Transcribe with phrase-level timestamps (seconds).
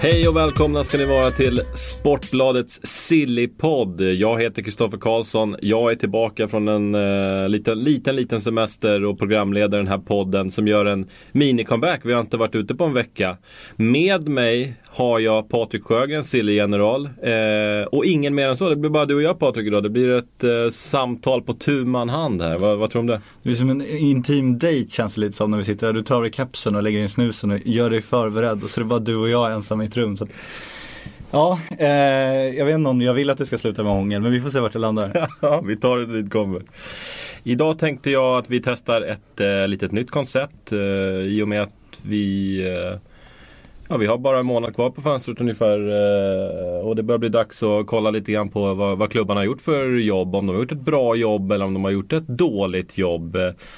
[0.00, 4.00] Hej och välkomna ska ni vara till Sportbladets Sillypodd.
[4.00, 5.56] Jag heter Kristoffer Karlsson.
[5.62, 9.98] Jag är tillbaka från en eh, uh, liten, liten, liten semester och programleder den här
[9.98, 12.00] podden som gör en mini-comeback.
[12.02, 13.36] Vi har inte varit ute på en vecka.
[13.76, 17.06] Med mig har jag Patrik Sjögren, Silly-general.
[17.06, 18.68] Uh, och ingen mer än så.
[18.68, 19.82] Det blir bara du och jag Patrik idag.
[19.82, 22.58] Det blir ett uh, samtal på tu man hand här.
[22.58, 23.20] Vad, vad tror du om det?
[23.42, 25.92] Det är som en intim date känns det lite som när vi sitter här.
[25.92, 28.64] Du tar av dig kepsen och lägger in snusen och gör dig förberedd.
[28.64, 30.16] Och så är det bara du och jag ensam mitt rum.
[30.16, 30.30] Så att,
[31.30, 31.88] ja, eh,
[32.58, 34.22] jag vet inte om jag vill att det ska sluta med hångel.
[34.22, 35.30] Men vi får se vart det landar.
[35.40, 36.62] Ja, vi tar det dit det kommer.
[37.42, 40.72] Idag tänkte jag att vi testar ett eh, litet nytt koncept.
[40.72, 42.98] Eh, I och med att vi eh,
[43.88, 47.28] Ja, vi har bara en månad kvar på fönstret ungefär eh, och det börjar bli
[47.28, 50.34] dags att kolla lite grann på vad, vad klubbarna har gjort för jobb.
[50.34, 53.36] Om de har gjort ett bra jobb eller om de har gjort ett dåligt jobb.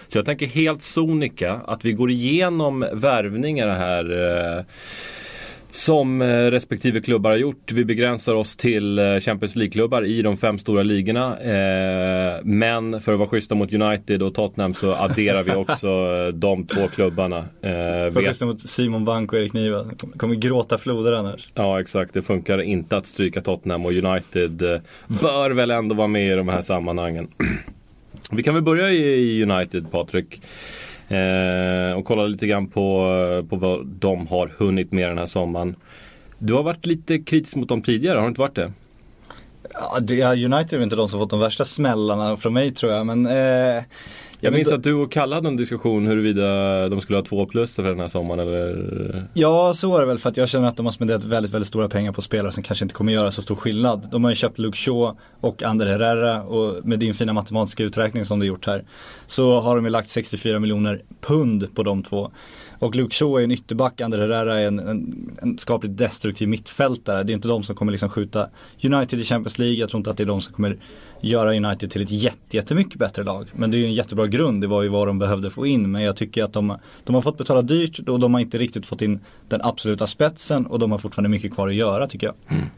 [0.09, 4.05] Så jag tänker helt sonika att vi går igenom värvningarna här.
[4.59, 4.65] Eh,
[5.84, 7.73] som eh, respektive klubbar har gjort.
[7.73, 11.39] Vi begränsar oss till eh, Champions League-klubbar i de fem stora ligorna.
[11.41, 15.89] Eh, Men för att vara schyssta mot United och Tottenham så adderar vi också
[16.34, 17.45] de två klubbarna.
[17.62, 19.84] För vet- lyssna mot Simon Bank och Erik Niva.
[20.17, 21.49] Kommer- gråta floder annars.
[21.55, 24.81] Ja exakt, det funkar inte att stryka Tottenham och United
[25.23, 27.29] bör väl ändå vara med i de här sammanhangen.
[28.33, 30.41] Vi kan väl börja i United Patrik.
[31.09, 35.77] Eh, och kolla lite grann på, på vad de har hunnit med den här sommaren.
[36.39, 38.73] Du har varit lite kritisk mot dem tidigare, har du inte varit det?
[39.73, 43.06] Ja, United är väl inte de som fått de värsta smällarna från mig tror jag.
[43.06, 43.82] Men, eh,
[44.41, 47.75] jag minns att du och Kalle hade en diskussion huruvida de skulle ha två plus
[47.75, 49.25] för den här sommaren eller?
[49.34, 51.69] Ja, så är det väl för att jag känner att de har spenderat väldigt, väldigt
[51.69, 54.09] stora pengar på spelare som kanske inte kommer göra så stor skillnad.
[54.10, 58.25] De har ju köpt Luke Shaw och Ander Herrera och med din fina matematiska uträkning
[58.25, 58.84] som du gjort här
[59.26, 62.31] så har de ju lagt 64 miljoner pund på de två.
[62.78, 67.22] Och Luke Shaw är en ytterback, Ander Herrera är en, en, en skapligt destruktiv mittfältare.
[67.22, 68.49] Det är inte de som kommer liksom skjuta
[68.82, 69.76] United i Champions League.
[69.76, 70.76] Jag tror inte att det är de som kommer
[71.21, 73.47] göra United till ett jätte, jättemycket bättre lag.
[73.53, 75.91] Men det är ju en jättebra grund, det var ju vad de behövde få in.
[75.91, 78.87] Men jag tycker att de, de har fått betala dyrt och de har inte riktigt
[78.87, 82.59] fått in den absoluta spetsen och de har fortfarande mycket kvar att göra tycker jag.
[82.59, 82.69] Mm.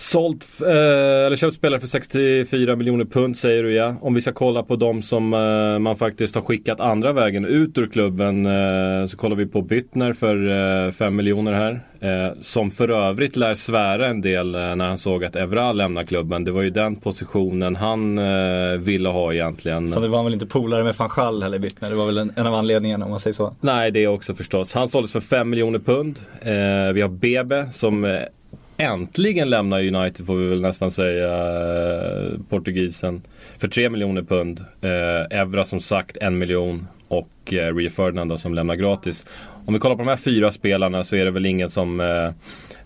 [0.00, 3.96] Sålt, eh, eller köpt spelare för 64 miljoner pund säger du ja.
[4.00, 7.78] Om vi ska kolla på de som eh, man faktiskt har skickat andra vägen ut
[7.78, 10.48] ur klubben eh, så kollar vi på Byttner för
[10.86, 11.80] eh, 5 miljoner här.
[12.00, 16.04] Eh, som för övrigt lär svära en del eh, när han såg att Evra lämnar
[16.04, 16.44] klubben.
[16.44, 19.88] Det var ju den positionen han eh, ville ha egentligen.
[19.88, 21.90] Så det var väl inte polare med van Schall heller Bittner.
[21.90, 23.56] Det var väl en, en av anledningarna om man säger så.
[23.60, 24.74] Nej, det också förstås.
[24.74, 26.18] Han såldes för 5 miljoner pund.
[26.40, 28.20] Eh, vi har Bebe som eh,
[28.78, 31.26] äntligen lämnar United får vi väl nästan säga.
[31.26, 33.22] Eh, portugisen.
[33.58, 34.64] För 3 miljoner pund.
[34.80, 36.86] Eh, Evra som sagt en miljon.
[37.08, 39.26] Och eh, Rio Ferdinand då, som lämnar gratis.
[39.66, 42.30] Om vi kollar på de här fyra spelarna så är det väl ingen som eh,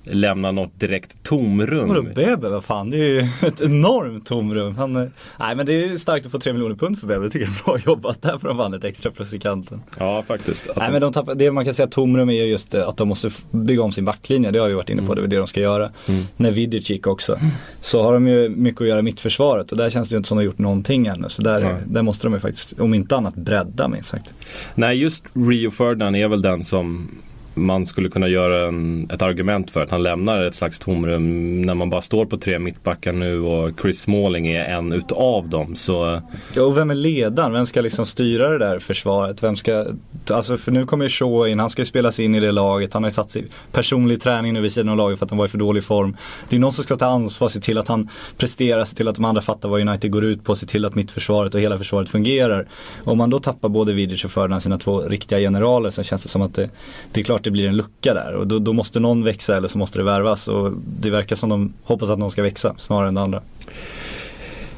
[0.04, 1.88] lämnar något direkt tomrum.
[1.88, 4.76] Vadå Bebe, vad fan det är ju ett enormt tomrum.
[4.76, 5.08] Han, eh,
[5.38, 7.46] nej men det är ju starkt att få 3 miljoner pund för Bebe, jag tycker
[7.46, 8.22] det är bra jobbat.
[8.22, 9.82] Där får de fan ett extra plus i kanten.
[9.98, 10.70] Ja, faktiskt.
[10.70, 12.88] Att Nej de- men de tappar, det man kan säga tomrum är ju just eh,
[12.88, 15.26] att de måste bygga om sin backlinje, det har vi varit inne på, det är
[15.26, 15.90] det de ska göra.
[16.36, 17.40] När Vidic gick också.
[17.80, 20.36] Så har de ju mycket att göra mittförsvaret och där känns det ju inte som
[20.38, 21.28] de har gjort någonting ännu.
[21.28, 21.74] Så där, Nej.
[21.86, 24.34] där måste de ju faktiskt, om inte annat, bredda minst sagt.
[24.74, 27.10] Nej, just Rio Ferdinand är väl den som
[27.54, 31.74] man skulle kunna göra en, ett argument för att han lämnar ett slags tomrum när
[31.74, 35.76] man bara står på tre mittbackar nu och Chris Smalling är en utav dem.
[35.76, 36.20] Så
[36.54, 37.52] Ja, och vem är ledaren?
[37.52, 39.42] Vem ska liksom styra det där försvaret?
[39.42, 39.86] Vem ska,
[40.30, 42.94] alltså för nu kommer ju Shaw in, han ska ju spelas in i det laget.
[42.94, 45.38] Han har ju satt sig personlig träning nu vid sidan av laget för att han
[45.38, 46.16] var i för dålig form.
[46.48, 49.14] Det är någon som ska ta ansvar, se till att han presterar, se till att
[49.14, 52.08] de andra fattar vad United går ut på, se till att mittförsvaret och hela försvaret
[52.08, 52.68] fungerar.
[53.04, 56.28] Om man då tappar både Vidic och Ferdinand, sina två riktiga generaler, så känns det
[56.28, 56.70] som att det,
[57.12, 58.34] det är klart det blir en lucka där.
[58.34, 60.48] Och då, då måste någon växa eller så måste det värvas.
[60.48, 63.42] Och det verkar som de hoppas att någon ska växa snarare än det andra.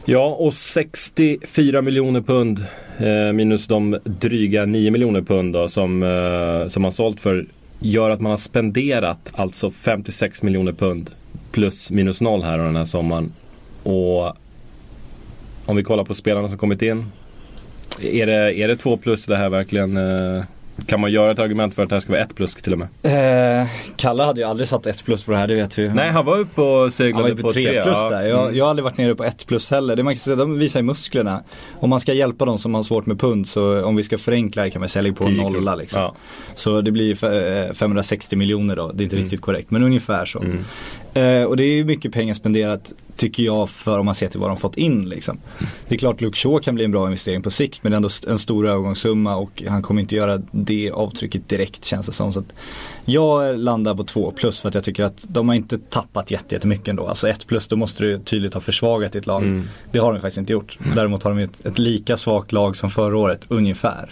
[0.04, 2.64] ja, och 64 miljoner pund
[2.98, 7.46] eh, minus de dryga 9 miljoner pund då, som, eh, som man sålt för
[7.80, 11.10] gör att man har spenderat alltså 56 miljoner pund
[11.52, 13.32] plus minus noll här den här sommaren.
[13.82, 14.36] Och
[15.66, 17.04] om vi kollar på spelarna som kommit in.
[18.02, 19.96] Är det, är det två plus det här verkligen?
[19.96, 20.44] Eh,
[20.86, 22.78] kan man göra ett argument för att det här ska vara ett plus till och
[22.78, 22.88] med?
[23.62, 25.88] Eh, Kalle hade ju aldrig satt ett plus på det här, det vet vi.
[25.88, 28.08] Nej, han var uppe och Han seglade var ju på 3 plus ja.
[28.08, 28.22] där.
[28.22, 28.56] Jag, Mm.
[28.56, 29.96] jag har aldrig varit nere på 1 plus heller.
[29.96, 31.42] Det man kan säga, de visar ju musklerna.
[31.80, 34.62] Om man ska hjälpa de som har svårt med pund så om vi ska förenkla
[34.62, 35.50] det kan man sälja på en 10 kronor.
[35.50, 36.02] nolla liksom.
[36.02, 36.14] Ja.
[36.54, 38.92] Så det blir fe- eh, 560 miljoner då.
[38.92, 40.38] Det är inte riktigt korrekt men ungefär så.
[40.38, 40.64] Mm.
[41.14, 44.40] Eh, och det är ju mycket pengar spenderat tycker jag för om man ser till
[44.40, 45.38] vad de fått in liksom.
[45.88, 47.96] Det är klart Luke Shaw kan bli en bra investering på sikt men det är
[47.96, 52.32] ändå en stor övergångssumma och han kommer inte göra det avtrycket direkt känns det som.
[52.32, 52.42] Så
[53.04, 56.54] jag landar på 2 plus för att jag tycker att de har inte tappat jätte-
[56.54, 57.06] jättemycket ändå.
[57.06, 59.42] Alltså 1 plus då måste du tydligt ha försvagat ditt lag.
[59.42, 59.68] Mm.
[59.92, 60.78] Det har de faktiskt inte gjort.
[60.96, 64.10] Däremot har de ett, ett lika svagt lag som förra året ungefär.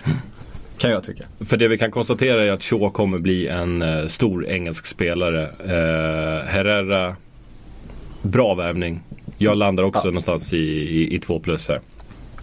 [0.82, 1.25] Kan jag tycka.
[1.49, 5.43] För det vi kan konstatera är att Shaw kommer bli en eh, stor engelsk spelare.
[5.64, 7.17] Eh, Herrera,
[8.23, 9.00] bra värvning.
[9.38, 10.11] Jag landar också Ja.
[10.11, 11.81] någonstans i, i, i två plus här.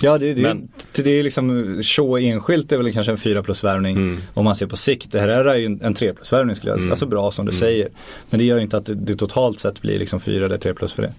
[0.02, 3.44] Ja det, det, Men- det, det är liksom, Shaw enskilt är väl kanske en 4
[3.44, 3.98] plus värvning.
[3.98, 4.18] Mm.
[4.34, 5.12] Om man ser på sikt.
[5.12, 6.84] Det här är ju en, 3 plus värvning skulle jag säga.
[6.86, 6.92] Mm.
[6.92, 7.88] Alltså bra som du säger.
[8.30, 10.74] Men det gör ju inte att det, det totalt sett blir liksom 4 eller 3
[10.74, 11.14] plus för det.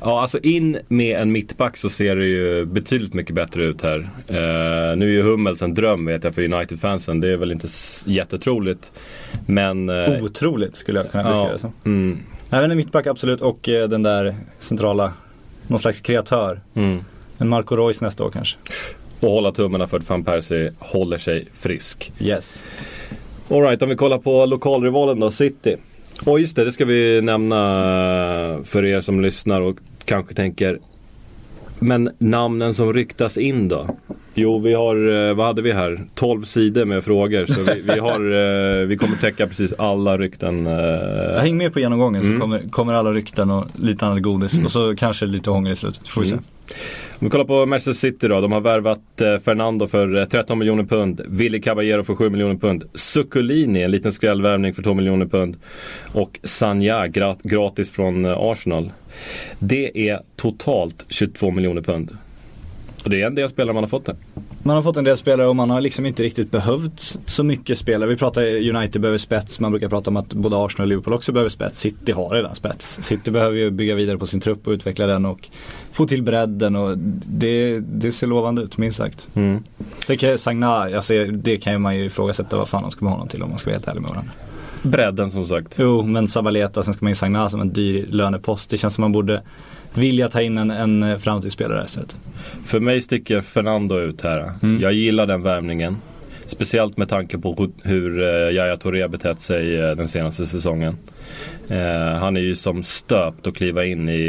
[0.00, 3.98] Ja, alltså in med en mittback så ser det ju betydligt mycket bättre ut här.
[4.26, 7.20] Eh, nu är ju Hummels en dröm vet jag för United-fansen.
[7.20, 7.68] Det är väl inte
[8.06, 8.90] jättetroligt.
[9.46, 9.88] Men...
[9.88, 11.72] eh, Otroligt skulle jag kunna beskriva det som.
[11.84, 12.18] mm,
[12.50, 15.12] Även en mittback absolut och eh, den där centrala,
[15.66, 16.60] någon slags kreatör.
[16.74, 17.04] mm.
[17.38, 18.58] En Marco Reus nästa år kanske.
[19.20, 22.12] Och hålla tummarna för att van Persie håller sig frisk.
[22.20, 22.64] Yes.
[23.50, 25.76] Alright, om vi kollar på lokalrivalen då, City.
[26.26, 27.56] Och just det, det ska vi nämna
[28.64, 29.76] för er som lyssnar och
[30.10, 30.78] kanske tänker
[31.78, 33.88] Men namnen som ryktas in då?
[34.34, 36.00] Jo, vi har, eh, vad hade vi här?
[36.14, 37.46] 12 sidor med frågor.
[37.46, 38.20] Så vi, vi, har,
[38.80, 40.66] eh, vi kommer täcka precis alla rykten.
[40.66, 42.34] Jag eh, häng med på genomgången Mm.
[42.34, 44.58] så kommer, kommer alla rykten och lite annat godis.
[44.64, 46.08] Och så kanske lite hångel i slutet.
[46.08, 46.32] Får vi se.
[46.32, 46.44] Mm.
[47.18, 48.40] Om vi kollar på Manchester City då.
[48.40, 49.00] De har värvat
[49.44, 51.20] Fernando för eh, 13 miljoner pund.
[51.28, 52.84] Willy Caballero för 7 miljoner pund.
[52.94, 55.56] Succolini, en liten skrällvärvning för 2 miljoner pund.
[56.12, 58.92] Och Sanja gra- gratis från Arsenal.
[59.58, 62.16] Det är totalt 22 miljoner pund.
[63.04, 64.16] Och det är en del spelare man har fått det.
[64.62, 67.78] Man har fått en del spelare och man har liksom inte riktigt behövt så mycket
[67.78, 68.08] spelare.
[68.08, 71.32] Vi pratar United behöver spets, man brukar prata om att både Arsenal och Liverpool också
[71.32, 71.80] behöver spets.
[71.80, 73.02] City har redan spets.
[73.02, 75.48] City behöver ju bygga vidare på sin trupp och utveckla den och
[75.92, 79.28] få till bredden och det, det ser lovande ut minst sagt.
[79.34, 79.62] Mm.
[80.06, 83.12] Sen kan Sagna, ser, det kan ju man ju ifrågasätta vad fan de ska med
[83.12, 84.32] honom till om man ska vara helt ärlig med varandra.
[84.90, 85.74] Bredden som sagt.
[85.78, 88.70] Jo, men Sabaleta, sen ska man ju Sagna som en dyr lönepost.
[88.70, 89.42] Det känns som man borde
[89.94, 92.16] vilja ta in en, en framtidsspelare istället.
[92.66, 94.52] För mig sticker Fernando ut här.
[94.62, 94.80] Mm.
[94.80, 95.96] Jag gillar den värvningen.
[96.46, 100.96] Speciellt med tanke på hu- hur eh, Yahya Touré betett sig eh, den senaste säsongen.
[101.68, 104.22] Eh, han är ju som stöpt att kliva in i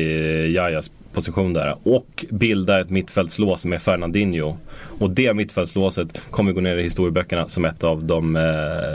[0.56, 1.76] Yahys position där.
[1.84, 4.58] Och bilda ett mittfältslås med Fernandinho.
[5.02, 8.42] Och det mittfältslåset kommer gå ner i historieböckerna som ett av de eh,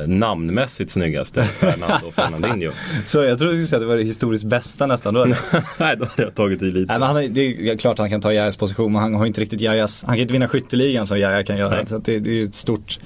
[0.06, 1.42] namnmässigt snyggaste.
[1.44, 2.72] Fernando och Fernandinho.
[3.04, 5.14] Så jag tror du skulle säga att det var det historiskt bästa nästan.
[5.14, 5.24] Då.
[5.24, 5.38] Nej,
[5.78, 6.92] Nej, då hade jag tagit i lite.
[6.92, 9.26] men han, är- det är klart att han kan ta Jajas position men han har
[9.26, 11.76] inte riktigt Jajas, han kan inte vinna skytteligan som Jaja kan göra.
[11.76, 11.86] Nej.
[11.86, 12.98] Så att det, det är ett stort,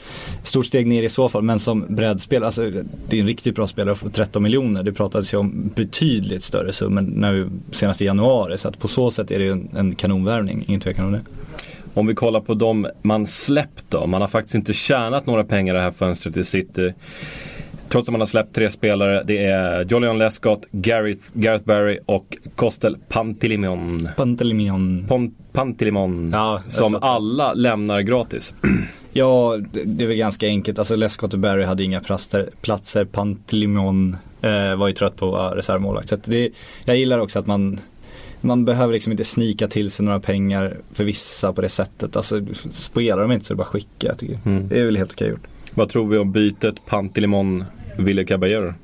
[0.42, 1.42] stort steg ner i så fall.
[1.42, 2.70] Men som breddspelare, alltså
[3.08, 4.82] det är en riktigt bra spelare för 13 miljoner.
[4.82, 8.58] Det pratades ju om betydligt större summor senast i januari.
[8.58, 11.20] Så att på så sätt är det en, en kanonvärvning, ingen tvekan om det.
[11.94, 14.06] Om vi kollar på de man släppt då.
[14.06, 16.94] Man har faktiskt inte tjänat några pengar det här fönstret i City.
[17.88, 19.22] Trots att man har släppt tre spelare.
[19.26, 24.08] Det är Jolion Lescott, Gareth, Gareth Barry och Kostel Pantilimon.
[24.16, 25.04] Pantelimion.
[25.08, 26.30] Pon, Pantilimon.
[26.32, 28.54] Ja, som alla lämnar gratis.
[29.12, 30.78] Ja, det, det är väl ganska enkelt.
[30.78, 32.48] Alltså Lescott och Barry hade inga platser.
[32.60, 33.04] platser.
[33.04, 36.08] Pantelimon eh, var ju trött på att vara reservmålvakt.
[36.08, 36.50] Så det,
[36.84, 37.80] jag gillar också att man
[38.40, 42.16] man behöver liksom inte snika till sig några pengar för vissa på det sättet.
[42.16, 42.40] Alltså
[42.72, 44.06] spelar de inte så är det bara skicka.
[44.06, 44.38] Jag tycker.
[44.44, 44.68] Mm.
[44.68, 45.46] Det är väl helt okej gjort.
[45.74, 47.64] Vad tror vi om bytet Pantilimon
[47.96, 48.74] Ville Caballero?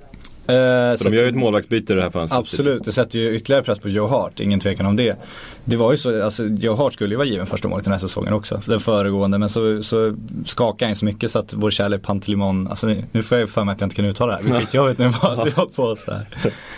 [0.49, 2.39] Eh, de gör ju ett målvaktsbyte i det här fönstret.
[2.39, 5.17] Absolut, det sätter ju ytterligare press på Joe Hart, ingen tvekan om det.
[5.69, 8.01] Det var ju så, alltså Joe Hart skulle ju vara given första målet den här
[8.01, 9.39] säsongen också, den föregående.
[9.39, 13.23] Men så, så skakade han så mycket så att vår kärlek Pantelimon, alltså nu, nu
[13.23, 14.59] får jag ju för mig att jag inte kan uttala det här.
[14.59, 16.27] Vilket jag vet nu bara att vi har på oss här.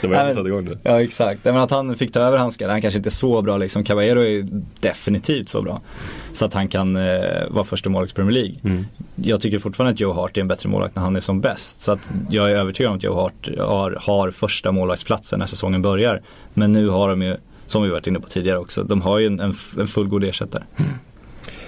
[0.00, 0.78] Det var jag som satte igång det.
[0.82, 3.56] Ja exakt, men att han fick ta över handskar, han kanske inte är så bra
[3.56, 3.84] liksom.
[3.84, 4.46] Caballero är
[4.80, 5.80] definitivt så bra.
[6.32, 7.02] Så att han kan eh,
[7.50, 8.54] vara första målvakt i Premier League.
[8.64, 8.86] Mm.
[9.14, 11.80] Jag tycker fortfarande att Joe Hart är en bättre målvakt när han är som bäst.
[11.80, 15.82] Så att jag är övertygad om att Joe Hart har, har första målvaktsplatsen när säsongen
[15.82, 16.22] börjar.
[16.54, 17.36] Men nu har de ju,
[17.70, 20.62] som vi varit inne på tidigare också, de har ju en, en, en fullgod ersättare.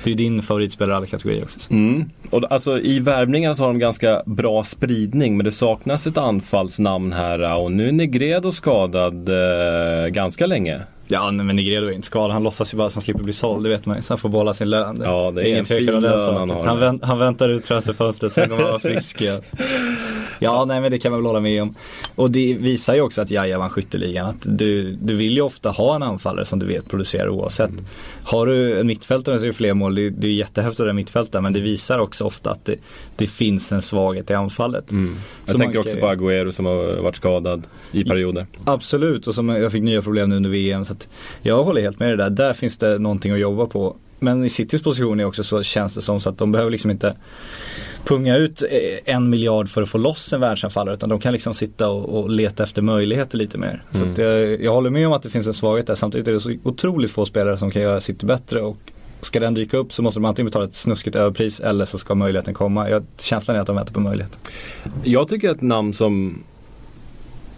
[0.02, 1.72] Det är ju din favoritspelare i alla kategorier också.
[1.72, 2.10] Mm.
[2.30, 7.12] Och alltså i värvningarna så har de ganska bra spridning men det saknas ett anfallsnamn
[7.12, 10.80] här och nu är Negredo skadad eh, ganska länge.
[11.10, 13.32] Ja nej, men Negredo är inte skadad, han låtsas ju bara att han slipper bli
[13.32, 14.02] såld, det vet man ju.
[14.02, 15.02] Så han får behålla sin lön.
[15.04, 16.38] Ja, det är Ingen tvekan fin om den lön saken.
[16.38, 16.64] han har.
[16.64, 19.40] Han, vänt, han väntar ut transferfönstret, sen kommer han vara frisk igen.
[20.38, 21.74] Ja, nej men det kan man väl hålla med om.
[22.14, 24.26] Och det visar ju också att Jaja vann skytteligan.
[24.26, 27.70] Att du, du vill ju ofta ha en anfallare som du vet producerar oavsett.
[27.70, 27.84] Mm.
[28.30, 30.96] Har du en mittfältare som gör fler mål, det, det är jättehäftigt att ha en
[30.96, 32.76] mittfältare men det visar också ofta att det,
[33.16, 34.92] det finns en svaghet i anfallet.
[34.92, 35.16] Mm.
[35.44, 38.46] Jag Så tänker också kan- på Agüero som har varit skadad i perioder.
[38.64, 40.84] Absolut, och som jag fick nya problem nu under VM.
[40.84, 40.94] Så
[41.42, 42.30] jag håller helt med dig där.
[42.30, 43.96] Där finns det någonting att jobba på.
[44.20, 46.90] Men i Citys position är också så känns det som så att de behöver liksom
[46.90, 47.16] inte
[48.04, 51.54] punga ut eh, en miljard för att få loss en världsanfallare utan de kan liksom
[51.54, 53.82] sitta och, och leta efter möjligheter lite mer.
[53.90, 54.12] Så Mm.
[54.12, 55.94] att jag, jag håller med om att det finns en svaghet där.
[55.94, 58.78] Samtidigt är det så otroligt få spelare som kan göra City bättre och
[59.20, 62.14] ska den dyka upp så måste de antingen betala ett snuskigt överpris eller så ska
[62.14, 62.90] möjligheten komma.
[62.90, 64.38] Jag, känslan är att de väntar på möjlighet.
[65.04, 66.42] Jag tycker ett namn som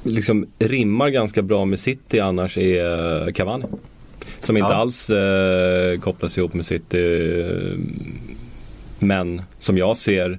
[0.03, 3.65] liksom rimmar ganska bra med City annars är eh, Cavani.
[4.43, 4.75] Som inte Ja.
[4.75, 7.23] alls eh, kopplas ihop med City.
[8.99, 10.39] Men som jag ser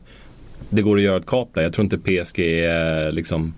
[0.70, 1.62] det går att göra ett kap där.
[1.62, 3.54] Jag tror inte PSG är liksom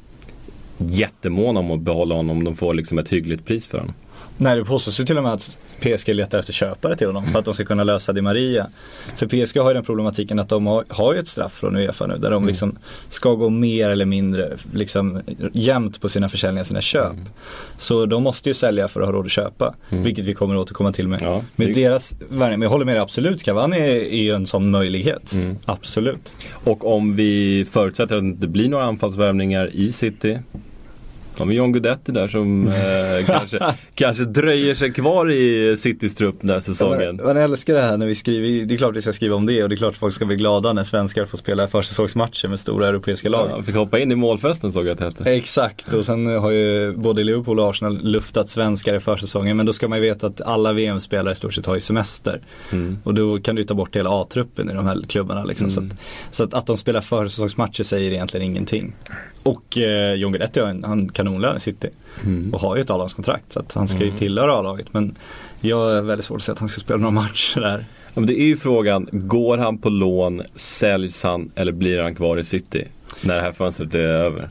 [0.77, 3.93] jättemåna om att behålla honom om de får liksom ett hyggligt pris för honom.
[4.37, 7.39] Nej, det påstås ju till och med att PSG letar efter köpare till honom för
[7.39, 8.67] att de ska kunna lösa Di Maria.
[9.15, 12.07] För PSG har ju den problematiken att de har, har ju ett straff från Uefa
[12.07, 12.77] nu där de liksom
[13.09, 15.21] ska gå mer eller mindre liksom
[15.53, 17.15] jämnt på sina försäljningar, sina köp.
[17.77, 20.61] Så de måste ju sälja för att ha råd att köpa, vilket vi kommer att
[20.61, 21.21] återkomma till med.
[21.21, 24.47] Ja, med det- deras men jag håller med dig absolut, Cavani är, är ju en
[24.47, 25.33] sån möjlighet.
[25.65, 26.33] Absolut.
[26.51, 30.39] Och om vi förutsätter att det inte blir några anfallsvärvningar i City.
[31.37, 33.59] Har vi John Guidetti där som eh, kanske,
[33.95, 37.19] kanske dröjer sig kvar i Citys trupp den här säsongen.
[37.23, 39.63] Man älskar det här när vi skriver, det är klart vi ska skriva om det
[39.63, 42.87] och det är klart folk ska bli glada när svenskar får spela försäsongsmatcher med stora
[42.87, 43.49] europeiska lag.
[43.49, 45.31] Ja, fick hoppa in i målfesten såg jag att det hette.
[45.31, 49.73] Exakt och sen har ju både Liverpool och Arsenal luftat svenskar i försäsongen men då
[49.73, 52.41] ska man ju veta att alla VM-spelare i stort sett har ju semester.
[52.71, 52.97] Mm.
[53.03, 55.69] Och då kan du ta bort hela A-truppen i de här klubbarna liksom.
[55.69, 55.87] Så, att,
[56.31, 58.93] så att, att de spelar försäsongsmatcher säger egentligen ingenting.
[59.45, 61.89] Och eh, John Guidetti har en kanonlön i City
[62.53, 65.17] och har ju ett A-lagskontrakt så att han ska ju tillhöra A-laget men
[65.61, 67.85] jag är väldigt svårt att säga att han ska spela några matcher där.
[68.13, 72.15] Ja, men det är ju frågan, går han på lån, säljs han eller blir han
[72.15, 72.87] kvar i City?
[73.23, 74.49] När det här fönstret är över.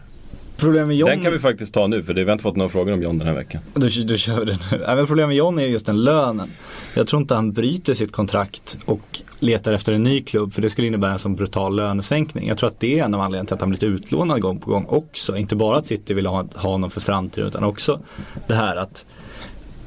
[0.57, 2.57] Problemet med John Den kan vi faktiskt ta nu för det, vi har inte fått
[2.57, 3.63] några frågor om John den här veckan.
[3.75, 4.79] Då, då kör vi det nu.
[4.87, 6.51] Men problemet med John är just den lönen.
[6.95, 10.71] Jag tror inte han bryter sitt kontrakt och letar efter en ny klubb för det
[10.71, 12.49] skulle innebära en sån brutal lönesänkning.
[12.49, 14.71] Jag tror att det är en av anledningarna till att han blivit utlånad gång på
[14.71, 15.37] gång också.
[15.37, 18.01] Inte bara att City vill ha, ha honom för framtiden utan också
[18.47, 19.05] det här att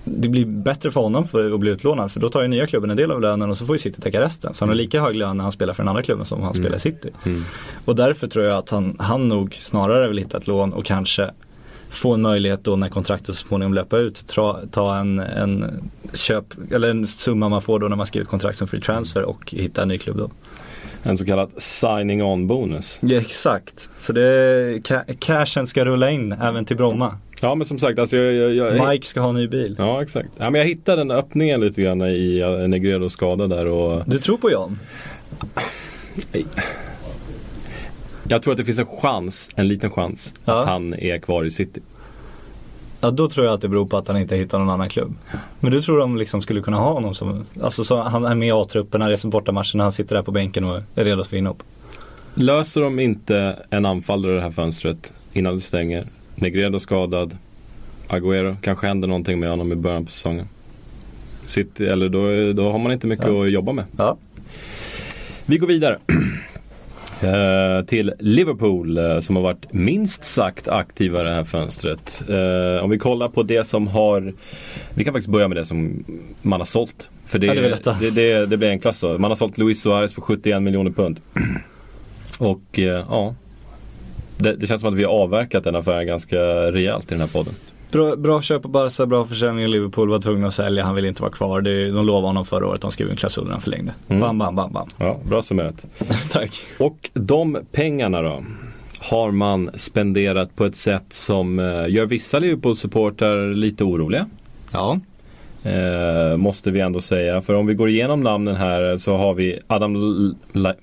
[0.07, 2.89] det blir bättre för honom för att bli utlånad för då tar ju nya klubben
[2.89, 4.53] en del av lönen och så får ju City täcka resten.
[4.53, 6.53] Så han har lika hög lön när han spelar för den andra klubben som han
[6.53, 7.09] spelar i City.
[7.85, 11.31] Och därför tror jag att han, han nog snarare vill hitta ett lån och kanske
[11.89, 14.27] få en möjlighet då när kontraktet så småningom löper ut.
[14.27, 18.57] Ta, ta en, en köp, eller en summa man får då när man skriver kontrakt
[18.57, 20.29] som free transfer och hitta en ny klubb då.
[21.03, 22.97] En så kallad signing on bonus.
[23.01, 23.89] Ja exakt.
[23.99, 24.21] Så det,
[24.83, 27.17] ca- cashen ska rulla in även till Bromma.
[27.41, 29.75] Ja men som sagt, alltså jag, jag, jag Mike ska ha en ny bil.
[29.79, 30.29] Ja exakt.
[30.38, 34.38] Ja, men jag hittade den öppningen lite grann i Negredos skada där och Du tror
[34.38, 34.79] på John?
[38.27, 40.62] jag tror att det finns en chans, en liten chans, Ja.
[40.62, 41.82] att han är kvar i City.
[43.01, 45.15] Ja då tror jag att det beror på att han inte hittar någon annan klubb.
[45.60, 48.48] Men du tror de liksom skulle kunna ha honom som, alltså så han är med
[48.48, 51.38] i A-truppen, han reser borta matchen, han sitter där på bänken och är redo för
[51.38, 51.63] inhopp.
[52.34, 56.08] Löser de inte en anfallare det här fönstret innan det stänger.
[56.41, 57.38] Negredo skadad.
[58.08, 60.48] Agüero, kanske händer någonting med honom i början på säsongen.
[61.46, 63.44] City, eller då, då har man inte mycket Ja.
[63.46, 63.86] att jobba med.
[63.98, 64.17] Ja.
[65.46, 65.98] Vi går vidare.
[67.22, 72.24] Eh, till Liverpool eh, som har varit minst sagt aktiva i det här fönstret.
[72.29, 74.34] Eh, om vi kollar på det som har
[74.94, 76.03] Vi kan faktiskt börja med det som
[76.41, 77.10] man har sålt.
[77.25, 79.17] För det, Ja, det det, det, det blir enklast så.
[79.17, 81.20] Man har sålt Luis Suarez för 71 miljoner pund.
[82.38, 83.36] Och ja
[84.38, 86.38] det, det känns som att vi har avverkat den affären ganska
[86.72, 87.53] rejält i den här podden.
[87.91, 91.08] Bra, bra köp på Barca, bra försäljning i Liverpool, var tvungna att sälja, han ville
[91.08, 91.62] inte vara kvar.
[91.62, 93.94] Det, de lovade honom förra året, de skrev en klausul när han förlängde.
[94.08, 94.22] Mm.
[94.22, 94.89] Bam, bam, bam, bam.
[94.98, 95.86] Ja, bra summerat.
[96.32, 96.51] Tack.
[96.79, 98.44] Och de pengarna då
[99.00, 104.25] har man spenderat på ett sätt som eh, gör vissa Liverpool-supportrar lite oroliga.
[104.74, 105.00] Ja.
[105.63, 107.41] Eh, måste vi ändå säga.
[107.41, 110.74] För om vi går igenom namnen här så har vi Adam L- La-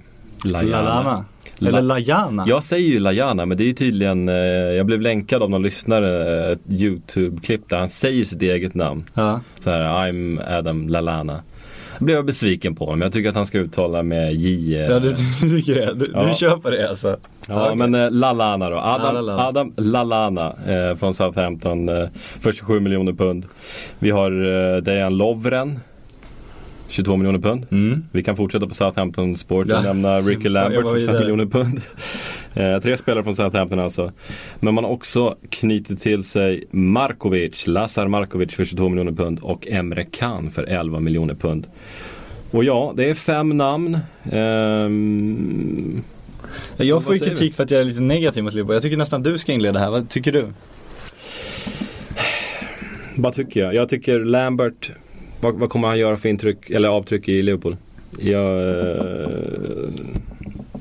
[0.45, 1.25] Lallana.
[1.65, 1.79] Lalana.
[1.79, 2.45] Eller Lajana.
[2.49, 4.35] Jag säger ju Lajana men det är tydligen, eh,
[4.77, 9.05] jag blev länkad av någon lyssnare, eh, ett YouTube-klipp där han säger sitt eget namn.
[9.15, 9.41] Ja.
[9.61, 9.81] Så här,
[10.11, 11.41] I'm Adam Lallana.
[11.99, 13.03] blev jag besviken på honom.
[13.03, 14.75] Jag tycker att han ska uttala med J.
[14.77, 15.95] eh, Ja du, du tycker det?
[15.95, 16.27] Du, Ja.
[16.29, 17.17] du köper det alltså?
[17.49, 17.77] Ja Okej.
[17.77, 18.77] men eh, Lallana då.
[18.77, 19.43] Adam Lallana.
[19.47, 22.09] Adam Lallana eh, från Southampton eh,
[22.41, 23.47] för 27 miljoner pund.
[23.99, 24.31] Vi har
[24.77, 25.79] eh, Dejan Lovren.
[26.95, 27.67] 22 miljoner pund.
[27.71, 28.05] Mm.
[28.13, 29.83] Vi kan fortsätta på Southampton Sport och Ja.
[29.83, 31.19] nämna Ricky Lambert för 5 vidare.
[31.21, 31.81] miljoner pund.
[32.57, 34.13] Eh, tre spelare från Southampton alltså.
[34.61, 39.67] Men man har också knutit till sig Markovic, Lazar Markovic för 22 miljoner pund och
[39.69, 41.67] Emre Can för 11 miljoner pund.
[42.51, 43.99] Och ja, det är fem namn.
[44.33, 46.03] Ehm,
[46.77, 48.75] Jag får ju kritik för att jag är lite negativ mot Liverpool.
[48.75, 49.91] Jag tycker nästan du ska inleda här.
[49.91, 50.47] Vad tycker du?
[53.17, 53.75] Vad tycker jag?
[53.75, 54.91] Jag tycker Lambert,
[55.41, 57.77] vad, vad kommer han göra för intryck, eller avtryck i Liverpool?
[58.19, 59.91] Jag, eh,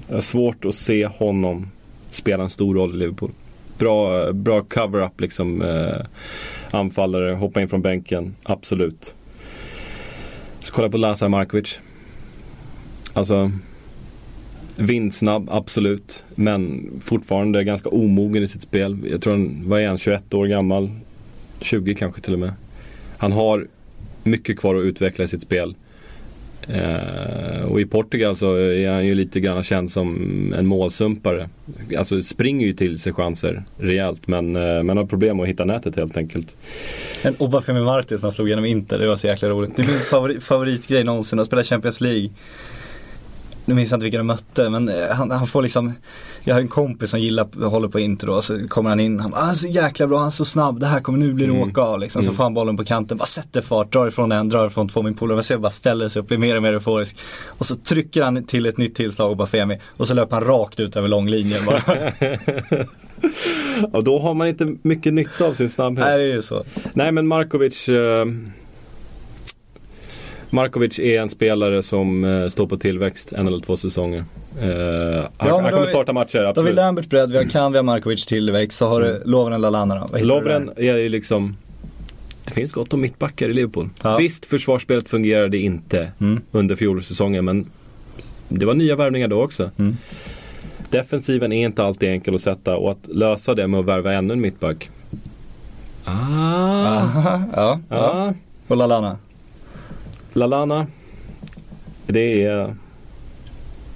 [0.07, 1.67] jag har svårt att se honom
[2.09, 3.31] spela en stor roll i Liverpool.
[3.77, 5.61] Bra, bra cover-up liksom.
[5.61, 6.05] Eh,
[6.71, 9.13] anfallare, hoppa in från bänken, absolut.
[10.59, 11.79] Så kolla på Lazar Markovic.
[13.13, 13.51] Alltså
[14.75, 16.23] Vindsnabb, absolut.
[16.35, 18.97] Men fortfarande ganska omogen i sitt spel.
[19.11, 20.91] Jag tror han, vad är han, 21 år gammal?
[21.61, 22.53] 20 kanske till och med.
[23.17, 23.67] Han har
[24.25, 25.75] mycket kvar att utveckla i sitt spel.
[26.67, 31.49] Eh, och i Portugal så är han ju lite grann känd som en målsumpare.
[31.97, 35.95] Alltså springer ju till sig chanser rejält men, eh, men har problem att hitta nätet
[35.95, 36.55] helt enkelt.
[37.21, 39.75] En Obafemi Martins när han slog igenom Inter, det var så jäkla roligt.
[39.75, 42.29] Det är min favori, favoritgrej någonsin, att spela Champions League.
[43.65, 45.93] Nu minns jag inte vilka de mötte men eh, han, han får liksom
[46.43, 49.31] Jag har en kompis som gillar, håller på Inter då, så kommer han in, han
[49.31, 51.45] bara, han är så jäkla bra, han är så snabb, det här kommer nu bli
[51.45, 51.61] Mm.
[51.69, 52.21] åka av liksom.
[52.21, 52.35] Så Mm.
[52.37, 55.13] får han bollen på kanten, bara sätter fart, drar ifrån en, drar ifrån två, min
[55.13, 57.17] polare, man ser bara ställer sig upp, blir mer och mer euforisk.
[57.47, 60.45] Och så trycker han till ett nytt tillslag och bara Femi och så löper han
[60.45, 61.81] rakt ut över långlinjen bara.
[63.91, 66.05] Och då har man inte mycket nytta av sin snabbhet.
[66.07, 66.63] Nej det är ju så.
[66.93, 68.25] Nej men Markovic eh,
[70.53, 74.17] Markovic är en spelare som eh, står på tillväxt en eller två säsonger.
[74.61, 74.65] Eh, han
[75.37, 76.75] men han då kommer vi- starta matcher, Då har vi absolut.
[76.75, 80.17] Lambert bredd, vi har Kan, vi har Markovic tillväxt, så har du Lovren Lallana då.
[80.17, 81.55] Lovren är ju liksom
[82.45, 83.89] Det finns gott om mittbackar i Liverpool.
[84.03, 84.17] Ja.
[84.17, 86.41] Visst, försvarsspelet fungerade inte Mm.
[86.51, 87.65] under fjolårssäsongen men
[88.49, 89.71] det var nya värvningar då också.
[89.79, 89.97] Mm.
[90.89, 94.33] Defensiven är inte alltid enkel att sätta och att lösa det med att värva ännu
[94.33, 94.89] en mittback.
[96.05, 97.95] Ah, Aha, ja, ja.
[97.97, 98.33] ah.
[98.67, 99.17] Och Lallana.
[100.33, 100.87] Lalana.
[102.07, 102.75] Det är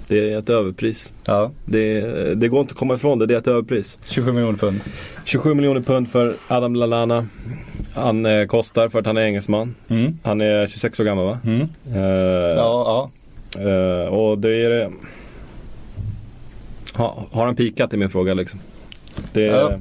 [0.08, 1.12] Det är ett överpris.
[1.24, 2.00] Ja, Det,
[2.34, 3.98] det går inte att komma ifrån det, det är ett överpris.
[4.08, 4.80] 27 miljoner pund.
[5.24, 7.26] 27 miljoner pund för Adam Lalana.
[7.94, 9.74] Han eh, kostar för att han är engelsman.
[9.88, 10.18] Mm.
[10.22, 11.38] Han är 26 år gammal va?
[11.44, 11.60] Mm.
[11.94, 11.98] Eh,
[12.56, 13.10] Ja,
[13.54, 13.60] ja.
[13.60, 14.90] eh, och det är.
[16.94, 18.60] Ha, har han pikat är min fråga liksom.
[19.32, 19.78] Det, Ja.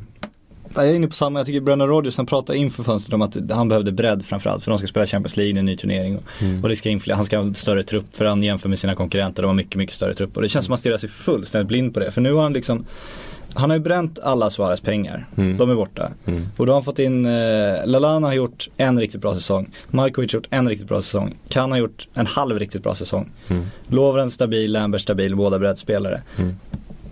[0.84, 3.38] Jag är inne på samma, jag tycker Brennan Rodgers han pratade inför fönstret om att
[3.52, 6.16] han behövde bredd framförallt för de ska spela Champions League, är en ny turnering.
[6.18, 6.64] Och, Mm.
[6.64, 8.96] och det ska infli- han ska ha en större trupp för han jämför med sina
[8.96, 10.36] konkurrenter, de har mycket, mycket större trupp.
[10.36, 12.12] Och det känns som att han stirrar sig fullständigt blind på det.
[12.12, 12.86] För nu har han liksom
[13.54, 15.26] han har ju bränt alla Suarez pengar.
[15.38, 15.58] Mm.
[15.58, 16.12] De är borta.
[16.26, 16.48] Mm.
[16.58, 19.70] Och då har han fått in, eh, Lalana har gjort en riktigt bra säsong.
[19.88, 21.36] Markovic har gjort en riktigt bra säsong.
[21.50, 23.30] Kan har gjort en halv riktigt bra säsong.
[23.48, 23.66] Mm.
[23.88, 26.22] Lovren stabil, Lambert stabil, båda breddspelare.
[26.38, 26.56] Mm.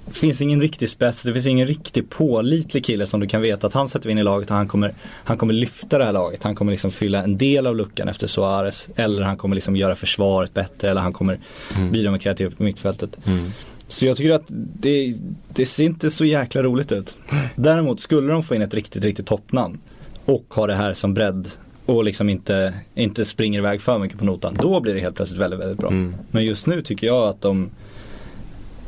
[0.05, 3.67] Det finns ingen riktig spets, det finns ingen riktig pålitlig kille som du kan veta
[3.67, 6.43] att han sätter in i laget och han kommer, han kommer lyfta det här laget.
[6.43, 8.89] Han kommer liksom fylla en del av luckan efter Suarez.
[8.95, 11.37] Eller han kommer liksom göra försvaret bättre eller han kommer
[11.75, 11.91] Mm.
[11.91, 13.17] bidra med kreativitet på mittfältet.
[13.25, 13.51] Mm.
[13.87, 14.45] Så jag tycker att
[14.79, 15.13] det,
[15.53, 17.17] det ser inte så jäkla roligt ut.
[17.55, 19.79] Däremot skulle de få in ett riktigt, riktigt toppnamn
[20.25, 21.47] och ha det här som bredd
[21.85, 24.57] och liksom inte, inte springer iväg för mycket på notan.
[24.61, 25.89] Då blir det helt plötsligt väldigt, väldigt bra.
[25.89, 26.15] Mm.
[26.31, 27.69] Men just nu tycker jag att de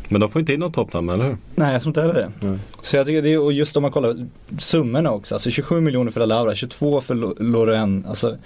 [0.09, 1.37] Men de får inte in något toppnamn, eller hur?
[1.55, 2.31] Nej jag tror inte heller det.
[2.47, 2.57] Nej.
[2.81, 4.15] Så jag tycker det, och just om man kollar
[4.57, 8.37] summorna också, alltså 27 miljoner för Laura, 22 för Lo- Loren, alltså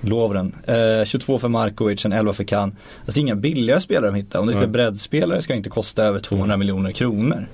[0.00, 2.76] Lovren, eh, 22 för Markovic, en 11 för Kan.
[3.04, 6.56] Alltså inga billiga spelare de hittar, om det är breddspelare ska inte kosta över 200
[6.56, 7.46] miljoner kronor.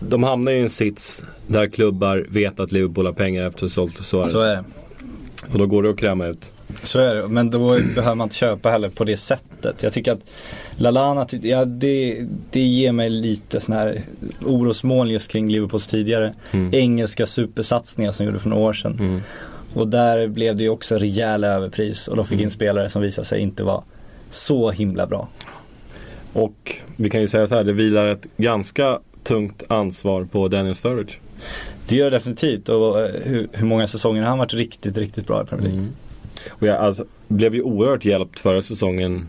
[0.00, 3.74] De hamnar i en sits där klubbar vet att Liverpool har pengar efter att ha
[3.74, 4.30] sålt Suarez.
[4.30, 4.64] Så är det.
[5.52, 6.50] Och då går det att kräma ut.
[6.82, 7.58] Så är det, men då
[7.94, 9.82] behöver man inte köpa heller på det sättet.
[9.82, 10.30] Jag tycker att
[10.76, 14.00] Lalana, ja, det, det ger mig lite sån här
[14.44, 16.74] orosmoln just kring Liverpools tidigare Mm.
[16.74, 18.96] engelska supersatsningar som gjorde för några år sedan.
[19.00, 19.20] Mm.
[19.74, 23.24] Och där blev det ju också rejäla överpris och de fick in spelare som visade
[23.24, 23.82] sig inte vara
[24.30, 25.28] så himla bra.
[26.32, 30.74] Och vi kan ju säga så här, det vilar ett ganska tungt ansvar på Daniel
[30.74, 31.12] Sturridge.
[31.88, 35.26] Det gör det definitivt och eh, hur, hur många säsonger har han varit riktigt, riktigt
[35.26, 35.86] bra i Premier League.
[36.44, 36.56] Mm.
[36.60, 39.28] Och jag alltså, blev ju oerhört hjälpt förra säsongen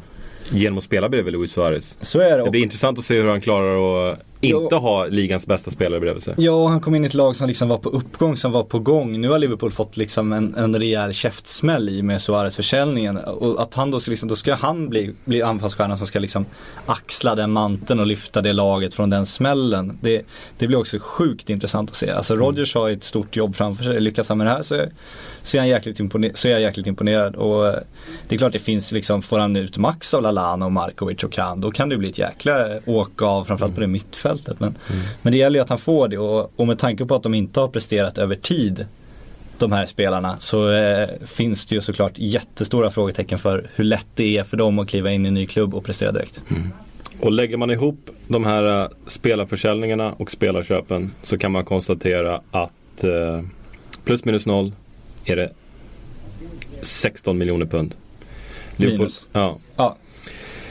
[0.52, 1.95] genom att spela bredvid Luis Suarez.
[2.02, 2.38] Så är det.
[2.38, 6.00] Det Och, blir intressant att se hur han klarar att inte ha ligans bästa spelare
[6.00, 6.34] bredvid sig.
[6.38, 8.80] Ja, han kom in i ett lag som liksom var på uppgång, som var på
[8.80, 9.22] gång.
[9.22, 13.17] Nu har Liverpool fått liksom en, en rejäl käftsmäll i med Suarez-försäljningen.
[13.17, 16.45] Och att han då ska, liksom, då ska han bli, bli anfallsstjärnan som ska liksom
[16.86, 19.98] axla den manteln och lyfta det laget från den smällen.
[20.02, 20.22] Det,
[20.58, 22.12] det blir också sjukt intressant att se.
[22.12, 24.00] Alltså Rodgers har ett stort jobb framför sig.
[24.00, 24.89] Lyckas han med det här så är,
[25.41, 27.36] så är, han jäkligt imponer- så är jag jäkligt imponerad.
[27.36, 27.80] Och eh,
[28.28, 31.32] det är klart det finns liksom, får han ut max av Lallana och Markovic och
[31.32, 34.60] Kan, då kan det bli ett jäkla åka av framförallt på det mittfältet.
[34.60, 34.75] Men,
[35.21, 37.34] men det gäller ju att han får det och, och med tanke på att de
[37.34, 38.86] inte har presterat över tid
[39.60, 44.38] de här spelarna så eh, finns det ju såklart jättestora frågetecken för hur lätt det
[44.38, 46.43] är för dem att kliva in i en ny klubb och prestera direkt.
[47.19, 53.04] Och lägger man ihop de här uh, spelarförsäljningarna och spelarköpen så kan man konstatera att
[53.04, 53.41] uh,
[54.04, 54.73] plus minus noll
[55.29, 55.51] är det
[56.81, 57.95] 16 miljoner pund.
[58.77, 59.27] Minus.
[59.31, 59.97] Ja, Ja.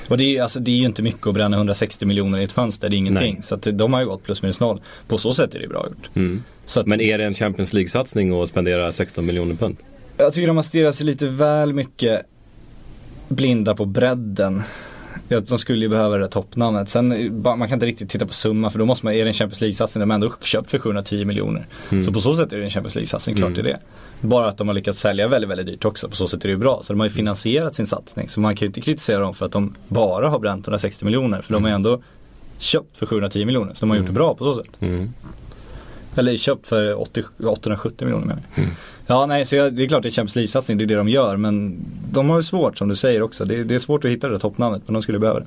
[0.08, 2.52] Och det är, alltså, det är ju inte mycket att bränna 160 miljoner i ett
[2.52, 3.34] fönster, det är ingenting.
[3.34, 3.42] Nej.
[3.42, 4.80] Så att de har ju gått plus minus noll.
[5.08, 6.10] På så sätt är det bra gjort.
[6.16, 6.42] mm.
[6.76, 9.76] Att, Men är det en Champions League-satsning att spendera 16 miljoner pund?
[10.16, 12.22] Jag tycker de har stirrat sig lite väl mycket
[13.28, 14.62] blinda på bredden.
[15.28, 16.88] De skulle ju behöva det där toppnamnet.
[16.88, 17.08] Sen,
[17.42, 19.60] man kan inte riktigt titta på summa för då måste man, är det en Champions
[19.60, 21.66] League-satsning, de har ändå köpt för 710 miljoner.
[22.04, 23.58] Så på så sätt är det en Champions League-satsning, klart Mm.
[23.58, 23.78] är det.
[24.20, 26.52] Bara att de har lyckats sälja väldigt, väldigt dyrt också, på så sätt är det
[26.52, 26.80] ju bra.
[26.82, 28.28] Så de har ju finansierat sin satsning.
[28.28, 31.42] Så man kan ju inte kritisera dem för att de bara har bränt 160 miljoner.
[31.42, 32.02] För de har ju ändå
[32.58, 33.74] köpt för 710 miljoner.
[33.74, 34.70] Så de har gjort det bra på så sätt.
[34.80, 35.12] Mm.
[36.16, 38.68] Eller köpt för 80, 870 miljoner menar jag.
[39.10, 41.08] Ja nej, så jag, det är klart det är Champions League-satsning, det är det de
[41.08, 41.36] gör.
[41.36, 41.76] Men
[42.12, 43.44] de har ju svårt som du säger också.
[43.44, 45.46] Det, det är svårt att hitta det där toppnamnet, men de skulle behöva det.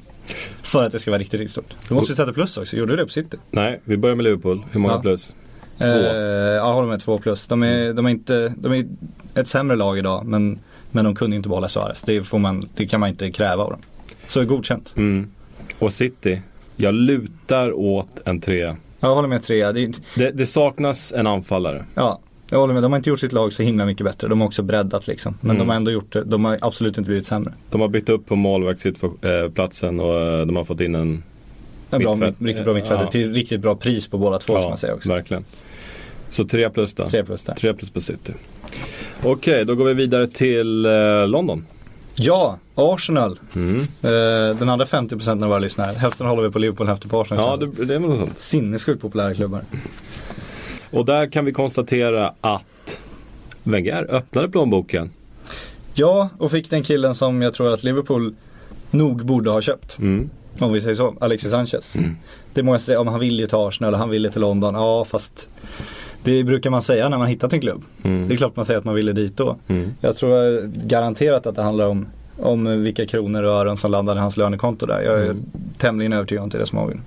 [0.62, 1.74] För att det ska vara riktigt, riktigt stort.
[1.88, 3.38] Du måste ju sätta plus också, gjorde du det på City?
[3.52, 4.63] Nej, vi börjar med Liverpool.
[4.71, 5.02] Hur många Ja.
[5.02, 5.32] plus?
[5.78, 5.86] Två.
[5.86, 7.47] Eh, ja, jag håller med två plus.
[7.47, 8.88] De är, de är inte, de är
[9.36, 10.60] ett sämre lag idag, men,
[10.91, 12.02] men de kunde inte behålla Suarez.
[12.02, 13.80] Det, får man, det kan man inte kräva av dem.
[14.28, 14.93] Så godkänt.
[14.97, 15.32] Mm.
[15.80, 16.41] Och City.
[16.76, 18.76] Jag lutar åt en trea.
[19.00, 19.71] Jag håller med trea.
[19.71, 21.86] Det Det, det saknas en anfallare.
[21.95, 22.19] ja,
[22.52, 22.84] jag håller med.
[22.84, 24.28] De har inte gjort sitt lag så himla mycket bättre.
[24.28, 25.38] De har också breddat liksom.
[25.42, 25.60] Men Mm.
[25.60, 26.24] de har ändå gjort det.
[26.24, 27.54] De har absolut inte blivit sämre.
[27.70, 31.24] De har bytt upp på målvaktsplatsen och eh, de har fått in en
[31.94, 32.36] En bra, Mittfält.
[32.42, 33.12] riktigt bra mittfältare Ja.
[33.12, 35.10] till riktigt bra pris på båda två som man säger också.
[35.10, 35.46] verkligen.
[36.30, 37.10] Så tre plus då?
[37.10, 37.54] Tre plus där.
[37.56, 38.34] Tre plus på City.
[39.24, 41.66] Okej, då går vi vidare till eh, London.
[42.16, 43.40] Ja, Arsenal.
[43.56, 43.80] Mm.
[43.80, 45.94] Eh, den andra 50% av våra lyssnare.
[45.94, 47.58] Hälften håller vi på Liverpool, hälften på Arsenal.
[47.62, 48.40] Ja, det, det är väl något sånt.
[48.42, 49.62] Sinnessjukt populära klubbar.
[50.92, 52.98] Och där kan vi konstatera att
[53.64, 55.12] Wenger öppnade plånboken.
[55.94, 58.36] Ja, och fick den killen som jag tror att Liverpool
[58.92, 59.98] nog borde ha köpt.
[60.00, 60.30] Mm.
[60.60, 61.96] Om vi säger så, Alexis Sanchez.
[61.96, 62.16] Mm.
[62.54, 64.42] Det må jag säga, om han vill ju till Arsenal eller han vill ju till
[64.42, 64.76] London.
[64.76, 65.50] Ja, fast
[66.24, 67.84] det brukar man säga när man hittat en klubb.
[68.04, 68.28] Mm.
[68.28, 69.56] Det är klart man säger att man ville dit då.
[69.68, 69.94] Mm.
[70.02, 72.06] Jag tror garanterat att det handlar om,
[72.38, 75.02] om vilka kronor och ören som landar i hans lönekonto där.
[75.02, 75.44] Jag är Mm.
[75.78, 77.00] tämligen övertygad om att det är det som avgör.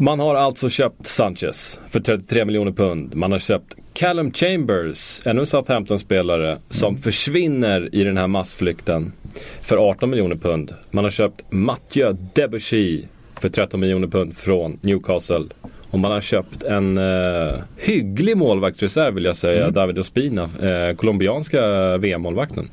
[0.00, 3.14] Man har alltså köpt Sanchez för 33 miljoner pund.
[3.14, 9.12] Man har köpt Callum Chambers, ännu en Southampton-spelare, som försvinner i den här massflykten
[9.60, 10.74] för 18 miljoner pund.
[10.90, 13.02] Man har köpt Mathieu Debussy
[13.40, 15.44] för 13 miljoner pund från Newcastle.
[15.90, 21.96] Och man har köpt en eh, hygglig målvaktsreserv vill jag säga, David Ospina, eh, colombianska
[21.96, 22.70] VM-målvakten.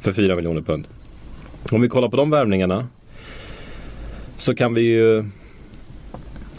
[0.00, 0.86] För 4 miljoner pund.
[1.72, 2.88] Om vi kollar på de värvningarna
[4.36, 5.24] så kan vi ju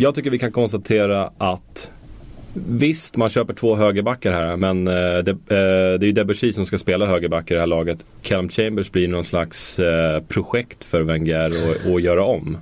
[0.01, 1.89] jag tycker vi kan konstatera att
[2.53, 6.65] Visst, man köper två högerbackar här men eh, det, eh, det är ju Debussy som
[6.65, 7.97] ska spela högerback i det här laget.
[8.21, 11.45] Callum Chambers blir någon slags eh, projekt för Wenger
[11.95, 12.57] att- göra om.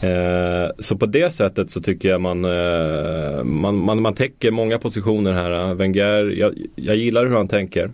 [0.00, 4.78] Eh, så på det sättet så tycker jag man, eh, man, man, man täcker många
[4.78, 5.74] positioner här.
[5.74, 7.90] Wenger, jag, jag gillar hur han tänker.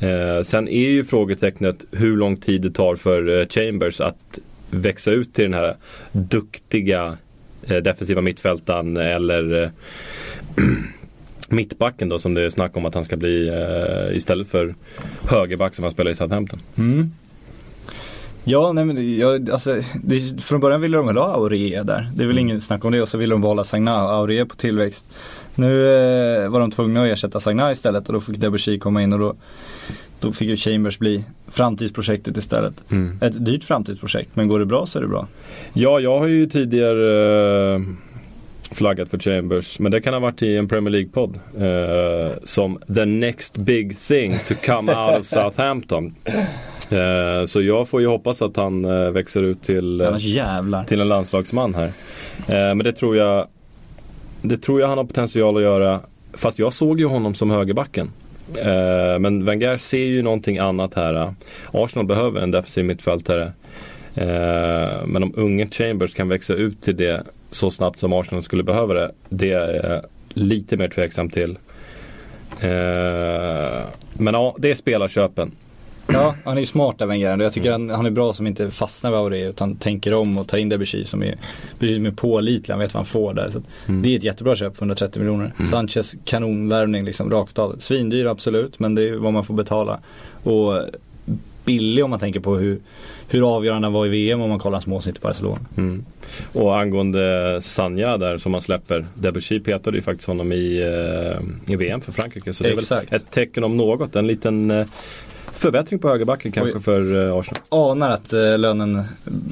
[0.00, 4.38] Eh, sen är ju frågetecknet hur lång tid det tar för eh, Chambers att
[4.70, 5.74] växa ut till den här
[6.12, 7.16] duktiga
[7.70, 9.70] defensiva mittfältaren eller eh,
[11.48, 14.74] mittbacken då som det är snack om att han ska bli eh, istället för
[15.28, 16.60] högerback som han spelar i Southampton.
[16.78, 17.10] Mm.
[18.44, 22.10] Ja, nej men jag, alltså, det, från början ville de väl ha Aurier där.
[22.14, 24.54] Det är väl ingen snack om det och så ville de behålla Sagna, Aurier på
[24.54, 25.04] tillväxt.
[25.54, 29.12] Nu eh, var de tvungna att ersätta Sagna istället och då fick Debussy komma in
[29.12, 29.36] och då,
[30.20, 32.84] då fick ju Chambers bli framtidsprojektet istället.
[32.90, 33.18] Mm.
[33.20, 35.26] Ett dyrt framtidsprojekt, men går det bra så är det bra.
[35.72, 37.80] Ja, jag har ju tidigare eh,
[38.70, 39.78] flaggat för Chambers.
[39.78, 41.40] Men det kan ha varit i en Premier League-podd.
[41.58, 46.14] Eh, som the next big thing to come out of Southampton.
[46.90, 50.16] Eh, så jag får ju hoppas att han eh, växer ut till, eh,
[50.86, 51.86] till en landslagsman här.
[52.48, 53.46] Eh, men det tror jag
[54.42, 56.00] Det tror jag han har potential att göra.
[56.32, 58.10] Fast jag såg ju honom som högerbacken.
[58.58, 61.34] Eh, men Wenger ser ju någonting annat här.
[61.72, 63.52] Arsenal behöver en defensiv mittfältare.
[64.14, 68.62] Eh, men om unge Chambers kan växa ut till det så snabbt som Arsenal skulle
[68.62, 69.12] behöva det.
[69.28, 71.58] Det är jag lite mer tveksam till.
[72.60, 73.82] Eh,
[74.12, 75.52] men ja, det är spelarköpen.
[76.12, 77.38] Ja, han är ju smart där Wenger.
[77.38, 80.48] Jag tycker han, han är bra som inte fastnar vid Aurier utan tänker om och
[80.48, 81.38] tar in Debussy som är
[81.78, 82.72] betydligt mer pålitlig.
[82.72, 83.50] Han vet vad han får där.
[83.50, 85.52] Så att Det är ett jättebra köp för 130 miljoner.
[85.70, 87.76] Sanchez kanonvärvning liksom rakt av.
[87.78, 90.00] Svindyr absolut men det är vad man får betala.
[90.42, 90.82] Och
[91.64, 92.78] billig om man tänker på hur,
[93.28, 95.58] hur avgörande han var i VM om man kollar hans målsnitt i Barcelona.
[95.76, 96.04] Mm.
[96.52, 99.06] Och angående Sanja där som man släpper.
[99.14, 102.52] Debussy petade ju faktiskt honom i, eh, i VM för Frankrike.
[102.52, 103.12] Så det är Exakt.
[103.12, 104.16] väl ett tecken om något.
[104.16, 104.86] En liten eh,
[105.60, 106.82] förbättring på högerbacken kanske Oj.
[106.84, 107.60] för eh, Arsenal.
[107.68, 109.02] Anar att eh, lönen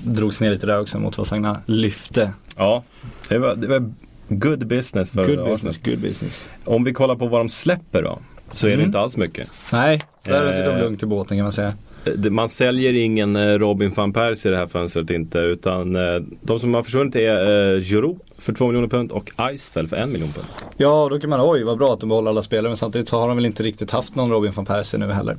[0.05, 2.33] drogs ner lite där också mot vad Sagna lyfte.
[2.57, 2.83] Ja,
[3.29, 3.93] det var, det var
[4.29, 5.49] good business för Good Arsenal.
[5.51, 6.51] business, good business.
[6.65, 8.19] Om vi kollar på vad de släpper då.
[8.53, 8.87] Så är det Mm.
[8.87, 9.49] inte alls mycket.
[9.73, 10.51] Nej, där Eh.
[10.53, 11.73] sitter de lugnt i båten kan man säga.
[12.17, 15.39] Det- Man säljer ingen Robin van Persie i det här fönstret inte.
[15.39, 15.93] Utan
[16.41, 20.33] de som har försvunnit är Giroud för 2 miljoner pund och Eisfeld för 1 miljon
[20.33, 20.47] pund.
[20.77, 23.21] Ja, då kan man, oj vad bra att de behåller alla spelare men samtidigt så
[23.21, 25.37] har de väl inte riktigt haft någon Robin van Persie nu heller.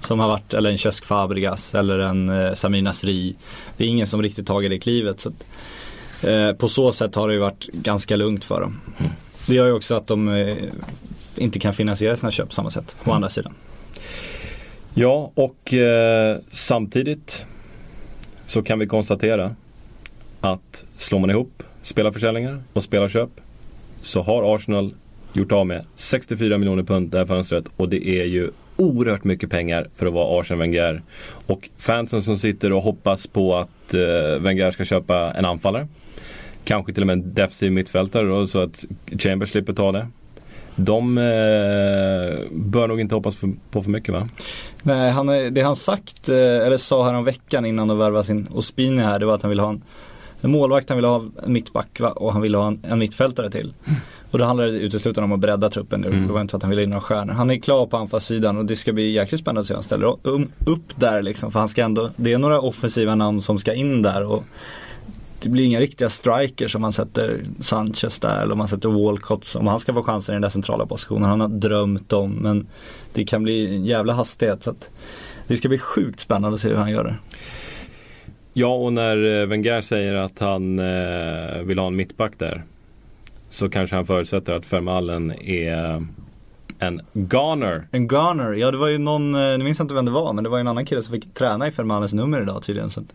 [0.00, 3.34] Som har varit, eller en Cesc Fabregas eller en eh, Samir Nasri.
[3.76, 5.20] Det är ingen som riktigt tagit det klivet.
[5.20, 5.46] Så att,
[6.24, 8.80] eh, på så sätt har det ju varit ganska lugnt för dem.
[9.46, 10.56] Det gör ju också att de eh,
[11.36, 13.54] inte kan finansiera sina köp på samma sätt, å andra sidan.
[14.94, 17.44] Ja, och eh, samtidigt
[18.46, 19.54] så kan vi konstatera
[20.40, 23.30] att slår man ihop spelarförsäljningar och spelarköp
[24.02, 24.94] så har Arsenal
[25.32, 29.50] gjort av med 64 miljoner pund det här fönstret och det är ju oerhört mycket
[29.50, 31.02] pengar för att vara Arsene Wenger.
[31.46, 35.88] Och fansen som sitter och hoppas på att eh, Wenger ska köpa en anfallare.
[36.64, 38.84] Kanske till och med en defensiv mittfältare då, så att
[39.18, 40.08] Chambers slipper ta det.
[40.76, 41.24] De eh,
[42.50, 44.28] bör nog inte hoppas för, på för mycket va?
[44.82, 48.48] Nej, han, det han sagt, eh, eller sa här om veckan innan de värvade sin
[48.50, 49.82] Ospini här, det var att han ville ha en,
[50.46, 53.74] en målvakt, han ville ha en mittback och han ville ha en, en mittfältare till.
[54.30, 56.08] Och då handlade det uteslutande om att bredda truppen nu.
[56.08, 56.26] Mm.
[56.26, 57.32] Det var inte så att han ville in några stjärnor.
[57.32, 59.82] Han är klar på anfallssidan och det ska bli jäkligt spännande att se hur han
[59.82, 60.06] ställer
[60.70, 61.52] upp där liksom.
[61.52, 64.24] För han ska ändå, det är några offensiva namn som ska in där.
[64.24, 64.44] Och
[65.42, 69.54] det blir inga riktiga strikers om man sätter Sanchez där eller om man sätter Walcott.
[69.58, 71.28] Om han ska få chansen i den där centrala positionen.
[71.28, 72.66] Han har drömt om men
[73.12, 74.62] det kan bli en jävla hastighet.
[74.62, 74.74] Så
[75.46, 77.16] det ska bli sjukt spännande att se hur han gör det.
[78.58, 82.62] Ja, och när eh, Wenger säger att han eh, vill ha en mittback där
[83.50, 86.06] så kanske han förutsätter att Vermaelen är
[86.78, 87.88] en goner.
[87.90, 90.32] En Garner, ja det var ju någon, eh, nu minns jag inte vem det var
[90.32, 92.90] men det var ju en annan kille som fick träna i Fermanes nummer idag tydligen.
[92.90, 93.14] Så att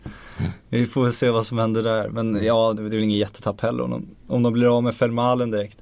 [0.68, 2.08] Vi får väl se vad som händer där.
[2.08, 4.94] Men ja, det är väl ingen jättetapp heller om de, om de blir av med
[4.94, 5.78] Fermalen direkt.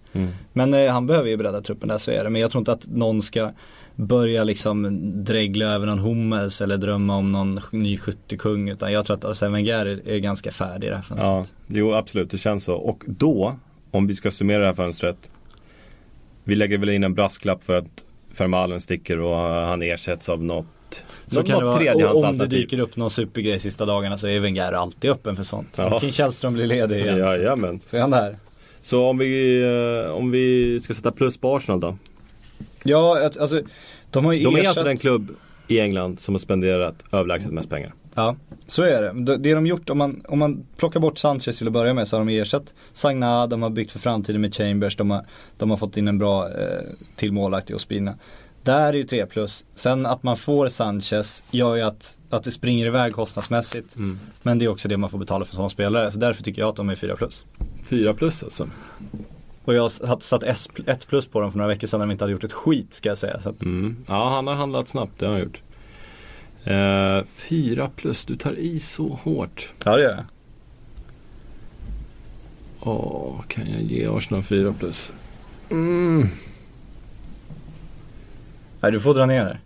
[0.53, 2.31] Men eh, han behöver ju bredda truppen där, så är det.
[2.31, 3.51] Men jag tror inte att någon ska
[3.95, 8.69] börja liksom dregla över någon Hummels eller drömma om någon ny skyttekung.
[8.69, 11.55] Utan jag tror att Arsene Wenger är, är ganska färdig i det här Ja, fönstret.
[11.67, 12.75] jo absolut, det känns så.
[12.75, 13.57] Och då,
[13.91, 15.31] om vi ska summera det här fönstret.
[16.51, 18.05] Vi lägger väl in en brasklapp för att
[18.39, 20.67] Vermaelen sticker och han ersätts av något
[21.27, 24.41] Så något, kan det vara, om det dyker upp någon supergrej sista dagarna så är
[24.41, 25.75] Wenger alltid öppen för sånt.
[25.77, 26.01] Ja.
[26.01, 27.19] Kim Källström blir ledig igen.
[27.19, 27.81] Jajamän.
[27.87, 28.37] Så är han där.
[28.83, 29.61] Så om vi,
[30.07, 31.97] eh, om vi ska sätta plus på Arsenal då.
[32.83, 33.63] Ja, alltså
[34.11, 34.69] de har ju De är ersatt...
[34.69, 35.37] alltså den klubb
[35.69, 37.93] i England som har spenderat överlägset mest pengar.
[38.21, 39.37] Ja, så är det.
[39.37, 42.17] Det, de gjort, om man, om man plockar bort Sanchez till att börja med så
[42.17, 45.27] har de ersatt Sagna, de har byggt för framtiden med Chambers, de har,
[45.59, 46.81] de har fått in en bra eh,
[47.17, 48.15] till målvakt i Ospina.
[48.63, 49.65] Där är ju 3 plus.
[49.75, 53.97] Sen att man får Sanchez gör ju att, att det springer iväg kostnadsmässigt.
[54.43, 56.11] Men det är också det man får betala för som spelare.
[56.11, 57.45] Så därför tycker jag att de är 4 plus.
[57.89, 58.69] Fyra plus alltså.
[59.65, 60.43] Och jag har satt
[60.87, 62.95] 1 plus på dem för några veckor sedan när de inte hade gjort ett skit
[62.95, 63.41] ska jag säga.
[63.41, 63.97] Så att, Mm.
[64.09, 65.63] Ja, han har handlat snabbt, det har han gjort.
[66.65, 69.69] Eh, fyra plus, du tar i så hårt.
[69.85, 70.25] ja det gör jag.
[72.81, 75.13] Åh, kan jag ge Arsenal fyra plus?
[75.71, 76.29] Mm.
[78.81, 79.59] Nej du får dra ner det.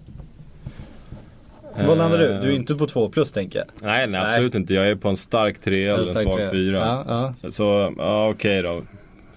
[1.87, 2.33] Vad landar du?
[2.35, 3.66] Eh, Du är inte på 2 plus tänker jag.
[3.83, 4.74] Nej, nej absolut inte.
[4.74, 6.50] Jag är på en stark tre eller en svag trea.
[6.50, 6.78] fyra.
[7.09, 7.50] Ja, ja.
[7.50, 8.83] Så, ja okej då.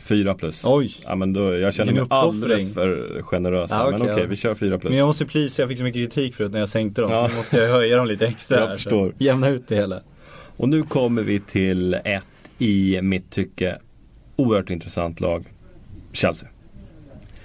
[0.08, 0.66] Fyra plus.
[0.66, 0.92] Oj.
[1.04, 3.72] Ja men då, jag känner mig alldeles för generös.
[3.72, 3.92] Ja, här.
[3.92, 4.26] men okej, ja.
[4.26, 4.90] vi kör fyra plus.
[4.90, 7.12] Men jag måste please, jag fick så mycket kritik förut när jag sänkte dem.
[7.12, 7.18] Ja.
[7.18, 8.76] Så nu måste jag höja dem lite extra Jag här.
[8.76, 9.10] förstår.
[9.10, 10.02] Så jämna ut det hela.
[10.58, 12.24] Och nu kommer vi till ett
[12.58, 13.78] i mitt tycke
[14.36, 15.46] oerhört intressant lag.
[16.12, 16.50] Chelsea.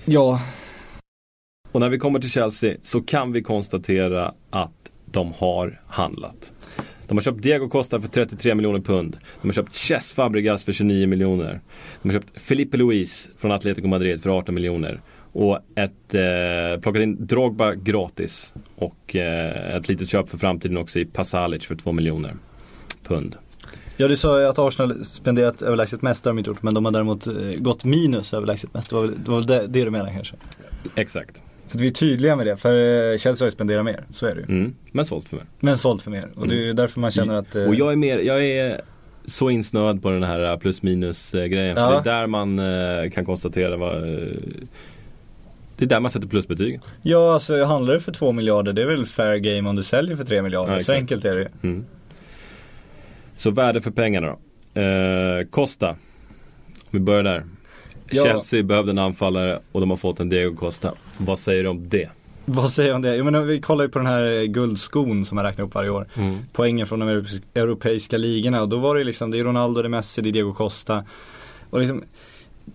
[0.04, 0.40] Ja.
[1.72, 6.52] Och när vi kommer till Chelsea så kan vi konstatera att de har handlat.
[7.12, 9.16] De har köpt Diego Costa för 33 miljoner pund.
[9.40, 11.60] De har köpt Cesc Fabregas för 29 miljoner.
[12.02, 15.00] De har köpt Felipe Luis från Atletico Madrid för 18 miljoner.
[15.32, 18.54] Och ett, eh, plockat in Drogba gratis.
[18.76, 22.34] Och eh, ett litet köp för framtiden också i Pasalic för 2 miljoner.
[23.02, 23.36] pund.
[23.96, 26.84] Ja du sa att Arsenal spenderat överlägset mest, det har de inte gjort, men de
[26.84, 28.90] har däremot eh, gått minus överlägset mest.
[28.90, 30.36] Det var väl, det, det, du menar kanske?
[30.96, 31.42] Exakt.
[31.72, 34.26] Så att vi är tydliga med det, för eh, Chelsea har ju spenderat mer, så
[34.26, 34.46] är det ju.
[34.46, 34.74] Mm.
[34.92, 35.46] Men sålt för mig.
[35.60, 37.92] Men sålt för mer, och det är ju därför man känner att eh, Och jag
[37.92, 38.80] är mer, jag är
[39.24, 41.76] så insnöad på den här plus minus eh, grejen.
[41.76, 41.88] Ja.
[41.88, 44.28] För det är där man eh, kan konstatera vad eh,
[45.76, 46.80] Det är där man sätter plusbetyg.
[47.02, 50.16] Ja alltså handlar det för två miljarder, det är väl fair game om du säljer
[50.16, 51.48] för tre miljarder, Ja, så enkelt är det.
[51.62, 51.84] Mm.
[53.36, 54.80] Så värde för pengarna då.
[54.80, 55.46] Eh.
[55.52, 55.96] Om
[56.90, 57.44] vi börjar där.
[58.10, 58.24] Ja.
[58.24, 60.94] Chelsea behövde en anfallare och de har fått en Diego Costa.
[61.24, 62.08] Vad säger du om det?
[62.44, 63.16] Vad säger du om det?
[63.16, 65.90] Jo men vi kollar ju på den här eh, guldskon som man räknar upp varje
[65.90, 66.06] år.
[66.52, 69.86] Poängen från de europeiska, europeiska ligorna och då var det liksom, det är Ronaldo, det
[69.86, 71.04] är Messi, det är Diego Costa.
[71.70, 72.04] Och liksom,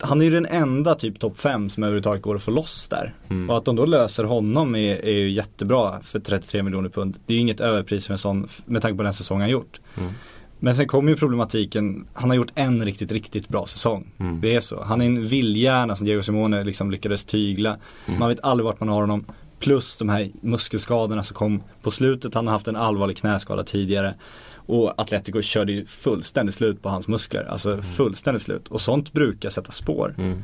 [0.01, 3.13] han är ju den enda typ topp 5 som överhuvudtaget går att få loss där.
[3.29, 3.49] Mm.
[3.49, 7.17] Och att de då löser honom är, är ju jättebra för 33 miljoner pund.
[7.25, 9.79] Det är ju inget överpris för en sån, med tanke på den säsong han gjort.
[9.97, 10.13] Mm.
[10.59, 14.11] Men sen kommer ju problematiken, han har gjort en riktigt, riktigt bra säsong.
[14.19, 14.41] Mm.
[14.41, 14.83] Det är så.
[14.83, 17.77] Han är en vildhjärna som Diego Simone liksom lyckades tygla.
[18.05, 18.19] Mm.
[18.19, 19.25] Man vet aldrig vart man har honom.
[19.59, 22.33] Plus de här muskelskadorna som kom på slutet.
[22.33, 24.15] Han har haft en allvarlig knäskada tidigare.
[24.55, 27.43] Och Atletico körde ju fullständigt slut på hans muskler.
[27.43, 28.67] Alltså fullständigt slut.
[28.67, 30.15] Och sånt brukar sätta spår.
[30.17, 30.43] Mm.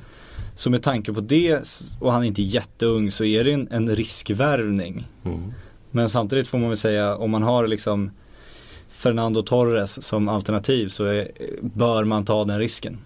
[0.56, 1.62] Så med tanke på det
[1.99, 5.08] och han är inte jätteung så är det en, en riskvärvning.
[5.23, 5.54] Mm.
[5.91, 8.12] Men samtidigt får man väl säga om man har liksom
[9.04, 11.28] Fernando Torres som alternativ så är,
[11.62, 12.98] bör man ta den risken.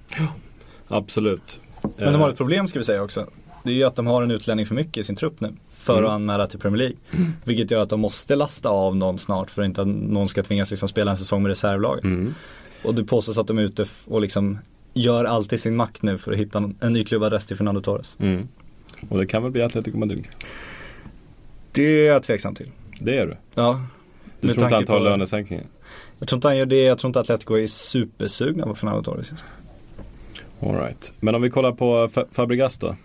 [0.87, 1.59] Absolut.
[1.81, 3.27] Men de har Eh, ett problem ska vi säga också.
[3.63, 5.53] Det är ju att de har en utlänning för mycket i sin trupp nu.
[5.73, 6.05] För Mm.
[6.05, 6.95] att anmäla till Premier League.
[7.43, 10.43] Vilket gör att de måste lasta av någon snart för att inte att någon ska
[10.43, 12.03] tvingas liksom spela en säsong med reservlaget.
[12.03, 12.33] Mm.
[12.83, 14.57] Och det påstås att de är ute och liksom
[14.93, 18.15] gör allt i sin makt nu för att hitta en, ny klubbadress till Fernando Torres.
[18.19, 18.47] Mm.
[19.09, 20.27] Och det kan väl bli Atletico Madrid.
[21.71, 22.71] Det är jag tveksam till.
[22.99, 23.37] Det är du.
[23.53, 23.81] Ja.
[24.41, 25.65] Du tror inte han tar på- lönesänkningen?
[26.19, 29.31] Jag tror inte han gör det, jag tror inte Atletico är supersugna på Fernando Torres.
[30.59, 31.11] All right.
[31.19, 32.95] Men om vi kollar på Fa- Fabregas då?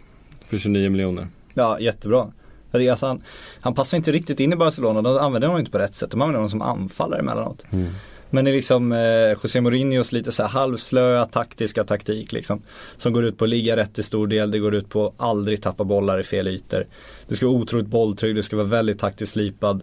[0.49, 1.29] För 29 miljoner.
[1.55, 2.33] Ja, jättebra.
[2.73, 3.23] Alltså han,
[3.61, 6.11] han passar inte riktigt in i Barcelona, de använder honom inte på rätt sätt.
[6.11, 7.65] De använder honom som anfallare emellanåt.
[8.31, 8.99] Men det är liksom eh,
[9.43, 12.63] José Mourinhos lite så här halvslöa taktiska taktik liksom.
[12.97, 15.13] Som går ut på att ligga rätt i stor del, det går ut på att
[15.17, 16.87] aldrig tappa bollar i fel ytor.
[17.29, 19.81] Du ska vara otroligt bolltrygg, du ska vara väldigt taktiskt slipad.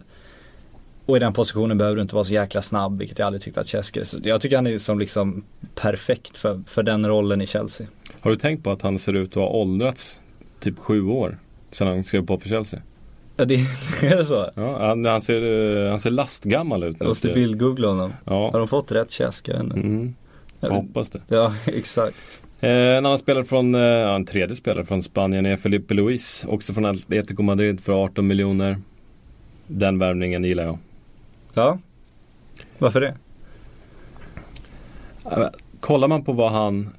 [1.06, 3.60] Och i den positionen behöver du inte vara så jäkla snabb, vilket jag aldrig tyckte
[3.60, 7.46] att Chesky Så Jag tycker han är som liksom perfekt för, för den rollen i
[7.46, 7.86] Chelsea.
[8.20, 10.20] Har du tänkt på att han ser ut att ha åldrats
[10.60, 11.38] typ sju år
[11.72, 12.80] sedan han skrev på för Chelsea?
[13.36, 13.54] Ja, det
[14.02, 14.50] är det så?
[14.54, 15.42] Ja, han, han, ser,
[15.84, 18.12] eh, han ser lastgammal ut Jag måste bildgoogla honom.
[18.24, 19.56] Har Ja, de fått rätt inte.
[19.76, 20.14] mm.
[20.60, 21.20] jag hoppas det.
[21.28, 22.16] Ja, exakt.
[22.60, 26.44] Eh, en annan spelare från, eh, ja, en tredje spelare från Spanien är Felipe Luis.
[26.48, 28.76] Också från Atletico Madrid för 18 miljoner.
[29.66, 30.78] Den värvningen gillar jag.
[31.54, 31.78] Ja.
[32.78, 33.14] Varför det?
[35.80, 36.90] Kollar man på vad han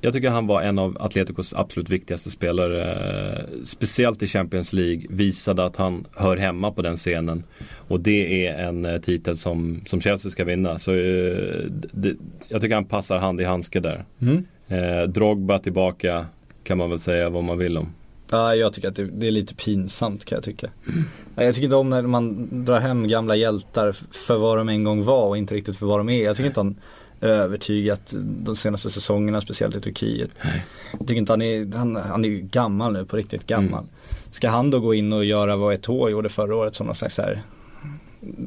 [0.00, 2.92] Jag tycker han var en av Atleticos absolut viktigaste spelare
[3.38, 7.44] eh, Speciellt i Champions League Visade att han hör hemma på den scenen
[7.88, 12.14] Och det är en eh, titel som, som Chelsea ska vinna Så eh, det,
[12.48, 14.44] Jag tycker han passar hand i handske där Mm.
[14.68, 16.26] eh, Drogba tillbaka
[16.64, 17.94] Kan man väl säga vad man vill om
[18.30, 20.70] Ja, jag tycker att det, det är lite pinsamt kan jag tycka.
[21.34, 24.84] Ja, Jag tycker inte om när man drar hem gamla hjältar för vad de en
[24.84, 26.24] gång var och inte riktigt för vad de är.
[26.24, 26.76] Jag tycker inte han
[27.20, 30.30] övertygat de senaste säsongerna, speciellt i Turkiet.
[30.92, 33.84] Jag tycker inte han är, han, han är ju gammal nu, på riktigt gammal.
[34.30, 37.18] Ska han då gå in och göra vad Eto'o gjorde förra året som någon slags
[37.18, 37.42] här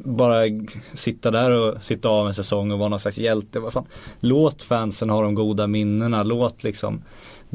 [0.04, 0.42] bara
[0.92, 3.60] sitta där och sitta av en säsong och vara någon slags hjälte.
[3.60, 3.86] Vad fan.
[4.20, 6.22] Låt fansen ha de goda minnena.
[6.22, 7.02] Låt liksom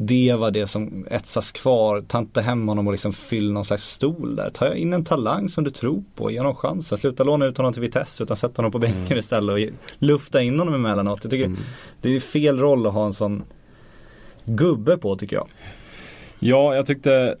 [0.00, 2.00] det var det som etsas kvar.
[2.08, 4.50] Ta inte hem honom och liksom fyll någon slags stol där.
[4.50, 6.30] Ta in en talang som du tror på.
[6.30, 6.98] Ge honom chansen.
[6.98, 10.58] Sluta låna ut honom till Vitesse utan sätt honom på bänken istället och lufta in
[10.58, 11.18] honom emellanåt.
[11.22, 11.52] Jag tycker
[12.02, 13.42] det är fel roll att ha en sån
[14.44, 15.48] gubbe på tycker jag.
[16.38, 17.36] Ja, jag tyckte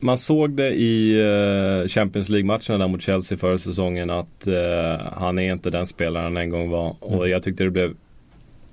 [0.00, 5.38] man såg det i eh, Champions League-matcherna där mot Chelsea förra säsongen att eh, han
[5.38, 6.96] är inte den spelaren han en gång var.
[7.00, 7.94] Och jag tyckte det blev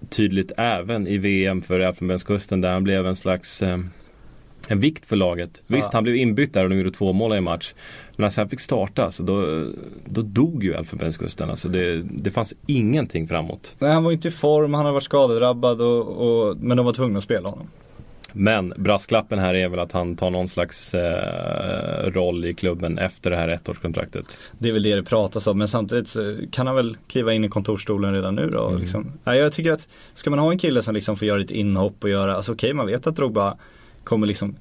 [0.10, 3.78] tydligt även i VM för Elfenbenskusten där han blev en slags eh,
[4.68, 5.62] en vikt för laget.
[5.68, 5.89] Visst, Ja.
[5.94, 7.74] han blev inbytt där och de gjorde två mål i match.
[7.76, 9.66] Men när han sen fick starta så då,
[10.06, 11.50] då dog ju Elfenbenskusten.
[11.50, 13.76] Alltså det, det fanns ingenting framåt.
[13.80, 16.94] Nej han var inte i form, han har varit skadedrabbad och, och, men de var
[16.94, 17.68] tvungna att spela honom.
[18.34, 23.30] Men brasklappen här är väl att han tar någon slags eh, roll i klubben efter
[23.30, 24.26] det här ettårskontraktet.
[24.60, 27.43] Det är väl det det pratas om men samtidigt så kan han väl kliva in
[27.43, 28.68] i kontorsstolen redan nu då.
[28.68, 28.80] Mm.
[28.80, 29.12] Liksom.
[29.24, 32.10] Jag tycker att ska man ha en kille som liksom får göra ett inhopp och
[32.10, 33.57] göra, alltså okej man vet att Drogba
[34.03, 34.55] kommer liksom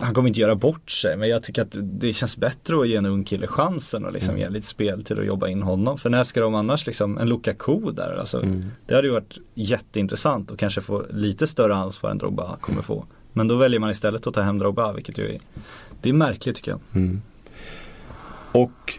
[0.00, 2.96] han kommer inte göra bort sig men jag tycker att det känns bättre att ge
[2.96, 5.98] en ung kille chansen och liksom ge lite speltid och jobba in honom.
[5.98, 8.40] För när ska de annars liksom, en Lukaku där alltså.
[8.86, 13.04] Det hade ju varit jätteintressant och kanske få lite större ansvar än Drogba kommer få.
[13.32, 15.40] Men då väljer man istället att ta hem Drogba vilket ju är,
[16.02, 16.80] det är märkligt tycker jag.
[18.52, 18.98] Och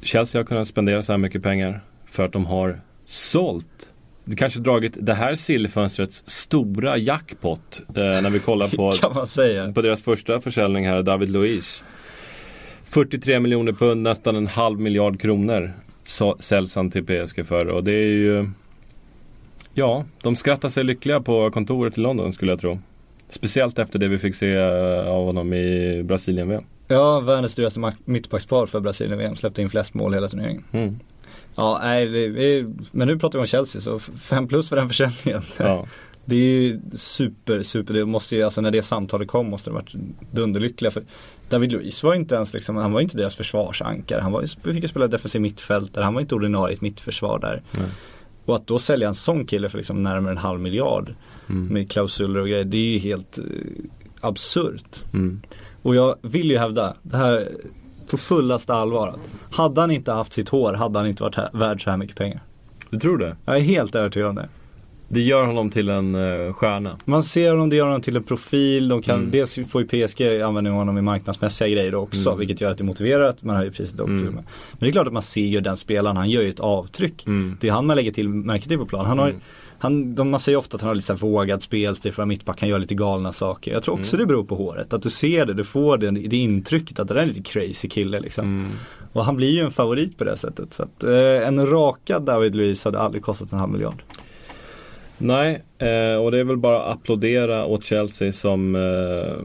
[0.00, 3.88] Chelsea har kunnat spendera så här mycket pengar för att de har sålt
[4.24, 8.92] det kanske dragit det här sillfönstrets stora jackpot eh, när vi kollar på,
[9.74, 11.84] på deras första försäljning här, David Luiz.
[12.84, 15.72] 43 miljoner pund, nästan en halv miljard kronor
[16.04, 18.50] så, säljs han till PSG för och det är ju
[19.76, 22.78] Ja, de skrattar sig lyckliga på kontoret i London skulle jag tro.
[23.28, 26.64] Speciellt efter det vi fick se eh, av honom i Brasilien-VM.
[26.88, 29.36] Ja, världens dyraste mittbackspar för Brasilien-VM.
[29.36, 30.64] Släppte in flest mål hela turneringen.
[30.72, 30.98] Mm.
[31.54, 34.88] Ja, nej, det, vi, men nu pratar vi om Chelsea så 5 plus för den
[34.88, 35.42] försäljningen.
[35.58, 35.86] Ja.
[36.26, 39.74] Det är ju super, super, det måste ju, alltså när det samtalet kom måste det
[39.74, 39.94] varit
[40.30, 41.02] dunderlyckliga för
[41.48, 44.20] David Luiz var inte ens liksom, han var inte deras försvarsankare.
[44.20, 47.62] Han var fick ju spela defensiv mittfältare, han var inte ordinarie i ett mittförsvar där.
[48.44, 51.14] Och att då sälja en sån kille för liksom närmare en halv miljard
[51.46, 53.44] med klausuler och grejer, det är ju helt eh,
[54.20, 55.04] absurt.
[55.12, 55.40] Mm.
[55.82, 57.48] Och jag vill ju hävda, det här
[58.16, 61.48] på fullaste allvar, att hade han inte haft sitt hår hade han inte varit här,
[61.52, 62.40] värd så här mycket pengar.
[62.90, 63.36] Du tror det?
[63.44, 64.48] Jag är helt övertygad om det.
[65.08, 66.96] Det gör honom till en uh, stjärna.
[67.04, 68.88] Man ser honom, det gör honom till en profil.
[68.88, 69.30] De kan, Mm.
[69.30, 72.28] Dels får ju PSG användning av honom i marknadsmässiga grejer också.
[72.28, 72.38] Mm.
[72.38, 74.12] Vilket gör att det motiverar att man höjer priset också.
[74.12, 74.34] Mm.
[74.34, 74.44] Men
[74.78, 77.26] det är klart att man ser ju den spelaren, han gör ju ett avtryck.
[77.26, 77.56] Mm.
[77.60, 79.06] Det är han man lägger till märke till på plan.
[79.06, 79.40] Han har, Mm.
[79.84, 82.28] Han, de, man säger ofta att han har lite så här vågad spelstil för att
[82.28, 83.72] mittback kan göra lite galna saker.
[83.72, 84.26] Jag tror också Mm.
[84.26, 84.92] det beror på håret.
[84.92, 87.42] Att du ser det, du får det, det intrycket att det där är en lite
[87.42, 88.44] crazy kille liksom.
[88.44, 88.70] Mm.
[89.12, 90.74] Och han blir ju en favorit på det sättet.
[90.74, 94.02] Så att, eh, en rakad David Luiz hade aldrig kostat en halv miljard.
[95.18, 99.36] Nej, eh, och det är väl bara att applådera åt Chelsea som eh,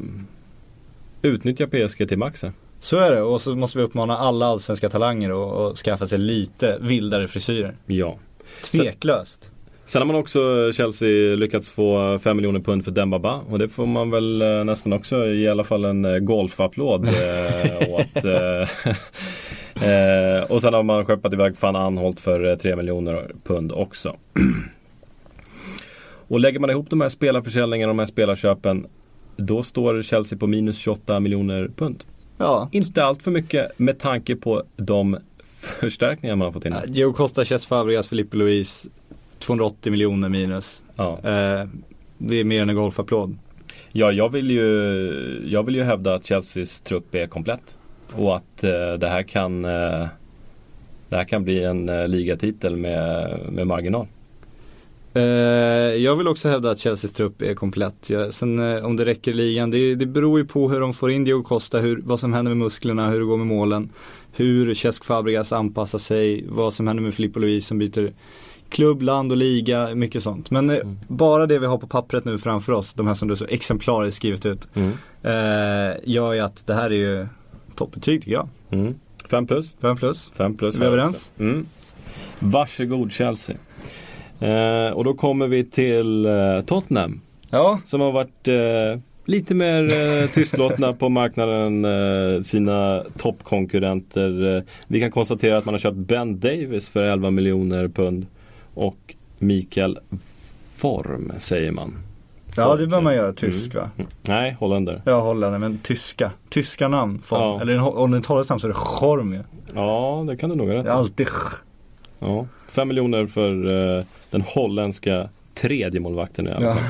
[1.22, 2.54] utnyttjar PSG till maxen.
[2.80, 6.78] Så är det och så måste vi uppmana alla allsvenska talanger att skaffa sig lite
[6.82, 7.76] vildare frisyrer.
[7.86, 8.18] Ja.
[8.64, 9.52] Tveklöst.
[9.90, 13.86] Sen har man också Chelsea lyckats få 5 miljoner pund för Dembaba och det får
[13.86, 18.26] man väl eh, nästan också i alla fall en eh, golfapplåd eh, åt.
[18.26, 18.62] Eh,
[19.90, 24.16] eh, och sen har man skeppat iväg van Anholt för eh, 3 miljoner pund också.
[26.28, 28.88] och lägger man ihop de här spelarförsäljningarna och de här spelarköpen
[29.38, 32.04] då står Chelsea på minus 28 miljoner pund.
[32.38, 32.70] Ja.
[32.72, 35.18] Inte allt för mycket med tanke på de
[35.62, 36.76] förstärkningar man har fått in.
[36.88, 38.90] Gio Costa, Cesc Fabregas, Filippe Luis
[39.40, 40.84] 280 miljoner minus.
[40.96, 41.20] Ja.
[41.24, 41.68] Eh,
[42.18, 43.38] det är mer än en golfapplåd.
[43.92, 47.78] Ja, jag vill ju, jag vill ju hävda att Chelseas trupp är komplett.
[48.14, 50.08] Och att eh, det här kan eh,
[51.10, 54.08] Det här kan bli en eh, ligatitel med, med marginal.
[55.14, 55.22] Eh,
[55.96, 58.10] jag vill också hävda att Chelseas trupp är komplett.
[58.10, 60.94] Jag, sen eh, om det räcker i ligan, det, det beror ju på hur de
[60.94, 63.90] får in Diogo Costa, hur, vad som händer med musklerna, hur det går med målen.
[64.32, 68.14] Hur Cesc Fabregas anpassar sig, vad som händer med Filippo Luis som byter
[68.70, 70.52] klubb, land och liga, mycket sånt.
[70.52, 73.36] Men eh, bara det vi har på pappret nu framför oss, de här som du
[73.36, 74.90] så exemplariskt skrivit ut, Mm.
[75.24, 77.28] eh, gör ju att det här är ju
[77.76, 78.48] toppbetyg tycker jag.
[78.72, 78.96] Mm.
[79.30, 79.76] Fem plus.
[79.82, 80.32] 5 plus.
[80.36, 80.76] Fem plus.
[80.76, 81.32] Är vi överens?
[81.40, 81.66] Mm.
[82.40, 83.56] Varsågod Chelsea.
[84.40, 87.22] Eh, och då kommer vi till eh, Tottenham.
[87.50, 94.56] Ja, Som har varit eh, lite mer eh, tystlåtna på marknaden eh, sina toppkonkurrenter.
[94.58, 98.26] Eh, vi kan konstatera att man har köpt Ben Davis för 11 miljoner pund.
[98.80, 100.00] Och Mikael
[100.76, 101.98] Form säger man.
[102.56, 103.90] ja det bör man göra, tysk va?
[103.98, 104.10] Mm.
[104.22, 105.02] Nej, holländare.
[105.06, 106.32] Ja, holländare, men tyska.
[106.50, 107.22] Tyska namn.
[107.26, 107.42] Form.
[107.42, 107.62] Ja.
[107.62, 109.44] Eller om det är ett holländskt namn så är det Schorm ju.
[109.76, 111.28] Ja, det kan du nog ha rätt Det är alltid.
[112.20, 116.76] Ja, 5 miljoner för eh, den holländska tredje målvakten i alla Ja.
[116.76, 116.84] fall.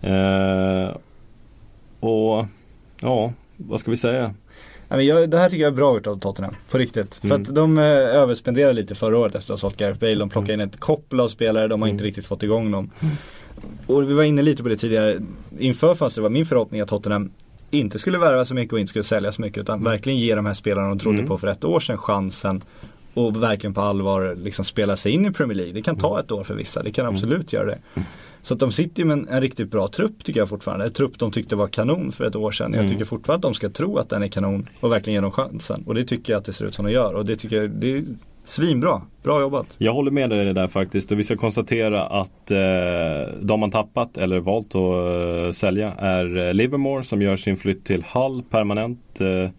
[0.00, 0.96] Eh,
[2.00, 2.46] och
[3.00, 4.34] ja, vad ska vi säga?
[4.88, 7.20] Jag, det här tycker jag är bra gjort av Tottenham, på riktigt.
[7.24, 7.44] Mm.
[7.44, 10.14] För att de eh, överspenderade lite förra året efter att ha sålt Gareth Bale.
[10.14, 12.04] De plockade in ett koppel av spelare, de har inte Mm.
[12.06, 12.90] riktigt fått igång dem.
[13.86, 15.18] Och vi var inne lite på det tidigare.
[15.58, 17.30] Inför fönstret var min förhoppning att Tottenham
[17.70, 19.58] inte skulle värva så mycket och inte skulle sälja så mycket.
[19.58, 21.28] Utan verkligen ge de här spelarna de trodde Mm.
[21.28, 22.62] på för ett år sedan chansen.
[23.14, 25.72] Och verkligen på allvar liksom spela sig in i Premier League.
[25.74, 27.78] Det kan ta ett år för vissa, det kan absolut göra det.
[28.46, 30.84] Så att de sitter ju med en, en riktigt bra trupp tycker jag fortfarande.
[30.84, 32.72] En trupp de tyckte var kanon för ett år sedan.
[32.72, 32.92] Jag Mm.
[32.92, 35.82] tycker fortfarande att de ska tro att den är kanon och verkligen ge dem chansen.
[35.86, 37.14] Och det tycker jag att det ser ut som de gör.
[37.14, 38.02] Och det tycker jag, det är
[38.44, 39.02] svinbra.
[39.22, 39.66] Bra jobbat.
[39.78, 44.18] Jag håller med dig där faktiskt och vi ska konstatera att eh, de man tappat
[44.18, 49.20] eller valt att eh, sälja är eh, Livermore som gör sin flytt till Hull permanent.
[49.20, 49.50] Eh,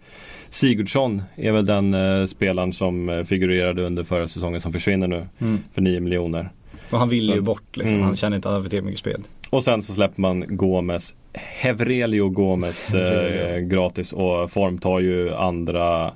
[0.50, 5.26] Sigurdsson är väl den eh, spelaren som eh, figurerade under förra säsongen som försvinner nu
[5.74, 6.50] för 9 miljoner.
[6.90, 7.94] Och han vill ju bort liksom.
[7.94, 8.06] Mm.
[8.06, 9.20] Han känner inte att han har för mycket spel.
[9.50, 16.12] Och sen så släpper man Gomes Hevrelio Gomes eh, gratis och formtar ju andra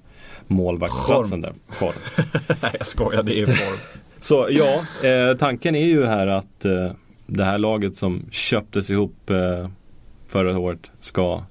[0.47, 1.53] målvaktsplatsen där.
[1.69, 1.93] Form.
[2.63, 3.79] Nej jag skojar, det är form.
[4.21, 6.93] Så ja, eh, tanken är ju här att eh,
[7.27, 9.69] det här laget som köptes ihop eh,
[10.27, 11.45] förra året ska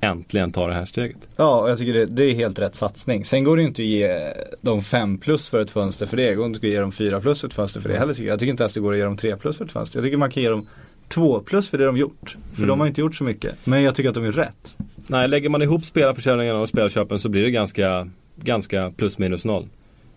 [0.00, 1.16] äntligen ta det här steget.
[1.36, 3.24] Ja, och jag tycker det, det är helt rätt satsning.
[3.24, 6.28] Sen går det ju inte att ge dem 5 plus för ett fönster för det.
[6.28, 8.14] Det går inte att ge dem 4 plus för ett fönster för det heller.
[8.18, 9.98] Jag Jag tycker inte ens det går att ge dem 3 plus för ett fönster.
[9.98, 10.66] Jag tycker man kan ge dem
[11.08, 12.36] 2 plus för det de gjort.
[12.52, 12.68] För Mm.
[12.68, 13.54] de har inte gjort så mycket.
[13.64, 14.76] Men jag tycker att de är rätt.
[15.06, 19.68] Nej, lägger man ihop spelarförsäljningarna och spelarköpen så blir det ganska, ganska plus minus noll.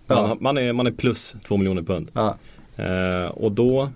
[0.08, 0.38] Man, Ja.
[0.40, 2.12] man, är, man är plus 2 miljoner pund.
[2.14, 2.38] Ja.
[2.76, 3.90] Eh, och då,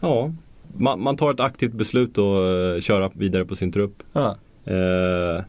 [0.00, 0.32] ja,
[0.76, 4.02] man, man tar ett aktivt beslut och eh, köra vidare på sin trupp.
[4.12, 4.36] Ja.
[4.66, 5.44] Eh,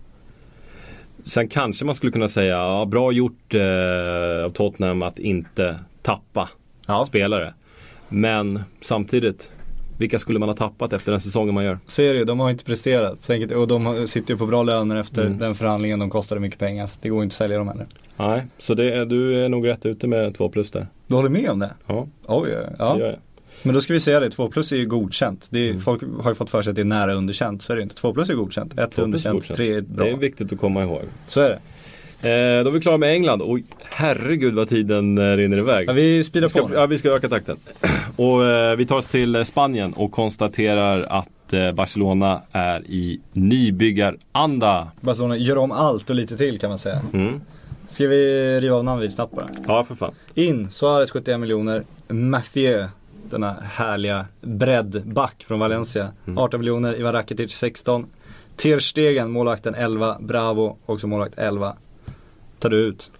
[1.26, 6.49] sen kanske man skulle kunna säga, ja, bra gjort eh, av Tottenham att inte tappa
[6.88, 7.05] ja.
[7.07, 7.53] spelare.
[8.09, 9.51] Men samtidigt,
[9.97, 11.80] vilka skulle man ha tappat efter den säsongen man gör?
[11.88, 13.30] Ser du, de har inte presterat.
[13.55, 15.38] Och de sitter ju på bra löner efter Mm.
[15.39, 15.99] den förhandlingen.
[15.99, 16.86] De kostade mycket pengar.
[16.86, 17.86] Så det går inte att sälja dem heller.
[18.18, 20.88] Nej, så det du är nog rätt ute med 2 plus där.
[21.07, 21.74] Du håller med om det?
[21.88, 22.49] Ja, Oj,
[22.80, 22.93] ja.
[22.93, 23.20] det gör jag.
[23.66, 25.47] Men då ska vi säga det, 2 plus är ju godkänt.
[25.49, 25.82] Det är, Mm.
[25.82, 27.61] Folk har ju fått för sig att det är nära underkänt.
[27.61, 27.95] Så är det inte.
[27.95, 28.74] 2 plus är godkänt.
[28.74, 29.57] 1 Två plus underkänt, godkänt.
[29.57, 30.07] 3 är Det bra.
[30.07, 31.01] är viktigt att komma ihåg.
[31.28, 31.59] Så är det.
[32.30, 33.41] Eh, då är vi klara med England.
[33.45, 35.89] Oj, herregud vad tiden eh, rinner iväg.
[35.89, 37.57] Ja, vi speedar på ja, vi ska öka takten.
[38.16, 43.20] Och eh, vi tar oss till eh, Spanien och konstaterar att eh, Barcelona är i
[43.34, 44.88] nybyggaranda.
[45.01, 47.01] Barcelona gör om allt och lite till kan man säga.
[47.13, 47.41] Mm.
[47.88, 49.47] Ska vi riva av namn lite snabbt bara?
[49.68, 50.13] Ja, för fan.
[50.34, 51.84] In, Suarez 71 miljoner.
[52.07, 52.86] Mathieu,
[53.30, 56.12] denna härliga breddback från Valencia.
[56.38, 57.00] 18 miljoner.
[57.00, 58.06] Ivan Rakitic 16.
[58.56, 60.18] Ter Stegen, målvakten 11.
[60.20, 61.76] Bravo, också målvakt 11.
[62.60, 63.12] Tar du ut?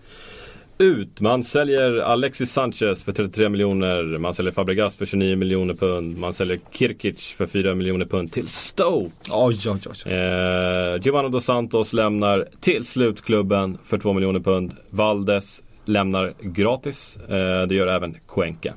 [0.78, 1.20] Ut.
[1.22, 4.18] Man säljer Alexis Sanchez för 33 miljoner.
[4.18, 6.18] Man säljer Fabregas för 29 miljoner pund.
[6.18, 9.16] Man säljer Kirkic för 4 miljoner pund till Stoke.
[9.32, 10.14] Oj, oj, oj.
[10.14, 14.76] Eh, Giovanni Dos Santos lämnar till slut klubben för 2 miljoner pund.
[14.90, 17.18] Valdes lämnar gratis.
[17.30, 18.74] Eh, det gör även Cuenca.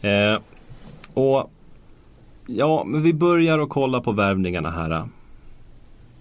[0.00, 0.38] Eh,
[1.14, 1.50] och
[2.46, 5.08] ja, men vi börjar att kolla på värvningarna här.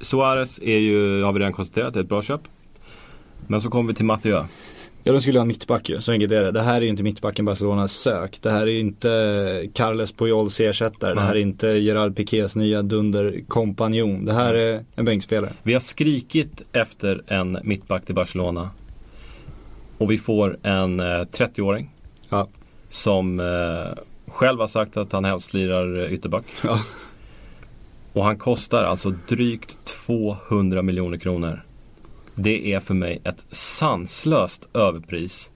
[0.01, 2.41] Suarez är ju, har vi redan konstaterat, ett bra köp.
[3.47, 4.43] Men så kommer vi till Mathieu.
[5.07, 6.01] Ja, de skulle ha en mittback ju.
[6.01, 6.51] Så enkelt är det.
[6.51, 8.41] Det här är ju inte mittbacken Barcelona sök.
[8.41, 11.13] Det här är ju inte Carles Pujols ersättare.
[11.13, 14.25] Det här är inte Gerard Piqués nya dunderkompanjon.
[14.25, 15.53] Det här är en bänkspelare.
[15.63, 18.69] Vi har skrikit efter en mittback till Barcelona.
[19.97, 21.89] Och vi får en eh, 30-åring.
[22.29, 22.47] Ja.
[22.89, 26.45] Som eh, själv har sagt att han helst lirar eh, ytterback.
[26.63, 26.81] Ja.
[28.13, 31.61] Och han kostar alltså drygt 200 miljoner kronor.
[32.35, 35.51] Det är för mig ett sanslöst överpris.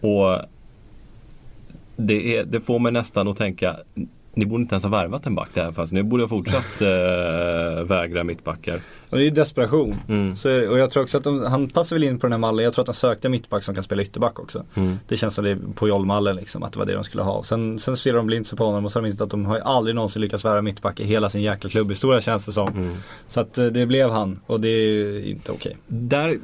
[0.00, 0.38] Och
[1.96, 3.76] det, är, det får mig nästan att tänka
[4.38, 7.84] ni borde inte ens ha värvat en back där fast ni borde ha fortsatt eh,
[7.84, 8.80] vägra mittbackar.
[9.10, 9.96] Och det är ju desperation.
[10.08, 10.36] Mm.
[10.36, 10.70] Så.
[10.70, 12.64] Och jag tror också att de, han passar väl in på den här mallen.
[12.64, 14.64] Jag tror att han sökte mittback som kan spela ytterback också.
[14.74, 14.98] Mm.
[15.08, 17.42] Det känns som det är på Jollmallen liksom, att det var det de skulle ha.
[17.42, 19.46] Sen, sen spelar de blint sig på honom och så har de insett att de
[19.46, 22.68] har ju aldrig någonsin lyckats värva mittback i hela sin jäkla klubbhistoria känns det som.
[22.68, 22.94] Mm.
[23.28, 25.76] Så att eh, det blev han och det är inte okej.
[25.86, 26.36] Där,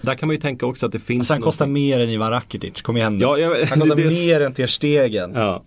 [0.00, 2.08] där kan man ju tänka också att det finns Alltså han kostar någonting- mer än
[2.10, 3.22] Ivan Rakitic, kom igen nu.
[3.24, 5.32] Ja, jag, Han kostar det- mer än Ter Stegen.
[5.34, 5.62] Ja.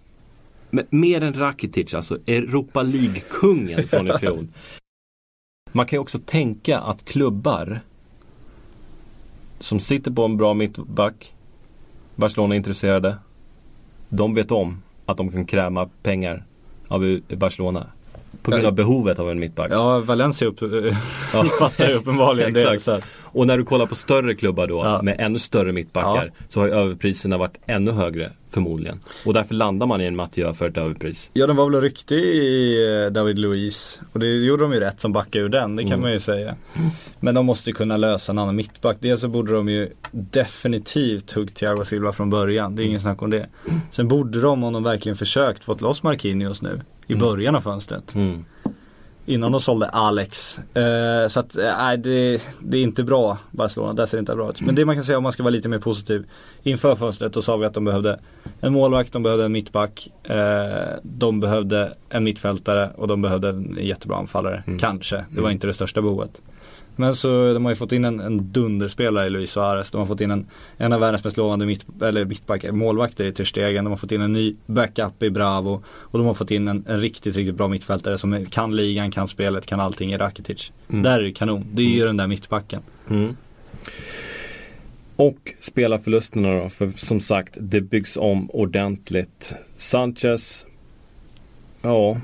[0.76, 4.48] Men mer än Rakitic alltså, Europa League-kungen från i fjol.
[5.72, 7.82] Man kan ju också tänka att klubbar
[9.60, 11.34] som sitter på en bra mittback,
[12.16, 13.18] Barcelona är intresserade,
[14.10, 16.46] de vet om att de kan kräma pengar
[16.88, 17.88] av Barcelona.
[18.46, 19.72] På grund av behovet av en mittback.
[19.72, 20.60] Ja, Valencia upp,
[21.34, 21.44] Ja.
[21.60, 22.74] fattar ju uppenbarligen det.
[22.74, 23.04] Exakt.
[23.04, 25.02] Att, Och när du kollar på större klubbar då Ja.
[25.02, 29.00] med ännu större mittbackar så har ju överpriserna varit ännu högre förmodligen.
[29.26, 31.30] Och därför landar man i en Mathieu för ett överpris.
[31.34, 34.00] ja, de var väl riktig i eh, David Luiz.
[34.14, 36.02] Och det gjorde de ju rätt som backade ur den, det kan Mm.
[36.02, 36.56] man ju säga.
[37.20, 38.98] Men de måste ju kunna lösa en annan mittback.
[39.00, 42.76] Dels så borde de ju definitivt hugga Thiago Silva från början.
[42.76, 43.48] Det är ingen snack om det.
[43.92, 46.82] Sen borde de, om de verkligen försökt, fått loss Marquinhos nu.
[47.08, 47.26] I Mm.
[47.28, 48.16] början av fönstret.
[48.16, 48.46] Mm.
[49.28, 50.60] Innan de sålde Alex.
[50.74, 54.50] Eh, så att, eh, det, det är inte bra Barcelona, där ser det inte bra
[54.50, 54.62] ut.
[54.62, 56.26] Men det man kan säga om man ska vara lite mer positiv.
[56.64, 58.20] Inför fönstret då sa vi att de behövde
[58.60, 60.12] en målvakt, de behövde en mittback.
[60.24, 64.64] Eh, de behövde en mittfältare och de behövde en jättebra anfallare.
[64.68, 64.80] Mm.
[64.80, 65.52] Kanske, det var Mm.
[65.52, 66.42] inte det största behovet.
[66.96, 69.92] Men så de har ju fått in en, en dunderspelare i Luis Suarez.
[69.92, 73.32] De har fått in en, en av världens mest lovande mitt, eller mittback, målvakter i
[73.32, 73.84] Ter Stegen.
[73.86, 75.84] De har fått in en ny backup i Bravo.
[75.88, 79.28] Och de har fått in en, en riktigt, riktigt bra mittfältare som kan ligan, kan
[79.28, 80.72] spelet, kan allting i Rakitic.
[80.90, 81.04] Mm.
[81.04, 81.66] Där är det kanon.
[81.74, 82.82] Det är ju den där mittbacken.
[83.10, 83.36] Mm.
[85.16, 89.54] Och spelarförlusterna då, för som sagt det byggs om ordentligt.
[89.76, 90.66] Sanchez,
[91.82, 92.22] ja,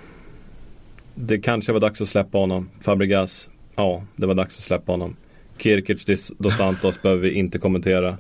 [1.16, 2.70] det kanske var dags att släppa honom.
[2.82, 3.50] Fabregas,
[3.82, 5.16] ja det var dags att släppa honom.
[5.58, 8.18] Kirkic dos Santos behöver vi inte kommentera.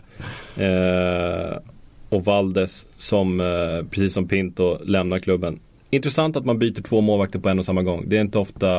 [0.57, 1.57] Eh,
[2.09, 5.59] och Valdes som, eh, precis som Pinto, lämnar klubben.
[5.89, 8.03] Intressant att man byter två målvakter på en och samma gång.
[8.07, 8.69] Det är inte ofta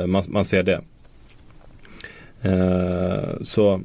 [0.00, 0.80] eh, man, man ser det.
[2.42, 3.80] Eh, så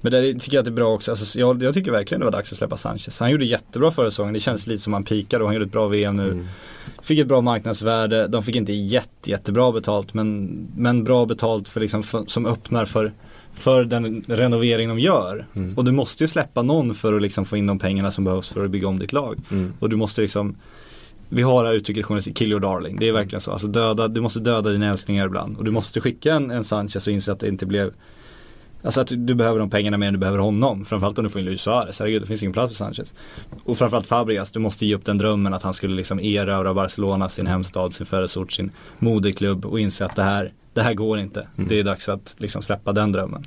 [0.00, 1.10] Men där tycker jag att det är bra också.
[1.10, 3.20] Alltså, jag, jag tycker verkligen det var dags att släppa Sanchez.
[3.20, 4.34] Han gjorde jättebra förra säsongen.
[4.34, 6.46] Det känns lite som han pikade och han gjorde ett bra VM nu.
[7.02, 8.28] Fick ett bra marknadsvärde.
[8.28, 10.46] De fick inte jätte, jättebra betalt men,
[10.76, 13.12] men bra betalt för liksom, för, som öppnar för,
[13.52, 15.46] för den renovering de gör.
[15.76, 18.48] Och du måste ju släppa någon för att liksom få in de pengarna som behövs
[18.48, 19.38] för att bygga om ditt lag.
[19.50, 19.72] Mm.
[19.80, 20.56] Och du måste liksom
[21.32, 22.96] vi har det här uttrycket journalistik, kill your darling.
[23.00, 23.52] Det är verkligen så.
[23.52, 25.56] Alltså döda, du måste döda dina älsklingar ibland.
[25.56, 27.92] Och du måste skicka en, en Sanchez och inse att det inte blev
[28.82, 30.84] Alltså att du- behöver de pengarna mer än du behöver honom.
[30.84, 31.98] Framförallt om du får in Luis Suarez.
[32.00, 33.14] Herregud, det finns ingen plats för Sanchez.
[33.64, 37.28] Och framförallt Fabregas, du måste ge upp den drömmen att han skulle liksom erövra Barcelona,
[37.28, 41.48] sin hemstad, sin födelseort, sin moderklubb och inse att det här, det här går inte.
[41.68, 43.46] Det är dags att liksom släppa den drömmen.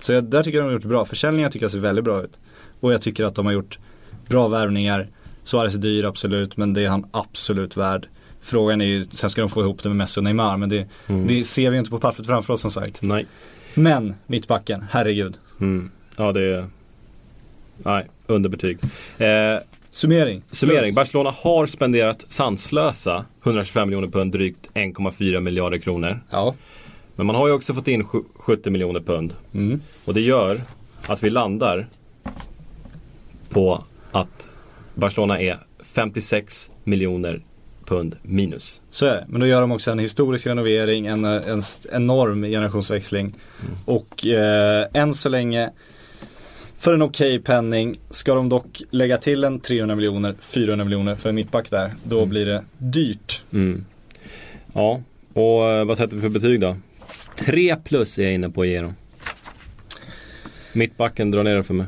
[0.00, 1.04] Så jag, där tycker jag de har gjort bra.
[1.04, 2.38] Försäljningen tycker jag ser väldigt bra ut.
[2.80, 3.78] Och jag tycker att de har gjort
[4.28, 5.08] bra värvningar.
[5.42, 8.08] Suarez är dyr absolut, men det är han absolut värd.
[8.40, 10.88] Frågan är ju, sen ska de få ihop det med Messi och Neymar, men det,
[11.28, 13.02] det ser vi ju inte på pappret framför oss som sagt.
[13.02, 13.26] nej.
[13.74, 15.38] Men, mittbacken, herregud.
[15.60, 15.90] Mm.
[16.16, 16.66] Ja det är
[17.82, 18.78] Nej, underbetyg.
[19.18, 19.58] Eh,
[19.90, 20.42] Summering.
[20.50, 20.82] Summering.
[20.82, 20.94] Plus.
[20.94, 26.20] Barcelona har spenderat sanslösa 125 miljoner pund, drygt 1,4 miljarder kronor.
[26.30, 26.54] Ja.
[27.16, 29.34] Men man har ju också fått in sju- 70 miljoner pund.
[29.54, 29.80] Mm.
[30.04, 30.60] Och det gör
[31.06, 31.86] att vi landar
[33.50, 34.48] på att
[34.94, 35.58] Barcelona är
[35.92, 37.40] 56 miljoner
[37.92, 38.80] pund minus.
[38.90, 39.24] Så är det.
[39.28, 41.62] Men då gör de också en historisk renovering, en, en
[41.92, 43.34] enorm generationsväxling.
[43.84, 45.70] Och eh, än så länge,
[46.78, 51.28] för en okej penning, ska de dock lägga till en 300 miljoner, 400 miljoner för
[51.28, 51.94] en mittback där.
[52.04, 53.42] Då blir det dyrt.
[53.52, 53.84] Mm.
[54.72, 55.00] Ja,
[55.32, 56.76] och eh, vad sätter vi för betyg då?
[57.38, 58.94] 3 plus är jag inne på att ge dem.
[60.72, 61.86] Mittbacken drar ner det för mig.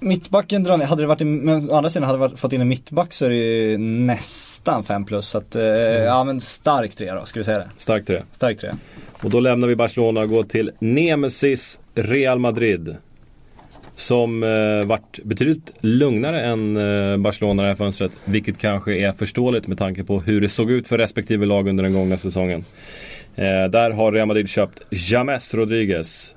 [0.00, 2.60] Mittbacken drar ner, hade det varit en, men å andra sidan hade varit, fått in
[2.60, 5.28] en mittback så är det ju nästan 5 plus.
[5.28, 7.68] Så att, eh, ja men stark 3 då, ska vi säga det.
[7.76, 8.22] Starkt 3.
[8.30, 8.70] Stark 3.
[9.22, 12.96] Och då lämnar vi Barcelona och går till Nemesis Real Madrid.
[13.94, 18.12] Som eh, vart betydligt lugnare än eh, Barcelona det här fönstret.
[18.24, 21.84] Vilket kanske är förståeligt med tanke på hur det såg ut för respektive lag under
[21.84, 22.64] den gångna säsongen.
[23.36, 26.34] Eh, där har Real Madrid köpt James Rodriguez.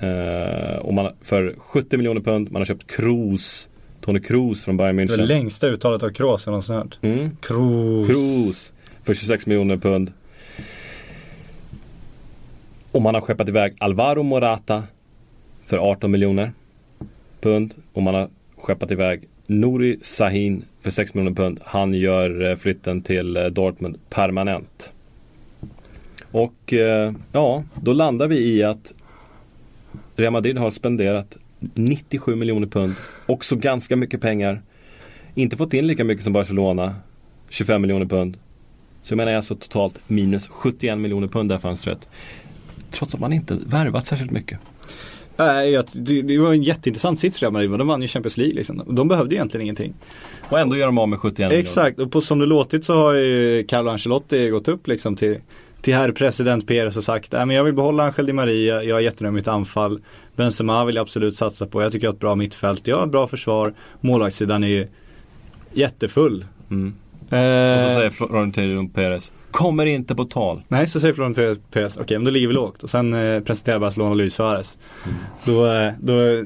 [0.00, 2.52] Eh, och man, för 70 miljoner pund.
[2.52, 3.68] Man har köpt Kroos.
[4.00, 5.26] Tony Kroos från Bayern Det München.
[5.26, 6.98] längsta uttalet av Kroos jag någonsin hört.
[7.02, 7.36] Mm.
[7.40, 8.08] Kroos.
[8.08, 8.72] Kroos
[9.04, 10.12] för 26 miljoner pund.
[12.92, 14.82] Och man har skeppat iväg Alvaro Morata
[15.66, 16.52] för 18 miljoner
[17.40, 17.74] pund.
[17.92, 21.60] Och man har skeppat iväg Nouri Sahin för 6 miljoner pund.
[21.64, 24.92] Han gör eh, flytten till eh, Dortmund permanent.
[26.32, 26.74] Och
[27.32, 28.92] ja, då landar vi i att
[30.20, 31.36] Real Madrid har spenderat
[31.74, 32.94] 97 miljoner pund.
[33.26, 34.62] Också ganska mycket pengar.
[35.34, 36.94] Inte fått in lika mycket som Barcelona.
[37.48, 38.36] 25 miljoner pund.
[39.02, 42.08] Så jag menar alltså totalt minus 71 miljoner pund det här fönstret.
[42.90, 44.58] Trots att man inte värvat särskilt mycket.
[45.36, 48.82] Jag- det, var en jätteintressant sits Real Madrid, de vann ju Champions League liksom.
[48.88, 49.94] De behövde egentligen ingenting.
[50.48, 51.60] Och ändå gör de av med 71 miljoner.
[51.60, 55.38] Exakt, och på, som det låtit så har ju Carlo Ancelotti gått upp liksom till
[55.80, 59.02] till herr president Perez och sagt, men jag vill behålla Angel Di Maria, jag är
[59.02, 60.00] jättenöjd med mitt anfall.
[60.36, 63.04] Benzema vill jag absolut satsa på, jag tycker jag har ett bra mittfält, jag har
[63.04, 63.74] ett bra försvar.
[64.00, 64.88] Målvaktssidan är ju
[65.72, 66.44] jättefull.
[66.70, 66.94] Mm.
[67.30, 70.62] Och Eh, så säger Florentino Perez, kommer inte på tal.
[70.68, 72.82] Nej, så säger Florentino Perez, okej men då ligger vi lågt.
[72.82, 74.78] Och sen eh, presenterar Barcelona Luis Suarez.
[75.44, 76.44] Då, eh, då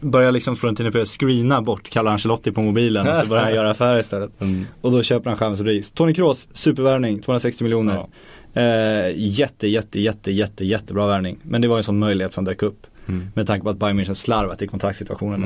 [0.00, 3.70] börjar liksom Florentino Perez screena bort Carlo Ancelotti på mobilen och så börjar han göra
[3.70, 4.40] affärer istället.
[4.40, 4.66] Mm.
[4.80, 5.90] Och då köper han James Rodriguez.
[5.90, 7.94] Tony Kroos, supervärvning, 260 miljoner.
[7.94, 8.08] Ja.
[8.56, 11.38] Eh, jätte, jätte, jätte, jätte, jättebra värvning.
[11.42, 12.86] Men det var en sån möjlighet som dök upp.
[13.08, 13.28] Mm.
[13.34, 15.40] Med tanke på att Bayern München slarvat i kontraktssituationen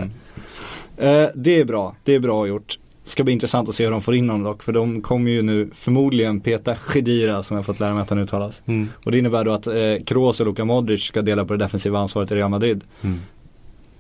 [0.97, 1.23] där.
[1.23, 2.79] Eh, det är bra, det är bra gjort.
[3.05, 4.63] Ska bli intressant att se hur de får in honom dock.
[4.63, 8.19] För de kommer ju nu förmodligen peta Khedira som jag fått lära mig att han
[8.19, 8.63] uttalas.
[8.67, 8.89] Mm.
[9.05, 9.75] Och det innebär då att eh,
[10.07, 12.85] Kroos och Luka Modric ska dela på det defensiva ansvaret i Real Madrid.
[13.03, 13.21] Mm.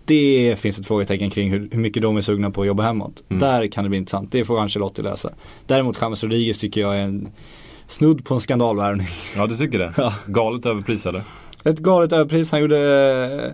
[0.04, 3.24] Det finns ett frågetecken kring hur, hur mycket de är sugna på att jobba hemåt.
[3.28, 3.40] Mm.
[3.40, 4.32] Där kan det bli intressant.
[4.32, 5.32] Det får Ancelotti lösa.
[5.66, 7.28] Däremot James Rodriguez tycker jag är en
[7.91, 9.07] snudd på en skandalvärvning.
[9.36, 9.93] Ja, du tycker det?
[9.97, 10.14] Ja.
[10.26, 11.22] Galet överpris eller?
[11.64, 12.53] Ett galet överpris.
[12.53, 12.78] Han gjorde
[13.47, 13.53] eh,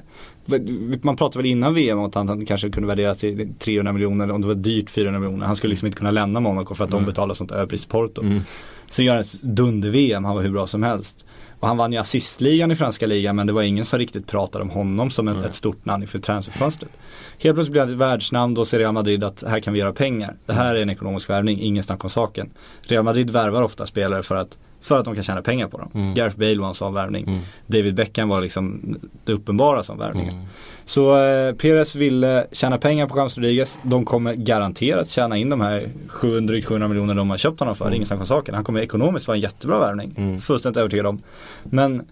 [1.03, 4.41] man pratade väl innan VM om att han, kanske kunde värderas till 300 miljoner om
[4.41, 5.47] det var dyrt 400 miljoner.
[5.47, 8.22] Han skulle liksom inte kunna lämna Monaco för att de betalar sånt överpris till Porto.
[8.22, 8.41] Mm.
[8.87, 11.26] Sen gör han ett dunder-VM, han var hur bra som helst.
[11.61, 14.62] Och han vann ju assistligan i franska ligan men det var ingen som riktigt pratade
[14.62, 16.92] om honom som en, ett stort namn inför transferfönstret.
[17.38, 19.92] Helt plötsligt blev han ett världsnamn, då ser Real Madrid att här kan vi göra
[19.92, 20.36] pengar.
[20.46, 22.50] Det här är en ekonomisk värvning, ingen snack om saken.
[22.82, 25.90] Real Madrid värvar ofta spelare för att för att de kan tjäna pengar på dem.
[25.94, 26.14] Mm.
[26.14, 27.40] Gareth Bale var en sån värvning.
[27.66, 30.46] David Beckham var liksom det uppenbara som värvningen.
[30.87, 33.78] Så eh, Perez ville tjäna pengar på James Rodriguez.
[33.82, 37.84] De kommer garanterat tjäna in de här 700, 700 miljoner de har köpt honom för.
[37.84, 38.55] Det är ingen snack om saken.
[38.55, 40.14] Han kommer ekonomiskt vara en jättebra värvning.
[40.16, 40.41] Mm.
[40.41, 41.22] Fullständigt övertygad om.
[41.64, 42.03] Men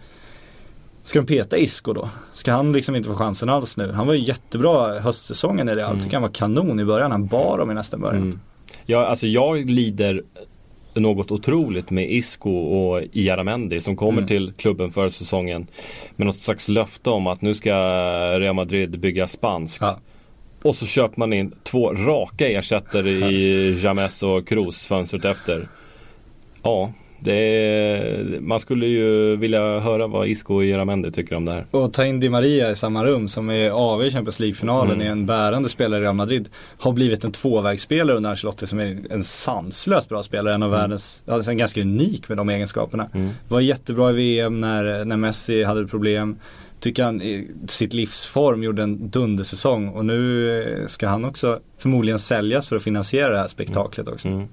[1.05, 2.09] Ska de peta Isco då?
[2.33, 3.93] Ska han liksom inte få chansen alls nu?
[3.93, 5.81] Han var ju jättebra höstsäsongen i det.
[5.81, 7.11] Jag tycker han var kanon i början.
[7.11, 8.23] Han bar dem i nästan början.
[8.23, 8.41] Mm.
[8.87, 10.23] Ja, alltså jag lider
[10.95, 14.29] något otroligt med Isco och Iaramendi som kommer Mm.
[14.29, 15.67] till klubben för säsongen
[16.17, 17.75] med något slags löfte om att nu ska
[18.39, 19.79] Real Madrid bygga spanskt.
[19.81, 19.99] Ja.
[20.63, 25.69] Och så köper man in två raka ersättare i James och Cruz fönstret efter.
[26.63, 26.93] Ja,
[27.33, 31.67] är, man skulle ju vilja höra vad Isco och Iaramendi tycker om det här.
[31.71, 35.07] Och ta in Di Maria i samma rum som är AV i Champions League-finalen Mm.
[35.07, 36.49] är en bärande spelare i Real Madrid.
[36.79, 40.55] Har blivit en tvåvägsspelare under Ancelotti som är en sanslöst bra spelare.
[40.55, 43.09] En av världens, alltså en ganska unik med de egenskaperna.
[43.15, 43.31] Mm.
[43.49, 46.37] Var jättebra i VM när, när Messi hade problem.
[46.81, 52.69] Tycker han i sitt livsform gjorde en dundersäsong och nu ska han också förmodligen säljas
[52.69, 54.29] för att finansiera det här spektaklet också.
[54.29, 54.47] Mm.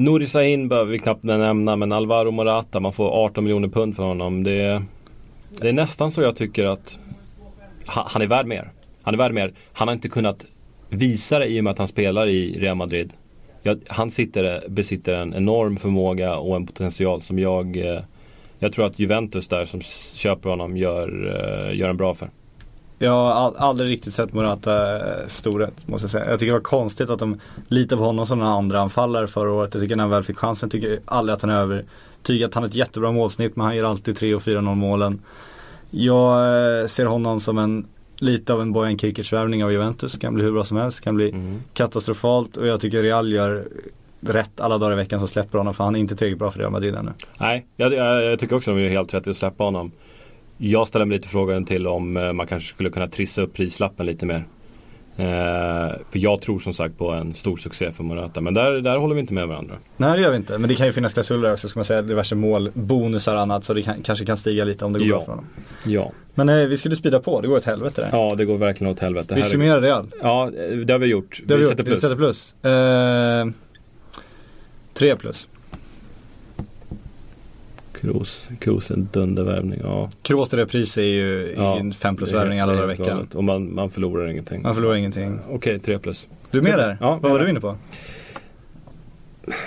[0.00, 4.02] Nouri Sahin behöver vi knappt nämna men Alvaro Morata, man får 18 miljoner pund för
[4.02, 4.42] honom.
[4.42, 4.82] Det är,
[5.60, 6.98] det är nästan så jag tycker att
[7.84, 8.70] han, är värd mer.
[9.02, 9.52] Han är värd mer.
[9.72, 10.46] Han har inte kunnat
[10.88, 13.12] visa det i och med att han spelar i Real Madrid.
[13.62, 18.00] Jag, han sitter, besitter en enorm förmåga och en potential som jag eh,
[18.58, 19.80] Jag tror att Juventus där som
[20.16, 22.30] köper honom gör, eh, gör en bra affär.
[23.02, 26.30] Jag har aldrig riktigt sett Morata eh, storhet måste jag säga.
[26.30, 29.52] Jag tycker det var konstigt att de litar på honom som en andra anfallare förra
[29.52, 29.74] året.
[29.74, 31.84] Jag tycker när han väl fick chansen tycker jag aldrig att han är över.
[32.22, 35.20] Tycker att han har ett jättebra målsnitt men han gör alltid 3 och 4-0 målen.
[35.90, 36.32] Jag
[36.80, 37.86] eh, ser honom som en
[38.18, 40.18] lite av en Bojan Kikic-värvning av Juventus.
[40.18, 41.62] Kan bli hur bra som helst, kan bli Mm.
[41.72, 43.68] katastrofalt och jag tycker Real gör
[44.20, 46.58] rätt alla dagar i veckan som släpper honom för han är inte tillräckligt bra för
[46.58, 47.10] Real Madrid ännu.
[47.38, 49.92] Nej, jag, jag, jag tycker också de gör helt rätt i att släppa honom.
[50.62, 54.06] Jag ställer mig lite frågan till om eh, man kanske skulle kunna trissa upp prislappen
[54.06, 54.44] lite mer.
[55.16, 58.40] Eh, för jag tror som sagt på en stor succé för Morata.
[58.40, 59.74] Men där, där håller vi inte med varandra.
[59.96, 62.02] Nej det gör vi inte, men det kan ju finnas klausuler också ska man säga,
[62.02, 65.08] diverse mål, bonusar och annat så det kan, kanske kan stiga lite om det går
[65.08, 65.14] Ja.
[65.16, 65.44] bra för honom.
[65.86, 68.08] Ja, Men eh, vi skulle spida på, det går åt helvete det.
[68.12, 69.34] ja det går verkligen åt helvete.
[69.34, 70.06] vi summerar Real.
[70.22, 71.40] Ja, eh, det har vi gjort.
[71.46, 72.00] Det har vi, sätter gjort, vi plus.
[72.00, 72.54] sätter plus.
[72.64, 73.46] Eh,
[74.94, 75.48] tre plus.
[78.00, 79.80] Kroos, Kroos en dundervärvning.
[79.82, 80.10] Ja.
[80.22, 81.78] Kroos repris är ju ja.
[81.78, 83.28] en fem plus Det är värvning alla dagar i veckan.
[83.34, 84.62] Och man, man förlorar ingenting.
[84.62, 85.38] Man förlorar ingenting.
[85.50, 86.26] Okej, tre plus.
[86.50, 86.96] Du är med där?
[87.00, 87.76] Ja, Vad var du inne på?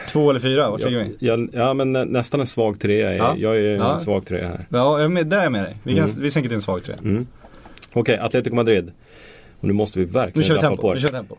[0.09, 1.15] Två eller fyra, vart ligger vi?
[1.27, 3.15] ja, ja men nä, nästan en svag trea.
[3.15, 3.35] Ja.
[3.37, 3.99] Jag är en Ja.
[3.99, 4.65] svag trea här.
[4.69, 5.77] Ja, jag är med, där är jag med dig.
[5.83, 6.21] Vi, kan, Mm.
[6.21, 6.95] vi sänker till en svag tre.
[7.03, 7.27] Mm.
[7.93, 8.91] Okej, Atletico Madrid.
[9.59, 10.99] Och nu måste vi Nu verkligen kör vi på nu det.
[11.01, 11.35] kör vi tempo.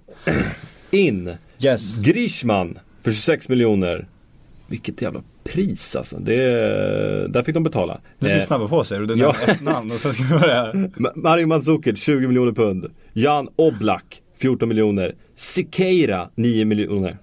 [0.91, 1.35] In!
[1.65, 1.97] Yes.
[1.97, 4.07] Griezmann för 26 miljoner.
[4.67, 6.19] Vilket jävla pris alltså.
[6.19, 6.37] Det,
[7.29, 8.01] där fick de betala.
[8.19, 9.37] Nu ska Eh, snabba på sig, du ja.
[9.47, 10.73] ett namn och sen ska vi börja.
[10.73, 12.87] Ma- Mario Mandzukic 20 miljoner pund.
[13.13, 15.15] Jan Oblak 14 miljoner.
[15.37, 17.19] Siqueira 9 miljoner.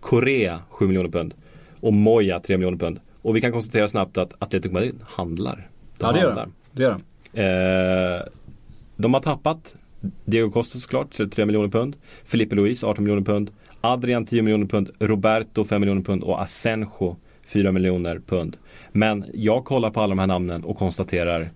[0.00, 1.34] Korea 7 miljoner pund.
[1.80, 3.00] Och Moya 3 miljoner pund.
[3.22, 5.68] Och vi kan konstatera snabbt att Atletico Madrid handlar.
[5.98, 6.52] De Ja det gör de.
[6.72, 6.96] Det gör
[7.32, 7.40] de.
[7.42, 8.22] Eh,
[8.96, 9.74] de har tappat
[10.24, 11.96] Diego Costa såklart till 3 miljoner pund.
[12.24, 13.50] Felipe Luis 18 miljoner pund.
[13.80, 14.90] Adrian 10 miljoner pund.
[14.98, 16.22] Roberto 5 miljoner pund.
[16.22, 17.16] Och Asenjo
[17.52, 18.56] 4 miljoner pund.
[18.92, 21.50] Men jag kollar på alla de här namnen och konstaterar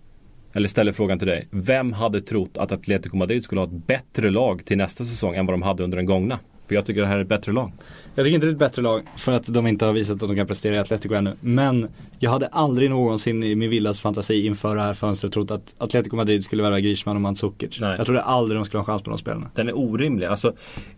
[0.53, 1.49] eller ställer frågan till dig.
[1.51, 5.47] Vem hade trott att Atletico Madrid skulle ha ett bättre lag till nästa säsong än
[5.47, 6.39] vad de hade under den gångna?
[6.67, 7.73] För jag tycker det här är ett bättre lag.
[8.15, 10.29] Jag tycker inte det är ett bättre lag för att de inte har visat att
[10.29, 11.37] de kan prestera i Atletico ännu.
[11.41, 11.89] Men
[12.19, 16.17] jag hade aldrig någonsin i min vildas fantasi inför det här fönstret trott att Atletico
[16.17, 17.81] Madrid skulle värva Griezmann och Mandzukic.
[17.81, 17.95] Nej.
[17.97, 19.51] Jag trodde aldrig de skulle ha en chans på de spelarna.
[19.55, 20.27] Den är orimlig.
[20.27, 20.53] Alltså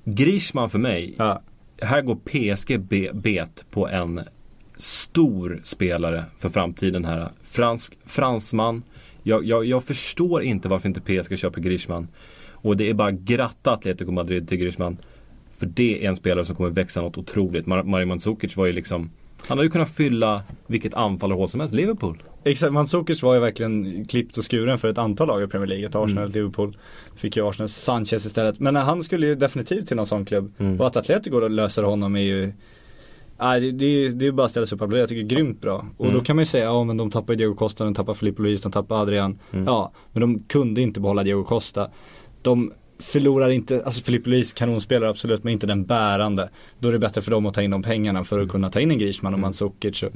[0.04, 1.42] Griezmann för mig Ja.
[1.82, 4.20] här går PSG be- bet på en
[4.76, 7.28] stor spelare för framtiden här.
[7.42, 8.82] Fransk, fransman.
[9.22, 12.08] Jag, jag, jag förstår inte varför inte PSG köper Griezmann.
[12.50, 14.98] Och det är bara gratta Atletico Madrid till Griezmann.
[15.58, 17.66] För det är en spelare som kommer växa något otroligt.
[17.66, 19.10] Mar- Mario Mandzukic var ju liksom
[19.46, 21.74] Han hade ju kunnat fylla vilket anfallarhål som helst.
[21.74, 22.22] Liverpool.
[22.44, 25.86] Exakt, Mandzukic var ju verkligen klippt och skuren för ett antal lag i Premier League.
[25.86, 26.32] Ett Arsenal, Mm.
[26.34, 26.76] Liverpool.
[27.16, 28.60] Fick ju Arsenal Sanchez istället.
[28.60, 30.52] Men han skulle ju definitivt till någon sån klubb.
[30.58, 30.80] Mm.
[30.80, 32.52] Och att Atletico då löser honom är ju
[33.38, 35.02] Nej, det, det, det är bara att ställa sig upp och applådera.
[35.02, 35.86] Jag tycker det är grymt bra.
[35.96, 36.18] Och Mm.
[36.18, 38.60] då kan man ju säga, ja men de tappar Diego Costa, de tappar Filipe Luis,
[38.60, 39.38] de tappar Adrian.
[39.52, 39.64] Mm.
[39.64, 41.90] Ja, men de kunde inte behålla Diego Costa.
[42.42, 46.50] De förlorar inte, alltså Filipe Luis kanonspelare absolut, men inte den bärande.
[46.78, 48.80] Då är det bättre för dem att ta in de pengarna för att kunna ta
[48.80, 49.42] in en Griezmann och Mm.
[49.46, 50.02] Mandzukic.
[50.02, 50.10] Och,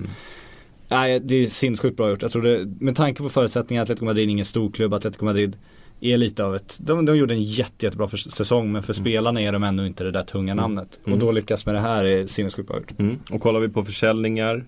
[0.88, 2.22] Nej, det är sinnessjukt bra gjort.
[2.22, 5.56] Jag tror det, med tanke på förutsättningarna, Atletico Madrid är ingen storklubb, Atletico Madrid
[6.00, 9.40] är lite av ett, de, de gjorde en jätte, jättebra för, säsong men för spelarna
[9.42, 11.00] är de ändå inte det där tunga namnet.
[11.04, 12.78] Och då lyckas med det här är sinnessjukt bra.
[12.98, 13.18] Mm.
[13.30, 14.64] Och kollar vi på försäljningar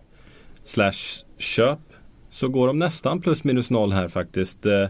[0.64, 1.78] slash köp
[2.31, 4.66] så går de nästan plus minus noll här faktiskt.
[4.66, 4.87] Eh,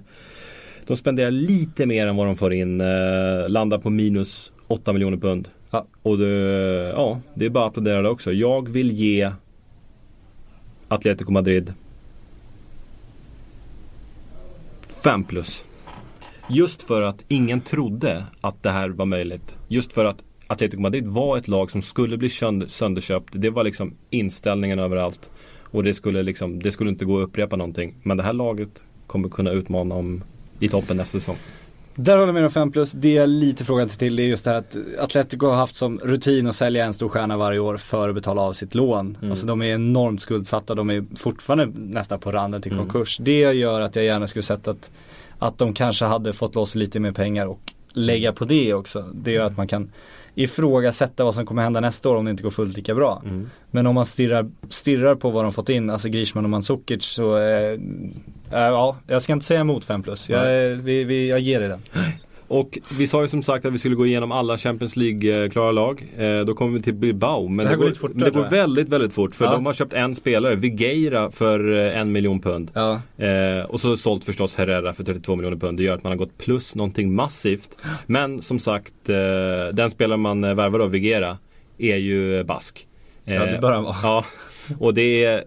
[0.87, 2.81] De spenderar lite mer än vad de får in.
[2.81, 5.49] eh, Landar på minus 8 miljoner pund.
[5.71, 5.87] Ja.
[6.03, 6.29] Och det,
[6.97, 8.33] ja, det är bara att applådera det också.
[8.33, 9.33] Jag vill ge
[10.89, 11.73] Atletico Madrid
[15.03, 15.65] 5 plus.
[16.53, 19.59] Just för att ingen trodde att det här var möjligt.
[19.69, 23.29] Just för att Atletico Madrid var ett lag som skulle bli sönder, sönderköpt.
[23.33, 25.31] Det var liksom inställningen överallt.
[25.71, 27.95] Och det skulle liksom, det skulle inte gå att upprepa någonting.
[28.03, 30.23] Men det här laget kommer kunna utmana om
[30.61, 31.37] i toppen nästa säsong.
[31.95, 32.93] Där håller jag med om 5 plus.
[32.93, 35.99] Det jag lite frågat till det är just det här att Atletico har haft som
[35.99, 39.19] rutin att sälja en stor stjärna varje år för att betala av sitt lån.
[39.23, 43.19] Alltså de är enormt skuldsatta, de är fortfarande nästan på randen till konkurs.
[43.21, 44.91] Det gör att jag gärna skulle sett att,
[45.41, 49.11] att de kanske hade fått loss lite mer pengar och lägga på det också.
[49.15, 49.91] Det gör att man kan
[50.35, 53.23] ifrågasätta vad som kommer hända nästa år om det inte går fullt lika bra.
[53.71, 57.37] Men om man stirrar, stirrar på vad de fått in, alltså Grishman och Mandzukic så
[57.39, 57.79] eh, eh,
[58.51, 60.29] ja, jag ska inte säga emot 5 plus.
[60.31, 61.83] Jag, vi, vi, jag ger dig den.
[62.51, 66.07] Och vi sa ju som sagt att vi skulle gå igenom alla Champions League-klara lag.
[66.19, 67.49] Eh, då kommer vi till Bilbao.
[67.49, 69.35] Men Det det, går lite fortare, men det går väldigt, väldigt fort.
[69.35, 69.53] För Ja.
[69.53, 72.71] de har köpt en spelare, Vigeira, för eh, en miljon pund.
[72.75, 73.01] Ja.
[73.25, 75.79] Eh, och så sålt förstås Herrera för 32 miljoner pund.
[75.79, 77.77] Det gör att man har gått plus någonting massivt.
[78.07, 79.17] Men som sagt, eh,
[79.73, 81.39] den spelare man eh, värvar av Vigera
[81.79, 82.87] är ju eh, bask.
[83.27, 83.97] Eh, Ja, det bör han vara.
[84.03, 84.25] Ja,
[84.79, 85.45] och det är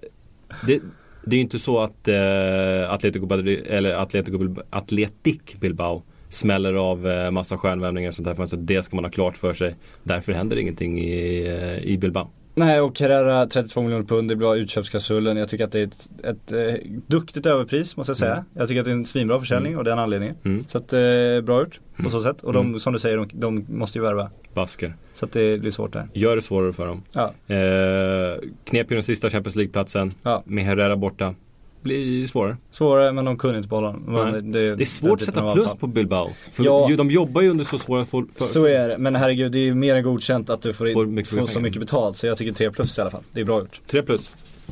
[0.68, 0.80] det,
[1.26, 3.34] det är inte så att eh, Atletico,
[3.70, 8.46] eller Atletico, Bilbao, Atletic Bilbao smäller av eh, massa stjärnvärvningar och sånt där.
[8.46, 9.76] Så det ska man ha klart för sig.
[10.04, 12.30] Därför händer ingenting i, eh, i Bilbao.
[12.56, 15.38] Nej och Herrera 32 miljoner pund, det bra utköpsklausulen.
[15.38, 18.46] Jag tycker att det är ett, ett eh, duktigt överpris måste jag säga.
[18.54, 20.34] Jag tycker att det är en svinbra försäljning och det är en anledning.
[20.44, 20.66] Mm.
[20.68, 21.00] Så att eh,
[21.44, 22.42] bra gjort på så sätt.
[22.42, 24.30] Och de, som du säger, de, de måste ju värva.
[24.54, 24.96] Basker.
[25.14, 26.08] Så att det blir svårt där.
[26.14, 27.04] Gör det svårare för dem.
[27.12, 27.56] Ja.
[27.56, 30.14] Eh, knep ju den sista Champions League-platsen.
[30.24, 30.44] Ja.
[30.46, 31.36] Med Herrera borta.
[31.84, 32.58] Blir svårare.
[32.72, 33.76] Svårare men de kunde inte.
[33.82, 34.32] Nej.
[34.32, 35.78] Men Det är svårt att sätta plus avtal.
[35.78, 36.30] på Bilbao.
[36.54, 36.90] För Ja.
[36.98, 39.64] de jobbar ju under så svåra för, för, Så är det, men herregud det är
[39.64, 41.60] ju mer än godkänt att du får, in, Får får, mycket så pengar.
[41.62, 42.18] mycket betalt.
[42.18, 43.24] Så jag tycker 3 plus i alla fall.
[43.32, 43.82] Det är bra gjort.
[43.92, 44.32] 3 plus.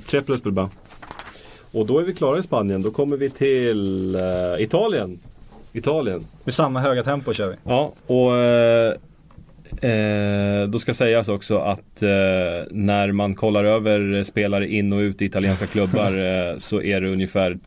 [0.09, 0.70] 3 plus Bilbao.
[1.72, 2.82] Och då är vi klara i Spanien.
[2.82, 4.22] Då kommer vi till eh,
[4.59, 5.20] Italien.
[5.74, 6.26] Italien.
[6.43, 7.55] Med samma höga tempo kör vi.
[7.64, 8.93] Ja, och eh,
[9.82, 12.10] eh, då ska sägas också att eh,
[12.72, 16.14] när man kollar över spelare in och ut i italienska klubbar
[16.52, 17.58] eh, så är det ungefär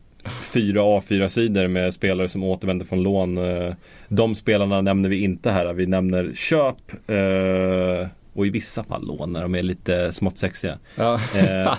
[0.53, 3.37] fyra A4-sidor med spelare som återvänder från lån.
[3.37, 3.73] Eh,
[4.07, 5.73] de spelarna nämner vi inte här.
[5.73, 6.77] Vi nämner köp
[7.07, 10.77] eh, och i vissa fall lån när de är lite smått sexiga.
[10.95, 11.19] Ja.
[11.35, 11.73] Eh,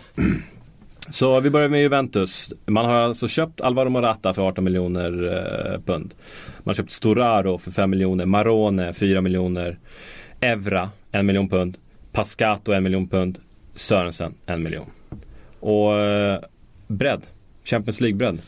[1.11, 2.53] så vi börjar med Juventus.
[2.67, 5.13] Man har alltså köpt Alvaro Morata för 18 miljoner
[5.87, 6.15] pund.
[6.59, 8.27] Man har köpt Storaro för 5 miljoner.
[8.27, 9.79] Marone 4 miljoner.
[10.47, 11.79] Evra 1 miljon pund.
[12.13, 13.39] Pascato 1 miljon pund.
[13.75, 14.87] Sörensen 1 miljon.
[15.61, 16.41] Och eh,
[16.87, 17.23] bredd.
[17.65, 18.39] Champions League-bredd.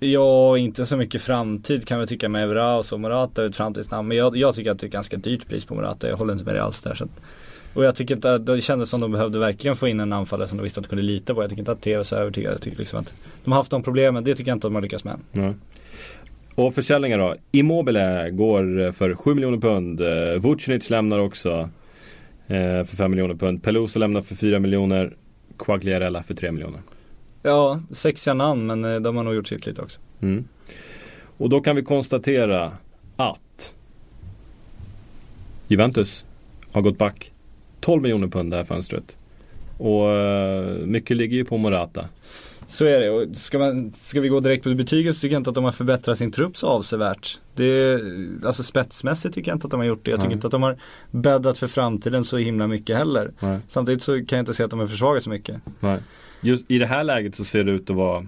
[0.00, 3.56] Ja, inte så mycket framtid kan vi tycka med Evra och så Morata är ett
[3.56, 4.08] framtidsnamn.
[4.08, 6.08] Men jag, jag tycker att det är ett ganska dyrt pris på Morata.
[6.08, 6.94] Jag håller inte med dig alls där.
[6.94, 7.22] Så att,
[7.74, 10.48] och jag tycker inte att det kändes som de behövde verkligen få in en anfallare
[10.48, 11.42] som de visste att de kunde lita på.
[11.42, 12.52] Jag tycker inte att TV är så övertygad.
[12.52, 13.14] Jag tycker liksom att
[13.44, 14.24] de har haft de problemen.
[14.24, 15.16] Det tycker jag inte att de har lyckats med.
[15.32, 15.54] Ja.
[16.54, 17.34] Och försäljningar då.
[17.52, 20.00] Immobile går för 7 miljoner pund.
[20.00, 21.70] Eh, Vucinic lämnar också
[22.46, 23.62] eh, för 5 miljoner pund.
[23.62, 25.16] Peluso lämnar för 4 miljoner.
[25.58, 26.80] Quagliarella för 3 miljoner.
[27.42, 30.00] Ja, sexiga namn men eh, de har nog gjort sitt lite också.
[30.20, 30.44] Mm.
[31.36, 32.72] Och då kan vi konstatera
[33.16, 33.74] att
[35.68, 36.24] Juventus
[36.72, 37.32] har gått back
[37.80, 39.16] 12 miljoner pund det här fönstret.
[39.78, 40.06] Och
[40.86, 42.08] mycket ligger ju på Morata.
[42.70, 43.10] Så är det.
[43.10, 45.64] Och ska, man, ska vi gå direkt på betyget så tycker jag inte att de
[45.64, 47.40] har förbättrat sin trupp så avsevärt.
[47.54, 48.00] Det,
[48.44, 50.10] alltså spetsmässigt tycker jag inte att de har gjort det.
[50.10, 50.34] Jag tycker Nej.
[50.34, 50.78] inte att de har
[51.10, 53.32] bäddat för framtiden så himla mycket heller.
[53.40, 53.58] Nej.
[53.68, 55.56] Samtidigt så kan jag inte se att de har försvagat så mycket.
[55.80, 56.00] Nej.
[56.40, 58.26] Just i det här läget så ser det ut att vara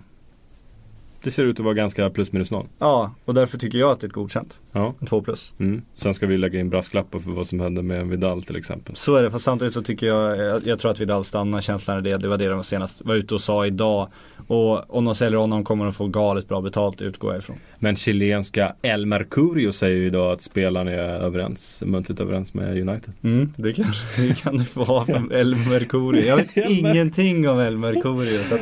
[1.25, 2.67] Det ser ut att vara ganska plus minus noll.
[2.79, 4.61] Ja, och därför tycker jag att det är ett godkänt.
[4.73, 4.95] Ja.
[5.01, 5.55] En 2 plus.
[5.59, 5.83] Mm.
[5.97, 8.97] Sen ska vi lägga in brasklappar för vad som hände med Vidal till exempel.
[8.97, 11.97] Så är det, fast samtidigt så tycker jag, jag, jag tror att Vidal stannar, känslan
[11.97, 12.17] är det.
[12.17, 14.09] Det var det de senast var ute och sa idag.
[14.47, 17.57] Och om de säljer honom kommer de få galet bra betalt, utgår jag ifrån.
[17.79, 23.13] Men chilenska El Mercurio säger ju idag att spelarna är överens, muntligt överens med United.
[23.23, 26.25] Mm, det kan, det kan ha från El Mercurio.
[26.27, 28.41] Jag vet ingenting om El Mercurio.
[28.49, 28.61] Så att,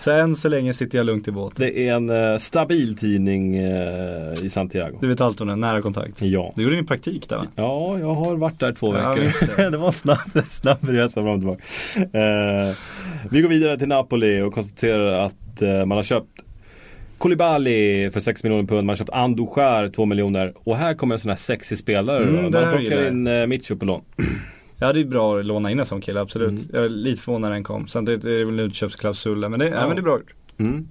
[0.00, 1.66] Så än så länge sitter jag lugnt i båten.
[1.66, 4.98] Det är en eh, stabil tidning eh, i Santiago.
[5.00, 6.22] Du vet allt om den, nära kontakt.
[6.22, 6.52] Ja.
[6.56, 7.46] Du gjorde din praktik där va?
[7.56, 9.56] Ja, jag har varit där två Ja, veckor.
[9.56, 9.70] det.
[9.70, 10.18] det var en snabb,
[10.50, 11.62] snabb resa fram och tillbaka.
[12.18, 12.74] Eh,
[13.30, 16.30] vi går vidare till Napoli och konstaterar att eh, man har köpt
[17.18, 21.18] Koulibaly för 6 miljoner pund, man har köpt Andujar 2 miljoner och här kommer en
[21.20, 24.02] sån här sexig spelare Mm, Man plockar in eh, Mitcho på lån.
[24.80, 26.48] Ja det är bra att låna in en sån kille, absolut.
[26.48, 26.64] Mm.
[26.72, 27.88] Jag är lite förvånad när den kom.
[27.88, 29.74] Samtidigt är det väl en utköpsklausul men det, ja.
[29.74, 29.86] Ja.
[29.86, 30.34] men det är bra gjort.
[30.58, 30.88] Mm.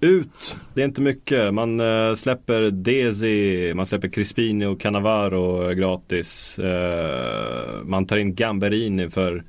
[0.00, 1.54] Ut, det är inte mycket.
[1.54, 6.58] Man eh, släpper Desi, man släpper Crispini och Cannavaro gratis.
[6.58, 9.44] Eh, man tar in Gamberini för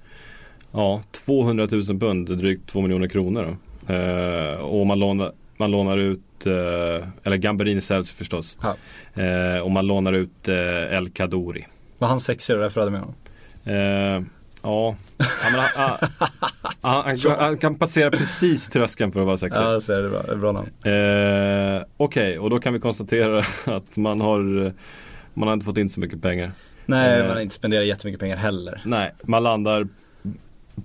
[0.72, 3.58] ja, 200 000 pund, drygt 2 miljoner kronor.
[3.88, 3.94] Då.
[3.94, 8.58] Eh, och man lånar, man lånar ut, eller Gamberini säljs förstås.
[8.62, 8.76] Ja.
[9.62, 11.66] Och man lånar ut El Kadori.
[11.98, 13.16] Var han sexig och därför hade med honom?
[13.68, 14.24] Eh,
[14.62, 15.98] ja, han, han,
[16.82, 19.62] han, han, kan passera precis tröskeln för att vara sexig.
[19.62, 20.22] Ja, så är det bra.
[20.22, 20.68] Det är bra namn.
[21.78, 24.74] Eh, Okej, och då kan vi konstatera att man har
[25.34, 26.52] Man har inte fått in så mycket pengar.
[26.86, 27.26] Nej, Eh.
[27.28, 28.82] man har inte spenderat jättemycket pengar heller.
[28.86, 29.88] Nej, man landar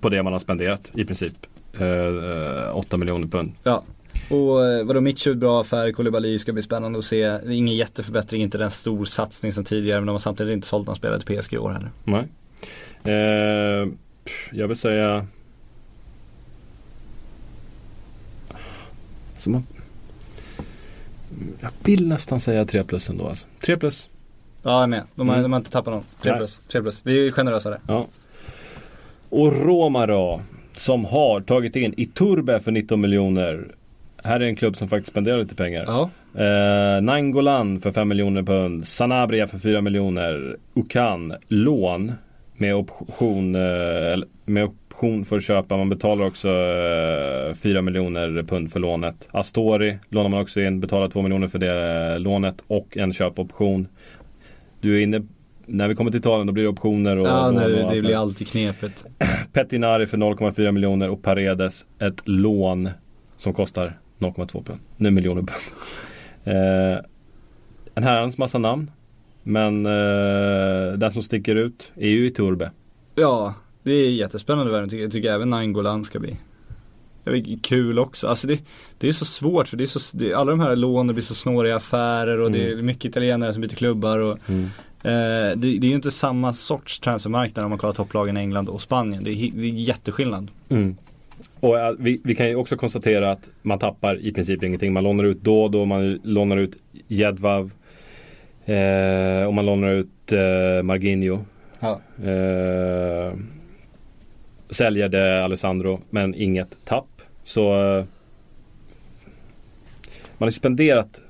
[0.01, 1.33] på det man har spenderat i princip.
[1.79, 3.51] Eh, 8 miljoner pund.
[3.63, 3.83] Ja.
[4.29, 7.39] Och eh, vadå, Mitchell bra affär, Koulibaly ska bli spännande att se.
[7.49, 10.95] Ingen jätteförbättring, inte den stor satsning som tidigare men de har samtidigt inte sålt någon
[10.95, 11.91] spelare till PSG i år heller.
[12.03, 12.27] Nej.
[13.05, 13.87] Eh,
[14.51, 15.27] jag vill säga
[19.33, 19.63] alltså man,
[21.61, 23.47] Jag vill nästan säga 3 plus ändå alltså.
[23.65, 24.09] 3 plus.
[24.63, 25.03] Ja, jag är med.
[25.15, 25.43] De har, Mm.
[25.43, 26.03] de har inte tappat någon.
[26.21, 26.39] 3 Nej.
[26.39, 26.59] plus.
[26.71, 27.01] 3 plus.
[27.03, 27.79] Vi är generösa där.
[27.87, 28.07] Ja.
[29.29, 30.41] Och Roma då.
[30.75, 33.67] Som har tagit in Iturbe för 19 miljoner.
[34.23, 35.83] Här är en klubb som faktiskt spenderar lite pengar.
[35.87, 36.09] Ja.
[36.43, 38.87] Eh, Nangolan för 5 miljoner pund.
[38.87, 40.57] Sanabria för 4 miljoner.
[40.73, 42.11] Ukan lån
[42.63, 45.77] med option, eh, med option för att köpa.
[45.77, 49.27] Man betalar också eh, 4 miljoner pund för lånet.
[49.31, 50.79] Astori lånar man också in.
[50.79, 53.87] Betalar 2 miljoner för det eh, lånet och en köpoption.
[54.81, 55.21] Du är inne
[55.65, 58.01] när vi kommer till Italien då blir det optioner och Ja, lån nej, och det
[58.01, 59.05] blir alltid knepigt.
[59.53, 62.89] Pettinari för 0,4 miljoner och Paredes ett lån
[63.37, 64.79] som kostar 0,2 pund.
[64.97, 65.51] Nu miljoner pund.
[66.45, 66.97] Eh,
[67.95, 68.91] en herrans massa namn.
[69.43, 72.71] Men eh, den som sticker ut är ju Iturbe.
[73.15, 74.83] Ja, det är jättespännande värld.
[74.83, 76.37] Jag tycker, jag tycker även Nainggolan ska bli
[77.23, 78.27] det är kul också.
[78.27, 78.59] Alltså det,
[78.97, 81.35] det är så svårt för det är så, det, alla de här lånen blir så
[81.35, 84.63] snåriga affärer och det är mycket italienare som byter klubbar och Mm.
[85.03, 88.69] eh, det, det är ju inte samma sorts transfermarknad om man kollar topplagen i England
[88.69, 89.23] och Spanien.
[89.23, 90.51] Det är, det är jätteskillnad.
[90.69, 90.95] Mm.
[91.59, 94.93] Och eh, vi, vi kan ju också konstatera att man tappar i princip ingenting.
[94.93, 96.77] Man lånar ut då och då, man lånar ut
[97.07, 97.71] Jedvav.
[98.65, 101.39] Eh, och man lånar ut eh, Marginho.
[101.79, 102.01] Ja.
[102.23, 103.33] Eh,
[104.69, 107.21] säljer det Alessandro men inget tapp.
[107.43, 108.05] Så eh,
[110.37, 111.21] man har spenderat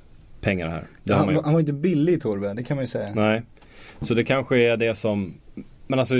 [0.41, 0.88] pengar här.
[1.03, 3.11] Det Han, han var inte billig Torbe, det kan man ju säga.
[3.15, 3.41] Nej.
[4.01, 5.34] Så det kanske är det som
[5.88, 6.15] Men alltså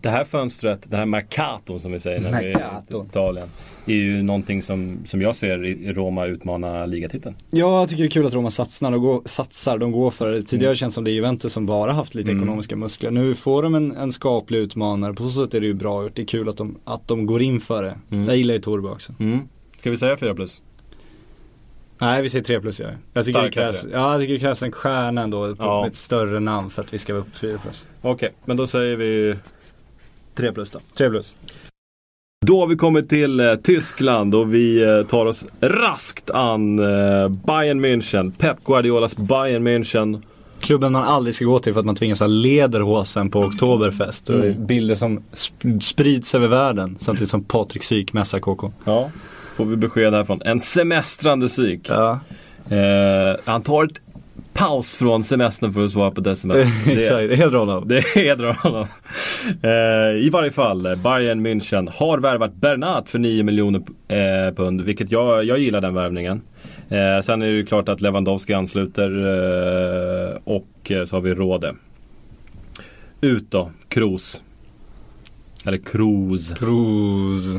[0.00, 3.48] det här fönstret, den här Mercaton som vi säger när vi är i Italien.
[3.86, 7.34] Är ju någonting som, som jag ser i Roma utmana ligatiteln.
[7.50, 10.30] Ja, jag tycker det är kul att Roma satsar, de går, satsar, de går för
[10.30, 10.42] det.
[10.42, 10.76] Tidigare Mm.
[10.76, 12.42] känns som det är Juventus som bara haft lite Mm.
[12.42, 13.10] ekonomiska muskler.
[13.10, 16.16] Nu får de en, en skaplig utmanare, på så sätt är det ju bra gjort.
[16.16, 17.94] Det är kul att de, att de går in för det.
[18.10, 18.24] Mm.
[18.28, 19.12] Jag gillar ju Torbe också.
[19.20, 19.38] Mm.
[19.78, 20.60] Ska vi säga 4 plus?
[22.04, 22.90] Nej, vi säger 3 plus jag.
[23.12, 25.86] Jag tycker, det krävs, ja, jag tycker det krävs en stjärna ändå, på Ja.
[25.86, 27.86] ett större namn för att vi ska vara upp på 4 plus.
[28.02, 29.34] Okej, men då säger vi
[30.36, 30.80] 3 plus då.
[30.98, 31.36] 3 plus.
[32.46, 37.28] Då har vi kommit till eh, Tyskland och vi eh, tar oss raskt an eh,
[37.28, 38.32] Bayern München.
[38.38, 40.22] Pep Guardiolas Bayern München.
[40.60, 44.30] Klubben man aldrig ska gå till för att man tvingas ha lederhosen på Oktoberfest.
[44.30, 44.66] Och Mm.
[44.66, 48.72] bilder som sp- sprids över världen samtidigt som Patrik Syk mässar KK.
[48.84, 49.10] Ja.
[49.56, 50.42] Får vi besked härifrån.
[50.44, 51.86] En semestrande psyk.
[51.88, 52.20] Ja,
[52.70, 54.00] Eh, han tar ett
[54.52, 56.56] paus från semestern för att svara på ett sms.
[56.86, 57.28] exakt.
[57.28, 57.88] Det helt Ronald.
[57.88, 58.86] Det hedrar honom.
[59.62, 64.80] Eh, I varje fall, eh, Bayern München har värvat Bernat för 9 miljoner eh, pund.
[64.80, 66.40] Vilket jag, jag gillar den värvningen.
[66.88, 69.10] Eh, sen är det ju klart att Lewandowski ansluter
[70.32, 71.74] eh, och eh, så har vi Råde.
[73.20, 74.42] Ut då, Kroos.
[75.64, 76.54] Eller Kroos.
[76.58, 77.56] Cruz.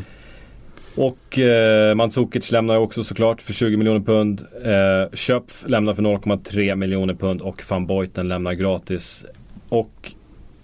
[0.96, 4.46] Och eh, Mandzukic lämnar också såklart för 20 miljoner pund.
[4.64, 9.26] Eh, Köpf lämnar för 0,3 miljoner pund och van Beuten lämnar gratis.
[9.70, 10.12] Och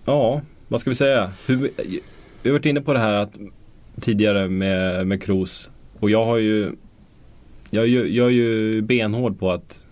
[0.06, 1.32] ja, vad ska vi säga?
[1.48, 1.72] Hur,
[2.42, 3.34] vi har varit inne på det här att,
[4.02, 5.70] tidigare med, med Kroos.
[6.00, 6.72] Och jag har ju
[7.70, 9.86] jag, är ju- jag är ju benhård på att